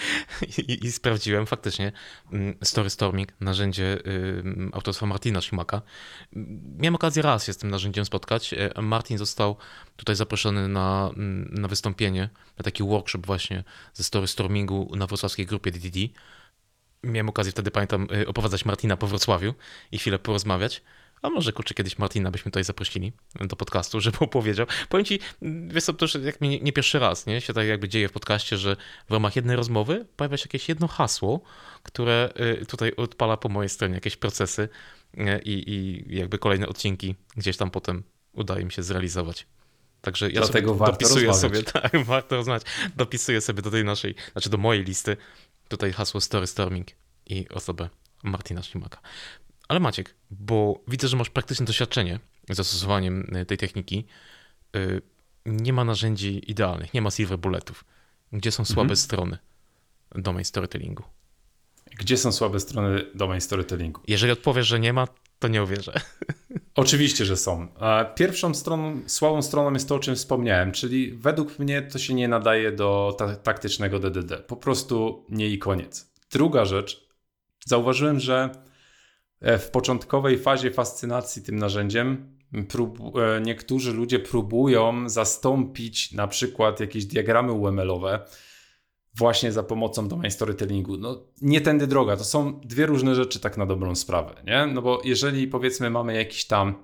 I, 0.58 0.86
i, 0.86 0.92
sprawdziłem 0.92 1.46
faktycznie 1.46 1.92
mm, 2.32 2.56
Story 2.64 2.90
Storming, 2.90 3.32
narzędzie 3.40 3.98
y, 4.06 4.42
autorstwa 4.72 5.06
Martina 5.06 5.40
Schimaka. 5.40 5.82
Miałem 6.78 6.94
okazję 6.94 7.22
raz 7.22 7.46
się 7.46 7.52
z 7.52 7.56
tym 7.56 7.70
narzędziem 7.70 8.04
spotkać. 8.04 8.54
E, 8.54 8.82
Martin 8.82 9.18
został 9.18 9.56
tutaj 9.96 10.16
zaproszony 10.16 10.68
na, 10.68 11.10
mm, 11.16 11.54
na 11.60 11.68
wystąpienie, 11.68 12.28
na 12.58 12.62
taki 12.62 12.82
workshop 12.82 13.20
właśnie 13.26 13.64
ze 13.94 14.04
Story 14.04 14.26
Stormingu 14.26 14.92
na 14.96 15.06
wrocławskiej 15.06 15.46
grupie 15.46 15.70
DDD. 15.70 15.98
Miałem 17.02 17.28
okazję 17.28 17.52
wtedy, 17.52 17.70
pamiętam, 17.70 18.08
y, 18.12 18.28
oprowadzać 18.28 18.64
Martina 18.64 18.96
po 18.96 19.06
Wrocławiu 19.06 19.54
i 19.92 19.98
chwilę 19.98 20.18
porozmawiać. 20.18 20.82
A 21.22 21.30
może 21.30 21.52
kurczę, 21.52 21.74
kiedyś 21.74 21.98
Martina 21.98 22.30
byśmy 22.30 22.50
tutaj 22.50 22.64
zaprosili 22.64 23.12
do 23.40 23.56
podcastu, 23.56 24.00
żeby 24.10 24.18
opowiedział. 24.18 24.66
Powiem 24.88 25.04
ci, 25.06 25.20
wiesz 25.68 25.84
to 25.84 25.94
już 26.00 26.14
jak 26.14 26.40
mi 26.40 26.62
nie, 26.62 26.72
pierwszy 26.72 26.98
raz, 26.98 27.26
nie? 27.26 27.40
Się 27.40 27.52
tak 27.52 27.66
jakby 27.66 27.88
dzieje 27.88 28.08
w 28.08 28.12
podcaście, 28.12 28.56
że 28.56 28.76
w 29.08 29.12
ramach 29.12 29.36
jednej 29.36 29.56
rozmowy 29.56 30.06
pojawia 30.16 30.36
się 30.36 30.44
jakieś 30.46 30.68
jedno 30.68 30.88
hasło, 30.88 31.40
które 31.82 32.30
y, 32.60 32.66
tutaj 32.66 32.92
odpala 32.96 33.36
po 33.36 33.48
mojej 33.48 33.68
stronie 33.68 33.94
jakieś 33.94 34.16
procesy 34.16 34.68
i, 35.44 35.64
i 35.66 36.04
jakby 36.16 36.38
kolejne 36.38 36.68
odcinki 36.68 37.14
gdzieś 37.36 37.56
tam 37.56 37.70
potem 37.70 38.02
udaje 38.32 38.64
mi 38.64 38.72
się 38.72 38.82
zrealizować. 38.82 39.46
Także 40.00 40.30
ja 40.30 40.40
Dlatego 40.40 40.74
sobie 40.74 40.92
dopisuję 40.92 41.26
rozmawiać. 41.26 41.68
sobie, 41.68 41.72
tak, 41.90 42.04
warto 42.04 42.36
rozmawiać. 42.36 42.62
Dopisuję 42.96 43.40
sobie 43.40 43.62
do 43.62 43.70
tej 43.70 43.84
naszej, 43.84 44.14
znaczy 44.32 44.50
do 44.50 44.58
mojej 44.58 44.84
listy 44.84 45.16
tutaj 45.68 45.92
hasło 45.92 46.20
Story 46.20 46.46
Storming 46.46 46.88
i 47.26 47.48
osobę 47.48 47.88
Martina 48.22 48.62
Ślimaka. 48.62 49.00
Ale 49.68 49.80
Maciek, 49.80 50.14
bo 50.30 50.80
widzę, 50.88 51.08
że 51.08 51.16
masz 51.16 51.30
praktyczne 51.30 51.66
doświadczenie 51.66 52.20
z 52.50 52.56
zastosowaniem 52.56 53.36
y, 53.36 53.46
tej 53.46 53.58
techniki. 53.58 54.04
Y, 54.76 55.02
nie 55.46 55.72
ma 55.72 55.84
narzędzi 55.84 56.50
idealnych, 56.50 56.94
nie 56.94 57.02
ma 57.02 57.10
silver 57.10 57.38
bulletów. 57.38 57.84
Gdzie 58.32 58.52
są 58.52 58.64
słabe 58.64 58.80
mhm. 58.82 58.96
strony 58.96 59.38
domain 60.14 60.44
storytellingu? 60.44 61.02
Gdzie 61.98 62.16
są 62.16 62.32
słabe 62.32 62.60
strony 62.60 63.04
domain 63.14 63.40
storytellingu? 63.40 64.00
Jeżeli 64.06 64.32
odpowiesz, 64.32 64.66
że 64.66 64.80
nie 64.80 64.92
ma, 64.92 65.08
to 65.38 65.48
nie 65.48 65.62
uwierzę. 65.62 65.92
Oczywiście, 66.74 67.24
że 67.24 67.36
są. 67.36 67.68
Pierwszą 68.14 68.54
stroną, 68.54 69.00
słabą 69.06 69.42
stroną 69.42 69.72
jest 69.72 69.88
to, 69.88 69.94
o 69.94 69.98
czym 69.98 70.16
wspomniałem, 70.16 70.72
czyli 70.72 71.12
według 71.12 71.58
mnie 71.58 71.82
to 71.82 71.98
się 71.98 72.14
nie 72.14 72.28
nadaje 72.28 72.72
do 72.72 73.14
ta 73.18 73.36
taktycznego 73.36 73.98
DDD. 73.98 74.38
Po 74.38 74.56
prostu 74.56 75.24
nie 75.28 75.48
i 75.48 75.58
koniec. 75.58 76.10
Druga 76.30 76.64
rzecz, 76.64 77.08
zauważyłem, 77.66 78.20
że 78.20 78.50
E, 78.50 78.67
w 79.40 79.68
początkowej 79.72 80.38
fazie 80.38 80.70
fascynacji 80.70 81.42
tym 81.42 81.56
narzędziem 81.56 82.38
e, 82.54 83.40
niektórzy 83.40 83.92
ludzie 83.92 84.18
próbują 84.18 85.08
zastąpić 85.08 86.12
na 86.12 86.28
przykład 86.28 86.80
jakieś 86.80 87.04
diagramy 87.04 87.52
UML-owe 87.52 88.20
właśnie 89.14 89.52
za 89.52 89.62
pomocą 89.62 90.08
domain 90.08 90.30
storytellingu. 90.30 90.96
No 90.96 91.26
nie 91.42 91.60
tędy 91.60 91.86
droga, 91.86 92.16
to 92.16 92.24
są 92.24 92.60
dwie 92.60 92.86
różne 92.86 93.14
rzeczy 93.14 93.40
tak 93.40 93.56
na 93.56 93.66
dobrą 93.66 93.94
sprawę, 93.94 94.42
nie? 94.46 94.66
No 94.66 94.82
bo 94.82 95.00
jeżeli 95.04 95.48
powiedzmy 95.48 95.90
mamy 95.90 96.14
jakiś 96.14 96.46
tam 96.46 96.74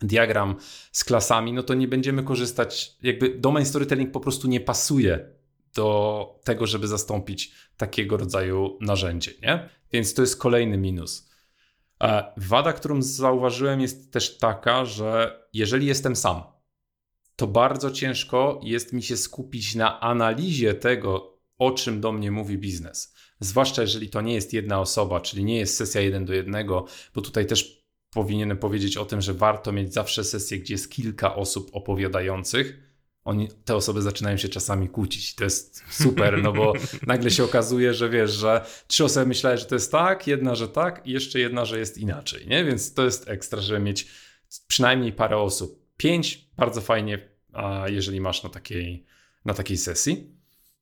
diagram 0.00 0.54
z 0.92 1.04
klasami, 1.04 1.52
no 1.52 1.62
to 1.62 1.74
nie 1.74 1.88
będziemy 1.88 2.22
korzystać, 2.22 2.96
jakby 3.02 3.28
domain 3.28 3.66
storytelling 3.66 4.10
po 4.10 4.20
prostu 4.20 4.48
nie 4.48 4.60
pasuje 4.60 5.28
do 5.74 6.40
tego, 6.44 6.66
żeby 6.66 6.88
zastąpić 6.88 7.52
takiego 7.76 8.16
rodzaju 8.16 8.78
narzędzie, 8.80 9.32
nie? 9.42 9.68
Więc 9.92 10.14
to 10.14 10.22
jest 10.22 10.36
kolejny 10.36 10.78
minus. 10.78 11.31
Wada, 12.36 12.72
którą 12.72 13.02
zauważyłem, 13.02 13.80
jest 13.80 14.12
też 14.12 14.38
taka, 14.38 14.84
że 14.84 15.40
jeżeli 15.52 15.86
jestem 15.86 16.16
sam, 16.16 16.42
to 17.36 17.46
bardzo 17.46 17.90
ciężko 17.90 18.60
jest 18.62 18.92
mi 18.92 19.02
się 19.02 19.16
skupić 19.16 19.74
na 19.74 20.00
analizie 20.00 20.74
tego, 20.74 21.38
o 21.58 21.70
czym 21.70 22.00
do 22.00 22.12
mnie 22.12 22.30
mówi 22.30 22.58
biznes. 22.58 23.14
Zwłaszcza 23.40 23.82
jeżeli 23.82 24.10
to 24.10 24.20
nie 24.20 24.34
jest 24.34 24.52
jedna 24.52 24.80
osoba, 24.80 25.20
czyli 25.20 25.44
nie 25.44 25.58
jest 25.58 25.76
sesja 25.76 26.00
jeden 26.00 26.24
do 26.24 26.34
jednego, 26.34 26.86
bo 27.14 27.20
tutaj 27.20 27.46
też 27.46 27.86
powinienem 28.10 28.58
powiedzieć 28.58 28.96
o 28.96 29.04
tym, 29.04 29.20
że 29.20 29.34
warto 29.34 29.72
mieć 29.72 29.94
zawsze 29.94 30.24
sesję, 30.24 30.58
gdzie 30.58 30.74
jest 30.74 30.90
kilka 30.90 31.34
osób 31.34 31.70
opowiadających 31.72 32.91
oni, 33.24 33.48
te 33.64 33.76
osoby 33.76 34.02
zaczynają 34.02 34.36
się 34.36 34.48
czasami 34.48 34.88
kłócić. 34.88 35.34
To 35.34 35.44
jest 35.44 35.84
super, 35.90 36.42
no 36.42 36.52
bo 36.52 36.72
nagle 37.06 37.30
się 37.30 37.44
okazuje, 37.44 37.94
że 37.94 38.10
wiesz, 38.10 38.30
że 38.30 38.64
trzy 38.86 39.04
osoby 39.04 39.26
myślały, 39.26 39.58
że 39.58 39.64
to 39.64 39.74
jest 39.74 39.92
tak, 39.92 40.26
jedna, 40.26 40.54
że 40.54 40.68
tak 40.68 41.06
i 41.06 41.12
jeszcze 41.12 41.40
jedna, 41.40 41.64
że 41.64 41.78
jest 41.78 41.98
inaczej, 41.98 42.46
nie? 42.46 42.64
Więc 42.64 42.94
to 42.94 43.04
jest 43.04 43.28
ekstra, 43.28 43.60
żeby 43.60 43.80
mieć 43.80 44.06
przynajmniej 44.66 45.12
parę 45.12 45.38
osób. 45.38 45.82
Pięć, 45.96 46.48
bardzo 46.56 46.80
fajnie, 46.80 47.28
a 47.52 47.84
jeżeli 47.88 48.20
masz 48.20 48.42
na 48.42 48.50
takiej, 48.50 49.06
na 49.44 49.54
takiej 49.54 49.76
sesji. 49.76 50.32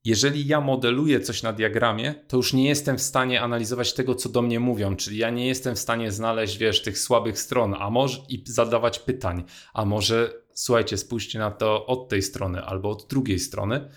Jeżeli 0.04 0.46
ja 0.46 0.60
modeluję 0.60 1.20
coś 1.20 1.42
na 1.42 1.52
diagramie, 1.52 2.14
to 2.28 2.36
już 2.36 2.52
nie 2.52 2.68
jestem 2.68 2.98
w 2.98 3.02
stanie 3.02 3.42
analizować 3.42 3.94
tego, 3.94 4.14
co 4.14 4.28
do 4.28 4.42
mnie 4.42 4.60
mówią, 4.60 4.96
czyli 4.96 5.16
ja 5.16 5.30
nie 5.30 5.46
jestem 5.46 5.74
w 5.74 5.78
stanie 5.78 6.12
znaleźć, 6.12 6.58
wiesz, 6.58 6.82
tych 6.82 6.98
słabych 6.98 7.38
stron, 7.38 7.74
a 7.78 7.90
może 7.90 8.20
i 8.28 8.44
zadawać 8.46 8.98
pytań, 8.98 9.44
a 9.74 9.84
może 9.84 10.39
słuchajcie, 10.54 10.96
spójrzcie 10.96 11.38
na 11.38 11.50
to 11.50 11.86
od 11.86 12.08
tej 12.08 12.22
strony 12.22 12.64
albo 12.64 12.90
od 12.90 13.06
drugiej 13.06 13.38
strony. 13.38 13.90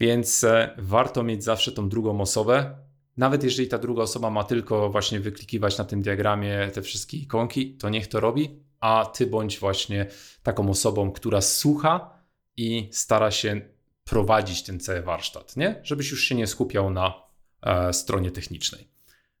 Więc 0.00 0.44
e, 0.44 0.74
warto 0.78 1.22
mieć 1.22 1.44
zawsze 1.44 1.72
tą 1.72 1.88
drugą 1.88 2.20
osobę. 2.20 2.76
Nawet 3.16 3.44
jeżeli 3.44 3.68
ta 3.68 3.78
druga 3.78 4.02
osoba 4.02 4.30
ma 4.30 4.44
tylko 4.44 4.90
właśnie 4.90 5.20
wyklikiwać 5.20 5.78
na 5.78 5.84
tym 5.84 6.02
diagramie 6.02 6.70
te 6.74 6.82
wszystkie 6.82 7.16
ikonki, 7.16 7.76
to 7.76 7.88
niech 7.88 8.06
to 8.06 8.20
robi, 8.20 8.60
a 8.80 9.10
ty 9.14 9.26
bądź 9.26 9.58
właśnie 9.58 10.06
taką 10.42 10.70
osobą, 10.70 11.12
która 11.12 11.40
słucha 11.40 12.10
i 12.56 12.88
stara 12.92 13.30
się 13.30 13.60
prowadzić 14.04 14.62
ten 14.62 14.80
cały 14.80 15.02
warsztat, 15.02 15.56
nie? 15.56 15.80
Żebyś 15.82 16.10
już 16.10 16.24
się 16.24 16.34
nie 16.34 16.46
skupiał 16.46 16.90
na 16.90 17.14
e, 17.62 17.92
stronie 17.92 18.30
technicznej. 18.30 18.88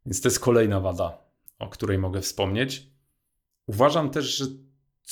Więc 0.06 0.20
to 0.20 0.28
jest 0.28 0.40
kolejna 0.40 0.80
wada, 0.80 1.18
o 1.58 1.68
której 1.68 1.98
mogę 1.98 2.20
wspomnieć. 2.20 2.86
Uważam 3.66 4.10
też, 4.10 4.36
że 4.36 4.44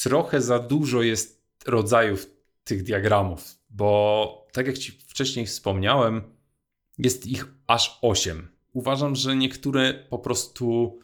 trochę 0.02 0.40
za 0.40 0.58
dużo 0.58 1.02
jest 1.02 1.42
rodzajów 1.66 2.26
tych 2.64 2.82
diagramów, 2.82 3.58
bo 3.70 4.46
tak 4.52 4.66
jak 4.66 4.78
Ci 4.78 4.92
wcześniej 4.92 5.46
wspomniałem, 5.46 6.22
jest 6.98 7.26
ich 7.26 7.46
aż 7.66 7.98
8. 8.02 8.48
Uważam, 8.72 9.16
że 9.16 9.36
niektóre 9.36 9.94
po 9.94 10.18
prostu 10.18 10.98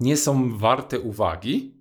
nie 0.00 0.16
są 0.16 0.58
warte 0.58 1.00
uwagi. 1.00 1.74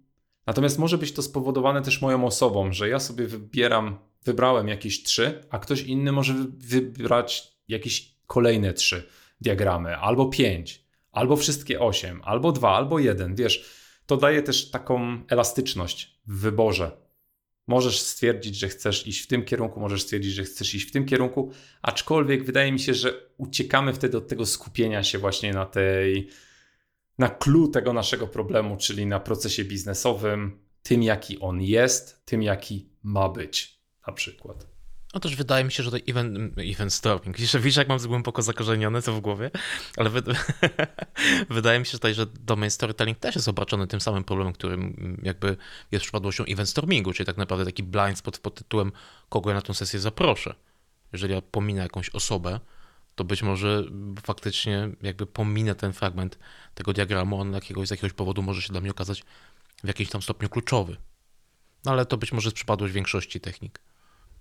Natomiast 0.45 0.79
może 0.79 0.97
być 0.97 1.11
to 1.11 1.21
spowodowane 1.21 1.81
też 1.81 2.01
moją 2.01 2.25
osobą, 2.25 2.73
że 2.73 2.89
ja 2.89 2.99
sobie 2.99 3.27
wybieram, 3.27 3.97
wybrałem 4.23 4.67
jakieś 4.67 5.03
trzy, 5.03 5.43
a 5.49 5.59
ktoś 5.59 5.81
inny 5.81 6.11
może 6.11 6.33
wybrać 6.57 7.57
jakieś 7.67 8.15
kolejne 8.27 8.73
trzy 8.73 9.07
diagramy 9.41 9.97
albo 9.97 10.25
pięć 10.25 10.87
albo 11.11 11.35
wszystkie 11.35 11.79
8, 11.79 12.21
albo 12.23 12.51
2, 12.51 12.75
albo 12.75 12.99
1, 12.99 13.35
wiesz, 13.35 13.76
to 14.07 14.17
daje 14.17 14.43
też 14.43 14.71
taką 14.71 15.23
elastyczność 15.27 16.19
w 16.27 16.39
wyborze. 16.39 16.91
Możesz 17.67 17.99
stwierdzić, 17.99 18.55
że 18.55 18.67
chcesz 18.67 19.07
iść 19.07 19.21
w 19.21 19.27
tym 19.27 19.45
kierunku, 19.45 19.79
możesz 19.79 20.01
stwierdzić, 20.01 20.33
że 20.33 20.43
chcesz 20.43 20.75
iść 20.75 20.87
w 20.87 20.91
tym 20.91 21.05
kierunku, 21.05 21.51
aczkolwiek 21.81 22.43
wydaje 22.43 22.71
mi 22.71 22.79
się, 22.79 22.93
że 22.93 23.13
uciekamy 23.37 23.93
wtedy 23.93 24.17
od 24.17 24.27
tego 24.27 24.45
skupienia 24.45 25.03
się 25.03 25.17
właśnie 25.17 25.53
na 25.53 25.65
tej, 25.65 26.29
na 27.17 27.29
clue 27.29 27.67
tego 27.67 27.93
naszego 27.93 28.27
problemu, 28.27 28.77
czyli 28.77 29.05
na 29.05 29.19
procesie 29.19 29.63
biznesowym, 29.63 30.59
tym 30.83 31.03
jaki 31.03 31.39
on 31.39 31.61
jest, 31.61 32.25
tym 32.25 32.43
jaki 32.43 32.89
ma 33.03 33.29
być 33.29 33.81
na 34.07 34.13
przykład. 34.13 34.76
No 35.17 35.21
też 35.21 35.35
wydaje 35.35 35.63
mi 35.63 35.71
się, 35.71 35.83
że 35.83 35.91
to 35.91 35.97
event, 36.07 36.57
event 36.57 36.93
storming. 36.93 37.39
Jeszcze 37.39 37.59
widzisz, 37.59 37.77
jak 37.77 37.87
mam 37.87 37.99
głęboko 37.99 38.41
zakorzenione 38.41 39.01
to 39.01 39.13
w 39.13 39.21
głowie, 39.21 39.51
ale 39.97 40.09
wy, 40.09 40.21
wydaje 41.49 41.79
mi 41.79 41.85
się 41.85 41.91
tutaj, 41.91 42.13
że 42.13 42.25
domain 42.25 42.71
storytelling 42.71 43.19
też 43.19 43.35
jest 43.35 43.47
obarczony 43.47 43.87
tym 43.87 44.01
samym 44.01 44.23
problemem, 44.23 44.53
którym 44.53 45.17
jakby 45.23 45.57
jest 45.91 46.03
przypadłością 46.03 46.43
event 46.43 46.69
stormingu, 46.69 47.13
czyli 47.13 47.25
tak 47.25 47.37
naprawdę 47.37 47.65
taki 47.65 47.83
blind 47.83 48.17
spot 48.17 48.39
pod 48.39 48.55
tytułem 48.55 48.91
kogo 49.29 49.49
ja 49.49 49.55
na 49.55 49.61
tę 49.61 49.73
sesję 49.73 49.99
zaproszę. 49.99 50.55
Jeżeli 51.13 51.33
ja 51.33 51.41
pominę 51.41 51.81
jakąś 51.81 52.09
osobę, 52.09 52.59
to 53.15 53.23
być 53.23 53.43
może 53.43 53.83
faktycznie 54.23 54.89
jakby 55.01 55.25
pominę 55.25 55.75
ten 55.75 55.93
fragment 55.93 56.39
tego 56.73 56.93
diagramu, 56.93 57.41
on 57.41 57.53
jakiegoś, 57.53 57.87
z 57.87 57.91
jakiegoś 57.91 58.13
powodu 58.13 58.41
może 58.41 58.61
się 58.61 58.71
dla 58.71 58.81
mnie 58.81 58.91
okazać 58.91 59.23
w 59.83 59.87
jakimś 59.87 60.09
tam 60.09 60.21
stopniu 60.21 60.49
kluczowy. 60.49 60.97
No 61.85 61.91
ale 61.91 62.05
to 62.05 62.17
być 62.17 62.31
może 62.31 62.47
jest 62.47 62.55
przypadłość 62.55 62.93
większości 62.93 63.41
technik. 63.41 63.79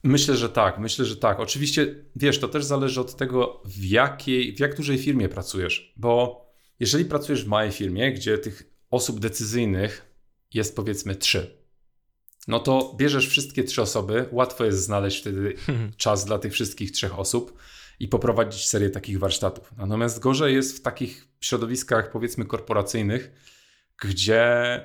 Myślę, 0.05 0.36
że 0.36 0.49
tak, 0.49 0.78
myślę, 0.78 1.05
że 1.05 1.16
tak. 1.16 1.40
Oczywiście, 1.40 2.05
wiesz, 2.16 2.38
to 2.38 2.49
też 2.49 2.64
zależy 2.64 3.01
od 3.01 3.16
tego, 3.16 3.62
w 3.64 3.84
jakiej, 3.84 4.57
w 4.57 4.61
jak 4.61 4.76
dużej 4.76 4.99
firmie 4.99 5.28
pracujesz, 5.28 5.94
bo 5.97 6.47
jeżeli 6.80 7.05
pracujesz 7.05 7.44
w 7.44 7.49
małej 7.49 7.70
firmie, 7.70 8.12
gdzie 8.12 8.38
tych 8.38 8.70
osób 8.90 9.20
decyzyjnych 9.20 10.16
jest 10.55 10.76
powiedzmy 10.76 11.16
trzy, 11.16 11.66
no 12.49 12.61
to 12.61 12.94
bierzesz 12.99 13.28
wszystkie 13.28 13.64
trzy 13.64 13.82
osoby, 13.82 14.28
łatwo 14.32 14.64
jest 14.64 14.84
znaleźć 14.84 15.20
wtedy 15.20 15.55
czas 15.97 16.24
dla 16.24 16.38
tych 16.38 16.53
wszystkich 16.53 16.92
trzech 16.92 17.18
osób 17.18 17.59
i 18.01 18.09
poprowadzić 18.09 18.68
serię 18.68 18.90
takich 18.90 19.18
warsztatów. 19.18 19.72
Natomiast 19.76 20.20
gorzej 20.20 20.55
jest 20.55 20.76
w 20.76 20.82
takich 20.82 21.28
środowiskach, 21.40 22.11
powiedzmy, 22.11 22.44
korporacyjnych, 22.44 23.30
gdzie 24.03 24.80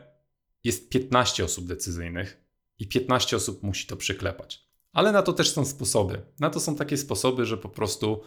jest 0.63 0.89
15 0.89 1.43
osób 1.43 1.67
decyzyjnych 1.67 2.43
i 2.79 2.87
15 2.87 3.35
osób 3.35 3.63
musi 3.63 3.87
to 3.87 3.97
przyklepać. 3.97 4.70
Ale 4.93 5.11
na 5.11 5.21
to 5.21 5.33
też 5.33 5.51
są 5.51 5.65
sposoby. 5.65 6.21
Na 6.39 6.49
to 6.49 6.59
są 6.59 6.75
takie 6.75 6.97
sposoby, 6.97 7.45
że 7.45 7.57
po 7.57 7.69
prostu 7.69 8.21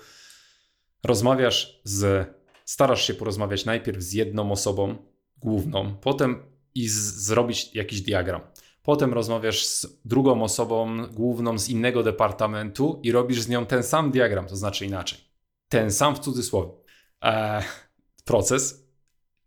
rozmawiasz 1.05 1.81
z, 1.85 2.29
starasz 2.65 3.07
się 3.07 3.15
porozmawiać 3.15 3.65
najpierw 3.65 4.03
z 4.03 4.13
jedną 4.13 4.53
osobą 4.53 4.97
główną, 5.37 5.95
potem 5.97 6.43
i 6.75 6.89
z, 6.89 6.95
zrobić 7.15 7.75
jakiś 7.75 8.01
diagram. 8.01 8.41
Potem 8.83 9.15
rozmawiasz 9.15 9.67
z 9.67 9.87
drugą 10.05 10.43
osobą 10.43 11.07
główną 11.07 11.59
z 11.59 11.69
innego 11.69 12.03
departamentu 12.03 13.01
i 13.03 13.13
robisz 13.13 13.41
z 13.41 13.49
nią 13.49 13.67
ten 13.67 13.83
sam 13.83 14.11
diagram, 14.11 14.47
to 14.47 14.57
znaczy 14.57 14.87
inaczej. 14.87 15.19
Ten 15.69 15.91
sam 15.91 16.17
w 16.17 16.19
cudzysłowie. 16.19 16.73
Eee, 17.21 17.65
proces. 18.25 18.89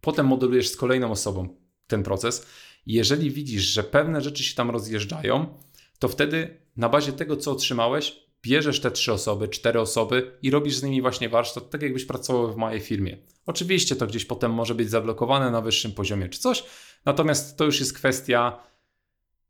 Potem 0.01 0.25
modelujesz 0.25 0.69
z 0.69 0.77
kolejną 0.77 1.11
osobą 1.11 1.47
ten 1.87 2.03
proces. 2.03 2.45
Jeżeli 2.85 3.31
widzisz, 3.31 3.63
że 3.63 3.83
pewne 3.83 4.21
rzeczy 4.21 4.43
się 4.43 4.55
tam 4.55 4.69
rozjeżdżają, 4.69 5.57
to 5.99 6.07
wtedy 6.07 6.61
na 6.77 6.89
bazie 6.89 7.13
tego, 7.13 7.37
co 7.37 7.51
otrzymałeś, 7.51 8.27
bierzesz 8.41 8.81
te 8.81 8.91
trzy 8.91 9.13
osoby, 9.13 9.47
cztery 9.47 9.81
osoby 9.81 10.37
i 10.41 10.51
robisz 10.51 10.75
z 10.75 10.83
nimi 10.83 11.01
właśnie 11.01 11.29
warsztat, 11.29 11.69
tak 11.69 11.81
jakbyś 11.81 12.05
pracował 12.05 12.53
w 12.53 12.57
małej 12.57 12.79
firmie. 12.79 13.17
Oczywiście 13.45 13.95
to 13.95 14.07
gdzieś 14.07 14.25
potem 14.25 14.53
może 14.53 14.75
być 14.75 14.89
zablokowane 14.89 15.51
na 15.51 15.61
wyższym 15.61 15.91
poziomie 15.91 16.29
czy 16.29 16.39
coś, 16.39 16.63
natomiast 17.05 17.57
to 17.57 17.65
już 17.65 17.79
jest 17.79 17.93
kwestia 17.93 18.63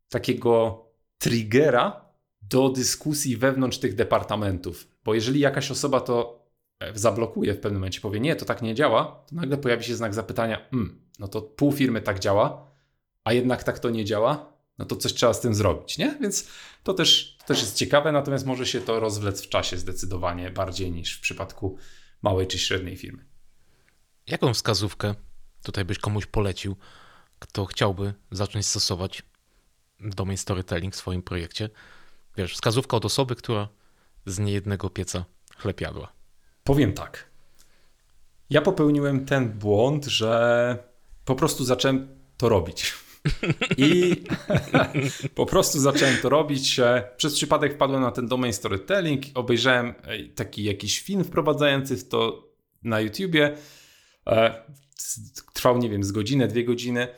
takiego 0.08 0.84
triggera 1.18 2.08
do 2.42 2.68
dyskusji 2.68 3.36
wewnątrz 3.36 3.78
tych 3.78 3.94
departamentów. 3.94 4.88
Bo 5.04 5.14
jeżeli 5.14 5.40
jakaś 5.40 5.70
osoba 5.70 6.00
to 6.00 6.46
e, 6.80 6.98
zablokuje 6.98 7.54
w 7.54 7.60
pewnym 7.60 7.80
momencie, 7.80 8.00
powie 8.00 8.20
nie, 8.20 8.36
to 8.36 8.44
tak 8.44 8.62
nie 8.62 8.74
działa, 8.74 9.24
to 9.28 9.36
nagle 9.36 9.56
pojawi 9.56 9.84
się 9.84 9.94
znak 9.94 10.14
zapytania, 10.14 10.68
hmm, 10.70 11.00
no 11.18 11.28
to 11.28 11.42
pół 11.42 11.72
firmy 11.72 12.00
tak 12.00 12.18
działa, 12.18 12.70
a 13.24 13.32
jednak 13.32 13.64
tak 13.64 13.78
to 13.78 13.90
nie 13.90 14.04
działa, 14.04 14.57
no 14.78 14.84
to 14.84 14.96
coś 14.96 15.14
trzeba 15.14 15.34
z 15.34 15.40
tym 15.40 15.54
zrobić, 15.54 15.98
nie? 15.98 16.18
Więc 16.20 16.48
to 16.82 16.94
też, 16.94 17.36
to 17.38 17.46
też 17.46 17.60
jest 17.60 17.76
ciekawe, 17.76 18.12
natomiast 18.12 18.46
może 18.46 18.66
się 18.66 18.80
to 18.80 19.00
rozwlec 19.00 19.42
w 19.42 19.48
czasie 19.48 19.76
zdecydowanie 19.76 20.50
bardziej 20.50 20.92
niż 20.92 21.18
w 21.18 21.20
przypadku 21.20 21.78
małej 22.22 22.46
czy 22.46 22.58
średniej 22.58 22.96
firmy. 22.96 23.24
Jaką 24.26 24.54
wskazówkę 24.54 25.14
tutaj 25.62 25.84
byś 25.84 25.98
komuś 25.98 26.26
polecił, 26.26 26.76
kto 27.38 27.64
chciałby 27.66 28.14
zacząć 28.30 28.66
stosować 28.66 29.22
domain 30.00 30.38
storytelling 30.38 30.94
w 30.94 30.96
swoim 30.96 31.22
projekcie? 31.22 31.70
Wiesz, 32.36 32.54
wskazówka 32.54 32.96
od 32.96 33.04
osoby, 33.04 33.36
która 33.36 33.68
z 34.26 34.38
niejednego 34.38 34.90
pieca 34.90 35.24
chleb 35.56 35.80
jadła. 35.80 36.12
Powiem 36.64 36.92
tak. 36.92 37.30
Ja 38.50 38.62
popełniłem 38.62 39.26
ten 39.26 39.52
błąd, 39.52 40.04
że 40.06 40.78
po 41.24 41.34
prostu 41.34 41.64
zacząłem 41.64 42.08
to 42.36 42.48
robić. 42.48 42.94
I 43.76 44.16
po 45.34 45.46
prostu 45.46 45.80
zacząłem 45.80 46.16
to 46.22 46.28
robić. 46.28 46.80
Przez 47.16 47.34
przypadek 47.34 47.74
wpadłem 47.74 48.02
na 48.02 48.10
ten 48.10 48.28
domain 48.28 48.52
storytelling, 48.52 49.22
obejrzałem 49.34 49.94
taki 50.34 50.64
jakiś 50.64 51.00
film 51.00 51.24
wprowadzający 51.24 51.96
w 51.96 52.08
to 52.08 52.48
na 52.82 53.00
YouTubie. 53.00 53.56
E, 54.26 54.62
trwał, 55.52 55.78
nie 55.78 55.90
wiem, 55.90 56.04
z 56.04 56.12
godzinę, 56.12 56.48
dwie 56.48 56.64
godziny. 56.64 57.08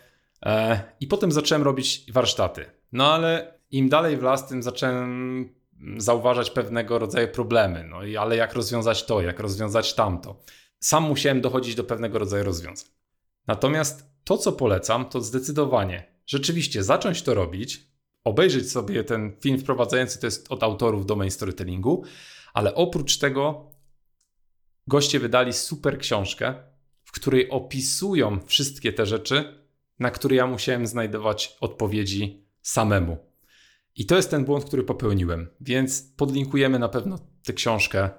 E, 0.47 0.83
I 1.01 1.07
potem 1.07 1.33
zacząłem 1.33 1.63
robić 1.63 2.13
warsztaty. 2.13 2.65
No 2.93 3.13
ale 3.13 3.55
im 3.71 3.89
dalej 3.89 4.17
w 4.17 4.23
las, 4.23 4.49
tym 4.49 4.63
zacząłem 4.63 5.49
zauważać 5.97 6.51
pewnego 6.51 6.99
rodzaju 6.99 7.29
problemy. 7.29 7.85
No 7.85 8.05
i 8.05 8.17
ale 8.17 8.37
jak 8.37 8.55
rozwiązać 8.55 9.07
to, 9.07 9.23
jak 9.23 9.41
rozwiązać 9.41 9.95
tamto. 9.95 10.41
Sam 10.81 11.03
musiałem 11.03 11.41
dochodzić 11.41 11.75
do 11.75 11.85
pewnego 11.85 12.19
rodzaju 12.19 12.45
rozwiązań. 12.45 12.89
Natomiast 13.47 14.10
to, 14.25 14.39
co 14.39 14.53
polecam, 14.53 15.09
to 15.09 15.21
zdecydowanie 15.21 16.15
rzeczywiście 16.27 16.83
zacząć 16.83 17.23
to 17.23 17.35
robić, 17.35 17.91
obejrzeć 18.25 18.71
sobie 18.71 19.05
ten 19.05 19.37
film 19.41 19.59
wprowadzający, 19.59 20.21
to 20.21 20.27
jest 20.27 20.53
od 20.53 20.63
autorów 20.63 21.07
domain 21.07 21.31
storytellingu, 21.31 22.05
ale 22.55 22.75
oprócz 22.75 23.19
tego 23.19 23.71
goście 24.87 25.21
wydali 25.21 25.53
super 25.53 25.99
książkę, 25.99 26.55
w 27.05 27.13
której 27.13 27.51
opisują 27.51 28.41
wszystkie 28.47 28.93
te 28.93 29.07
rzeczy, 29.07 29.65
na 29.99 30.11
które 30.11 30.37
ja 30.37 30.47
musiałem 30.47 30.87
znajdować 30.87 31.57
odpowiedzi 31.61 32.47
samemu. 32.63 33.19
I 33.97 34.07
to 34.07 34.17
jest 34.17 34.31
ten 34.31 34.45
błąd, 34.45 34.65
który 34.65 34.83
popełniłem, 34.83 35.49
więc 35.61 36.03
podlinkujemy 36.17 36.79
na 36.79 36.89
pewno 36.89 37.19
tę 37.43 37.53
książkę, 37.53 38.11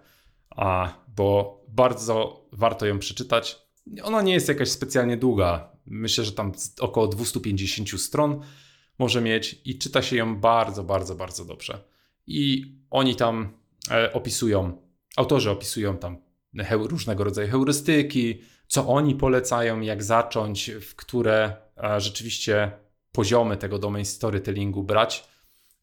bo 1.08 1.62
bardzo 1.68 2.46
warto 2.52 2.86
ją 2.86 3.00
przeczytać. 3.00 3.62
Ona 4.04 4.22
nie 4.22 4.34
jest 4.34 4.48
jakaś 4.48 4.70
specjalnie 4.70 5.18
długa. 5.18 5.71
Myślę, 5.86 6.24
że 6.24 6.32
tam 6.32 6.52
około 6.80 7.08
250 7.08 8.02
stron 8.02 8.42
może 9.00 9.22
mieć 9.22 9.62
i 9.66 9.78
czyta 9.78 10.02
się 10.02 10.16
ją 10.16 10.36
bardzo, 10.40 10.84
bardzo, 10.84 11.16
bardzo 11.16 11.46
dobrze. 11.46 11.84
I 12.28 12.76
oni 12.90 13.16
tam 13.16 13.58
e, 13.92 14.14
opisują, 14.14 14.82
autorzy 15.16 15.52
opisują 15.52 15.98
tam 15.98 16.18
różnego 16.72 17.24
rodzaju 17.24 17.52
heurystyki, 17.52 18.42
co 18.68 18.88
oni 18.88 19.16
polecają, 19.16 19.82
jak 19.82 20.04
zacząć, 20.04 20.72
w 20.72 20.96
które 20.96 21.56
e, 21.84 22.02
rzeczywiście 22.02 22.72
poziomy 23.12 23.58
tego 23.58 23.80
domain 23.80 24.06
storytellingu 24.06 24.84
brać 24.84 25.28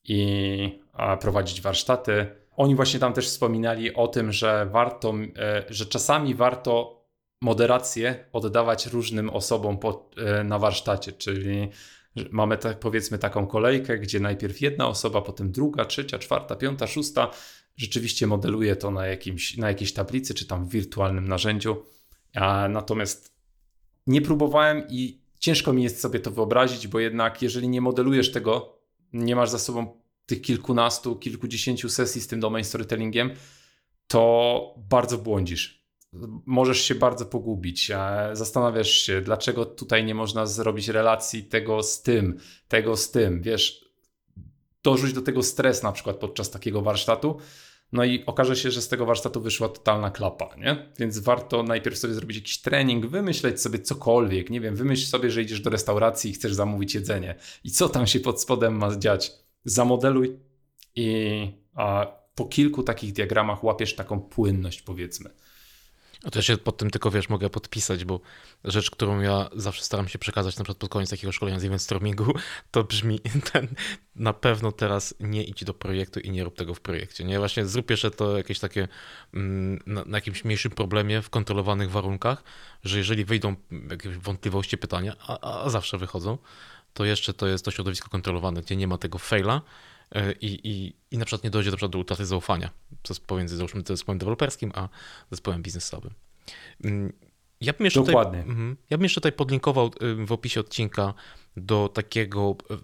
i 0.04 0.80
prowadzić 1.20 1.60
warsztaty. 1.60 2.26
Oni 2.56 2.74
właśnie 2.74 3.00
tam 3.00 3.12
też 3.12 3.26
wspominali 3.26 3.94
o 3.94 4.08
tym, 4.08 4.32
że 4.32 4.68
warto, 4.72 5.14
e, 5.36 5.64
że 5.68 5.86
czasami 5.86 6.34
warto 6.34 6.97
moderację 7.40 8.24
oddawać 8.32 8.86
różnym 8.86 9.30
osobom 9.30 9.78
po, 9.78 10.10
e, 10.16 10.44
na 10.44 10.58
warsztacie, 10.58 11.12
czyli 11.12 11.68
mamy 12.30 12.58
tak, 12.58 12.80
powiedzmy 12.80 13.18
taką 13.18 13.46
kolejkę, 13.46 13.98
gdzie 13.98 14.20
najpierw 14.20 14.60
jedna 14.60 14.88
osoba, 14.88 15.22
potem 15.22 15.52
druga, 15.52 15.84
trzecia, 15.84 16.18
czwarta, 16.18 16.56
piąta, 16.56 16.86
szósta 16.86 17.30
rzeczywiście 17.76 18.26
modeluje 18.26 18.76
to 18.76 18.90
na, 18.90 19.06
jakimś, 19.06 19.56
na 19.56 19.68
jakiejś 19.68 19.92
tablicy 19.92 20.34
czy 20.34 20.46
tam 20.46 20.64
w 20.64 20.68
wirtualnym 20.68 21.28
narzędziu. 21.28 21.82
A 22.34 22.68
natomiast 22.68 23.34
nie 24.06 24.22
próbowałem 24.22 24.82
i 24.88 25.20
ciężko 25.38 25.72
mi 25.72 25.82
jest 25.82 26.00
sobie 26.00 26.20
to 26.20 26.30
wyobrazić, 26.30 26.86
bo 26.86 26.98
jednak 26.98 27.42
jeżeli 27.42 27.68
nie 27.68 27.80
modelujesz 27.80 28.32
tego, 28.32 28.78
nie 29.12 29.36
masz 29.36 29.50
za 29.50 29.58
sobą 29.58 30.00
tych 30.26 30.42
kilkunastu, 30.42 31.16
kilkudziesięciu 31.16 31.88
sesji 31.88 32.20
z 32.20 32.26
tym 32.26 32.40
domain 32.40 32.64
storytellingiem, 32.64 33.30
to 34.06 34.74
bardzo 34.76 35.18
błądzisz 35.18 35.77
możesz 36.46 36.80
się 36.80 36.94
bardzo 36.94 37.26
pogubić. 37.26 37.92
Zastanawiasz 38.32 38.90
się, 38.90 39.20
dlaczego 39.20 39.64
tutaj 39.64 40.04
nie 40.04 40.14
można 40.14 40.46
zrobić 40.46 40.88
relacji 40.88 41.44
tego 41.44 41.82
z 41.82 42.02
tym, 42.02 42.38
tego 42.68 42.96
z 42.96 43.10
tym. 43.10 43.42
Wiesz, 43.42 43.84
dorzuć 44.82 45.12
do 45.12 45.22
tego 45.22 45.42
stres 45.42 45.82
na 45.82 45.92
przykład 45.92 46.16
podczas 46.16 46.50
takiego 46.50 46.82
warsztatu. 46.82 47.38
No 47.92 48.04
i 48.04 48.26
okaże 48.26 48.56
się, 48.56 48.70
że 48.70 48.82
z 48.82 48.88
tego 48.88 49.06
warsztatu 49.06 49.40
wyszła 49.40 49.68
totalna 49.68 50.10
klapa, 50.10 50.56
nie? 50.56 50.92
Więc 50.98 51.18
warto 51.18 51.62
najpierw 51.62 51.98
sobie 51.98 52.14
zrobić 52.14 52.36
jakiś 52.36 52.60
trening, 52.60 53.06
wymyśleć 53.06 53.60
sobie 53.60 53.78
cokolwiek, 53.78 54.50
nie 54.50 54.60
wiem, 54.60 54.76
wymyśl 54.76 55.06
sobie, 55.06 55.30
że 55.30 55.42
idziesz 55.42 55.60
do 55.60 55.70
restauracji 55.70 56.30
i 56.30 56.34
chcesz 56.34 56.54
zamówić 56.54 56.94
jedzenie 56.94 57.34
i 57.64 57.70
co 57.70 57.88
tam 57.88 58.06
się 58.06 58.20
pod 58.20 58.42
spodem 58.42 58.76
ma 58.76 58.96
dziać. 58.96 59.32
Zamodeluj 59.64 60.38
i 60.94 61.50
a, 61.74 62.06
po 62.34 62.44
kilku 62.44 62.82
takich 62.82 63.12
diagramach 63.12 63.64
łapiesz 63.64 63.94
taką 63.94 64.20
płynność, 64.20 64.82
powiedzmy. 64.82 65.30
A 66.24 66.30
to 66.30 66.38
ja 66.38 66.42
się 66.42 66.56
pod 66.56 66.76
tym 66.76 66.90
tylko, 66.90 67.10
wiesz, 67.10 67.28
mogę 67.28 67.50
podpisać, 67.50 68.04
bo 68.04 68.20
rzecz, 68.64 68.90
którą 68.90 69.20
ja 69.20 69.50
zawsze 69.56 69.84
staram 69.84 70.08
się 70.08 70.18
przekazać 70.18 70.58
na 70.58 70.64
przykład 70.64 70.78
pod 70.78 70.90
koniec 70.90 71.10
takiego 71.10 71.32
szkolenia 71.32 71.60
z 71.60 71.64
event 71.64 71.82
stormingu, 71.82 72.34
to 72.70 72.84
brzmi 72.84 73.20
ten, 73.52 73.68
na 74.16 74.32
pewno 74.32 74.72
teraz 74.72 75.14
nie 75.20 75.44
idź 75.44 75.64
do 75.64 75.74
projektu 75.74 76.20
i 76.20 76.30
nie 76.30 76.44
rób 76.44 76.56
tego 76.56 76.74
w 76.74 76.80
projekcie, 76.80 77.24
nie? 77.24 77.38
Właśnie 77.38 77.66
zrób 77.66 77.90
jeszcze 77.90 78.10
to 78.10 78.36
jakieś 78.36 78.58
takie 78.58 78.88
mm, 79.34 79.82
na, 79.86 80.04
na 80.04 80.16
jakimś 80.16 80.44
mniejszym 80.44 80.72
problemie 80.72 81.22
w 81.22 81.30
kontrolowanych 81.30 81.90
warunkach, 81.90 82.42
że 82.84 82.98
jeżeli 82.98 83.24
wyjdą 83.24 83.56
jakieś 83.90 84.16
wątpliwości, 84.16 84.78
pytania, 84.78 85.16
a, 85.26 85.64
a 85.64 85.70
zawsze 85.70 85.98
wychodzą, 85.98 86.38
to 86.94 87.04
jeszcze 87.04 87.34
to 87.34 87.46
jest 87.46 87.64
to 87.64 87.70
środowisko 87.70 88.08
kontrolowane, 88.08 88.62
gdzie 88.62 88.76
nie 88.76 88.86
ma 88.86 88.98
tego 88.98 89.18
faila, 89.18 89.62
i, 90.40 90.60
i, 90.64 90.94
i 91.10 91.18
na 91.18 91.24
przykład 91.24 91.44
nie 91.44 91.50
dojdzie 91.50 91.70
do, 91.70 91.76
przykład 91.76 91.92
do 91.92 91.98
utraty 91.98 92.26
zaufania 92.26 92.70
pomiędzy 93.26 93.56
załóżmy 93.56 93.82
zespołem 93.86 94.18
deweloperskim 94.18 94.72
a 94.74 94.88
zespołem 95.30 95.62
biznesowym. 95.62 96.14
Mm, 96.84 97.12
ja 97.60 97.72
bym 97.72 97.84
jeszcze 97.84 98.02
Dokładnie. 98.02 98.38
Tutaj, 98.38 98.50
mhm, 98.50 98.76
ja 98.90 98.96
bym 98.96 99.04
jeszcze 99.04 99.20
tutaj 99.20 99.32
podlinkował 99.32 99.90
y, 100.02 100.26
w 100.26 100.32
opisie 100.32 100.60
odcinka 100.60 101.14
do 101.56 101.88
takiego 101.88 102.56
y, 102.70 102.78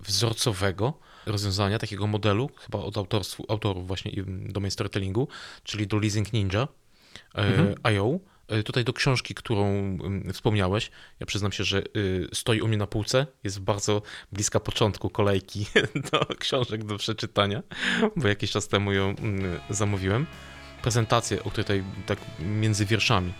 wzorcowego 0.00 0.98
rozwiązania, 1.26 1.78
takiego 1.78 2.06
modelu, 2.06 2.50
chyba 2.56 2.78
od 2.78 2.96
autorstw, 2.96 3.40
autorów 3.48 3.86
właśnie 3.86 4.24
domain 4.48 4.70
storytellingu, 4.70 5.28
czyli 5.62 5.86
do 5.86 5.98
Leasing 5.98 6.32
Ninja 6.32 6.62
y, 6.62 7.40
mhm. 7.40 7.74
IO 7.82 8.06
E, 8.06 8.33
tutaj 8.64 8.84
do 8.84 8.92
książki, 8.92 9.34
którą 9.34 9.66
mm, 9.66 10.32
wspomniałeś, 10.32 10.90
ja 11.20 11.26
przyznam 11.26 11.52
się, 11.52 11.64
że 11.64 11.82
y, 11.96 12.28
stoi 12.32 12.60
u 12.60 12.68
mnie 12.68 12.76
na 12.76 12.86
półce, 12.86 13.26
jest 13.44 13.60
bardzo 13.60 14.02
bliska 14.32 14.60
początku 14.60 15.10
kolejki 15.10 15.66
do 16.12 16.26
książek 16.38 16.84
do 16.84 16.96
przeczytania, 16.98 17.62
bo 18.16 18.28
jakiś 18.28 18.50
czas 18.50 18.68
temu 18.68 18.92
ją 18.92 19.08
mm, 19.08 19.60
zamówiłem. 19.70 20.26
Prezentację, 20.82 21.44
o 21.44 21.50
której 21.50 21.64
tutaj 21.64 21.84
tak 22.06 22.18
między 22.40 22.86
wierszami 22.86 23.32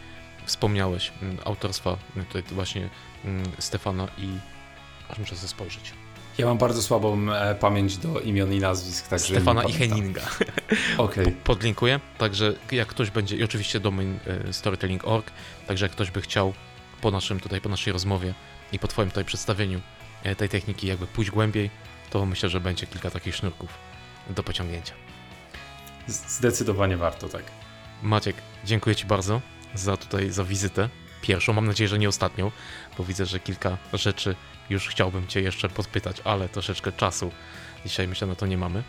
wspomniałeś, 0.46 1.12
mm, 1.22 1.38
autorstwa 1.44 1.98
tutaj 2.28 2.42
właśnie 2.42 2.90
Stefana 3.59 4.09
i 4.18 4.28
aż 5.09 5.18
muszę 5.18 5.36
spojrzeć. 5.36 6.03
Ja 6.39 6.47
mam 6.47 6.59
bardzo 6.59 6.82
słabą 6.82 7.32
e, 7.32 7.55
pamięć 7.55 7.97
do 7.97 8.20
imion 8.20 8.53
i 8.53 8.61
nazwisk, 8.61 9.09
także 9.09 9.35
Stefana 9.35 9.62
i 9.62 9.72
Henninga. 9.72 10.22
Okay. 10.99 11.35
Podlinkuję, 11.45 12.01
także 12.18 12.55
jak 12.72 12.89
ktoś 12.89 13.11
będzie, 13.11 13.37
i 13.37 13.45
oczywiście 13.45 13.80
domain 13.80 14.18
e, 14.26 14.53
storytelling.org, 14.53 15.30
także 15.66 15.85
jak 15.85 15.93
ktoś 15.93 16.11
by 16.11 16.20
chciał 16.20 16.55
po 17.01 17.11
naszym 17.11 17.41
tutaj, 17.41 17.61
po 17.61 17.68
naszej 17.68 17.93
rozmowie 17.93 18.35
i 18.72 18.78
po 18.78 18.89
twoim 18.89 19.09
tutaj 19.09 19.24
przedstawieniu 19.24 19.80
e, 20.22 20.37
tej 20.37 20.49
techniki 20.49 20.87
jakby 20.87 21.07
pójść 21.07 21.30
głębiej, 21.30 21.70
to 22.11 22.26
myślę, 22.26 22.49
że 22.49 22.61
będzie 22.61 22.87
kilka 22.87 23.11
takich 23.11 23.37
sznurków 23.37 23.70
do 24.30 24.43
pociągnięcia. 24.43 24.95
Zdecydowanie 26.07 26.97
warto, 26.97 27.28
tak. 27.28 27.43
Maciek, 28.03 28.37
dziękuję 28.64 28.97
Ci 28.97 29.07
bardzo 29.07 29.41
za 29.74 29.97
tutaj, 29.97 30.30
za 30.30 30.45
wizytę. 30.45 30.89
Pierwszą, 31.22 31.53
mam 31.53 31.66
nadzieję, 31.66 31.89
że 31.89 31.99
nie 31.99 32.09
ostatnią, 32.09 32.51
bo 32.99 33.05
widzę, 33.05 33.26
że 33.26 33.41
kilka 33.41 33.78
rzeczy 33.93 34.37
już 34.70 34.88
chciałbym 34.88 35.26
Cię 35.26 35.40
jeszcze 35.40 35.68
podpytać, 35.68 36.16
ale 36.24 36.48
troszeczkę 36.48 36.92
czasu 36.92 37.30
dzisiaj 37.86 38.08
myślę 38.08 38.26
na 38.26 38.34
to 38.34 38.46
nie 38.46 38.58
mamy. 38.58 38.82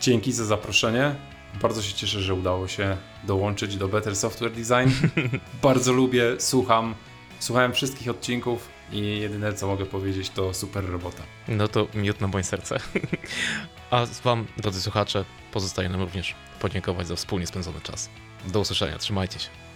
Dzięki 0.00 0.32
za 0.32 0.44
zaproszenie. 0.44 1.14
Bardzo 1.62 1.82
się 1.82 1.92
cieszę, 1.94 2.20
że 2.20 2.34
udało 2.34 2.68
się 2.68 2.96
dołączyć 3.24 3.76
do 3.76 3.88
Better 3.88 4.16
Software 4.16 4.52
Design. 4.52 5.08
Bardzo 5.62 5.92
lubię, 5.92 6.24
słucham. 6.38 6.94
Słuchałem 7.38 7.72
wszystkich 7.72 8.08
odcinków 8.08 8.68
i 8.92 9.18
jedyne 9.18 9.52
co 9.52 9.66
mogę 9.66 9.86
powiedzieć 9.86 10.30
to 10.30 10.54
super 10.54 10.90
robota. 10.90 11.22
No 11.48 11.68
to 11.68 11.86
miód 11.94 12.20
na 12.20 12.26
moje 12.26 12.44
serce. 12.44 12.80
A 13.90 14.06
Wam, 14.24 14.46
drodzy 14.56 14.80
słuchacze, 14.80 15.24
pozostaje 15.52 15.88
nam 15.88 16.00
również 16.00 16.34
podziękować 16.60 17.06
za 17.06 17.16
wspólnie 17.16 17.46
spędzony 17.46 17.80
czas. 17.80 18.10
Do 18.46 18.60
usłyszenia, 18.60 18.98
trzymajcie 18.98 19.38
się. 19.38 19.67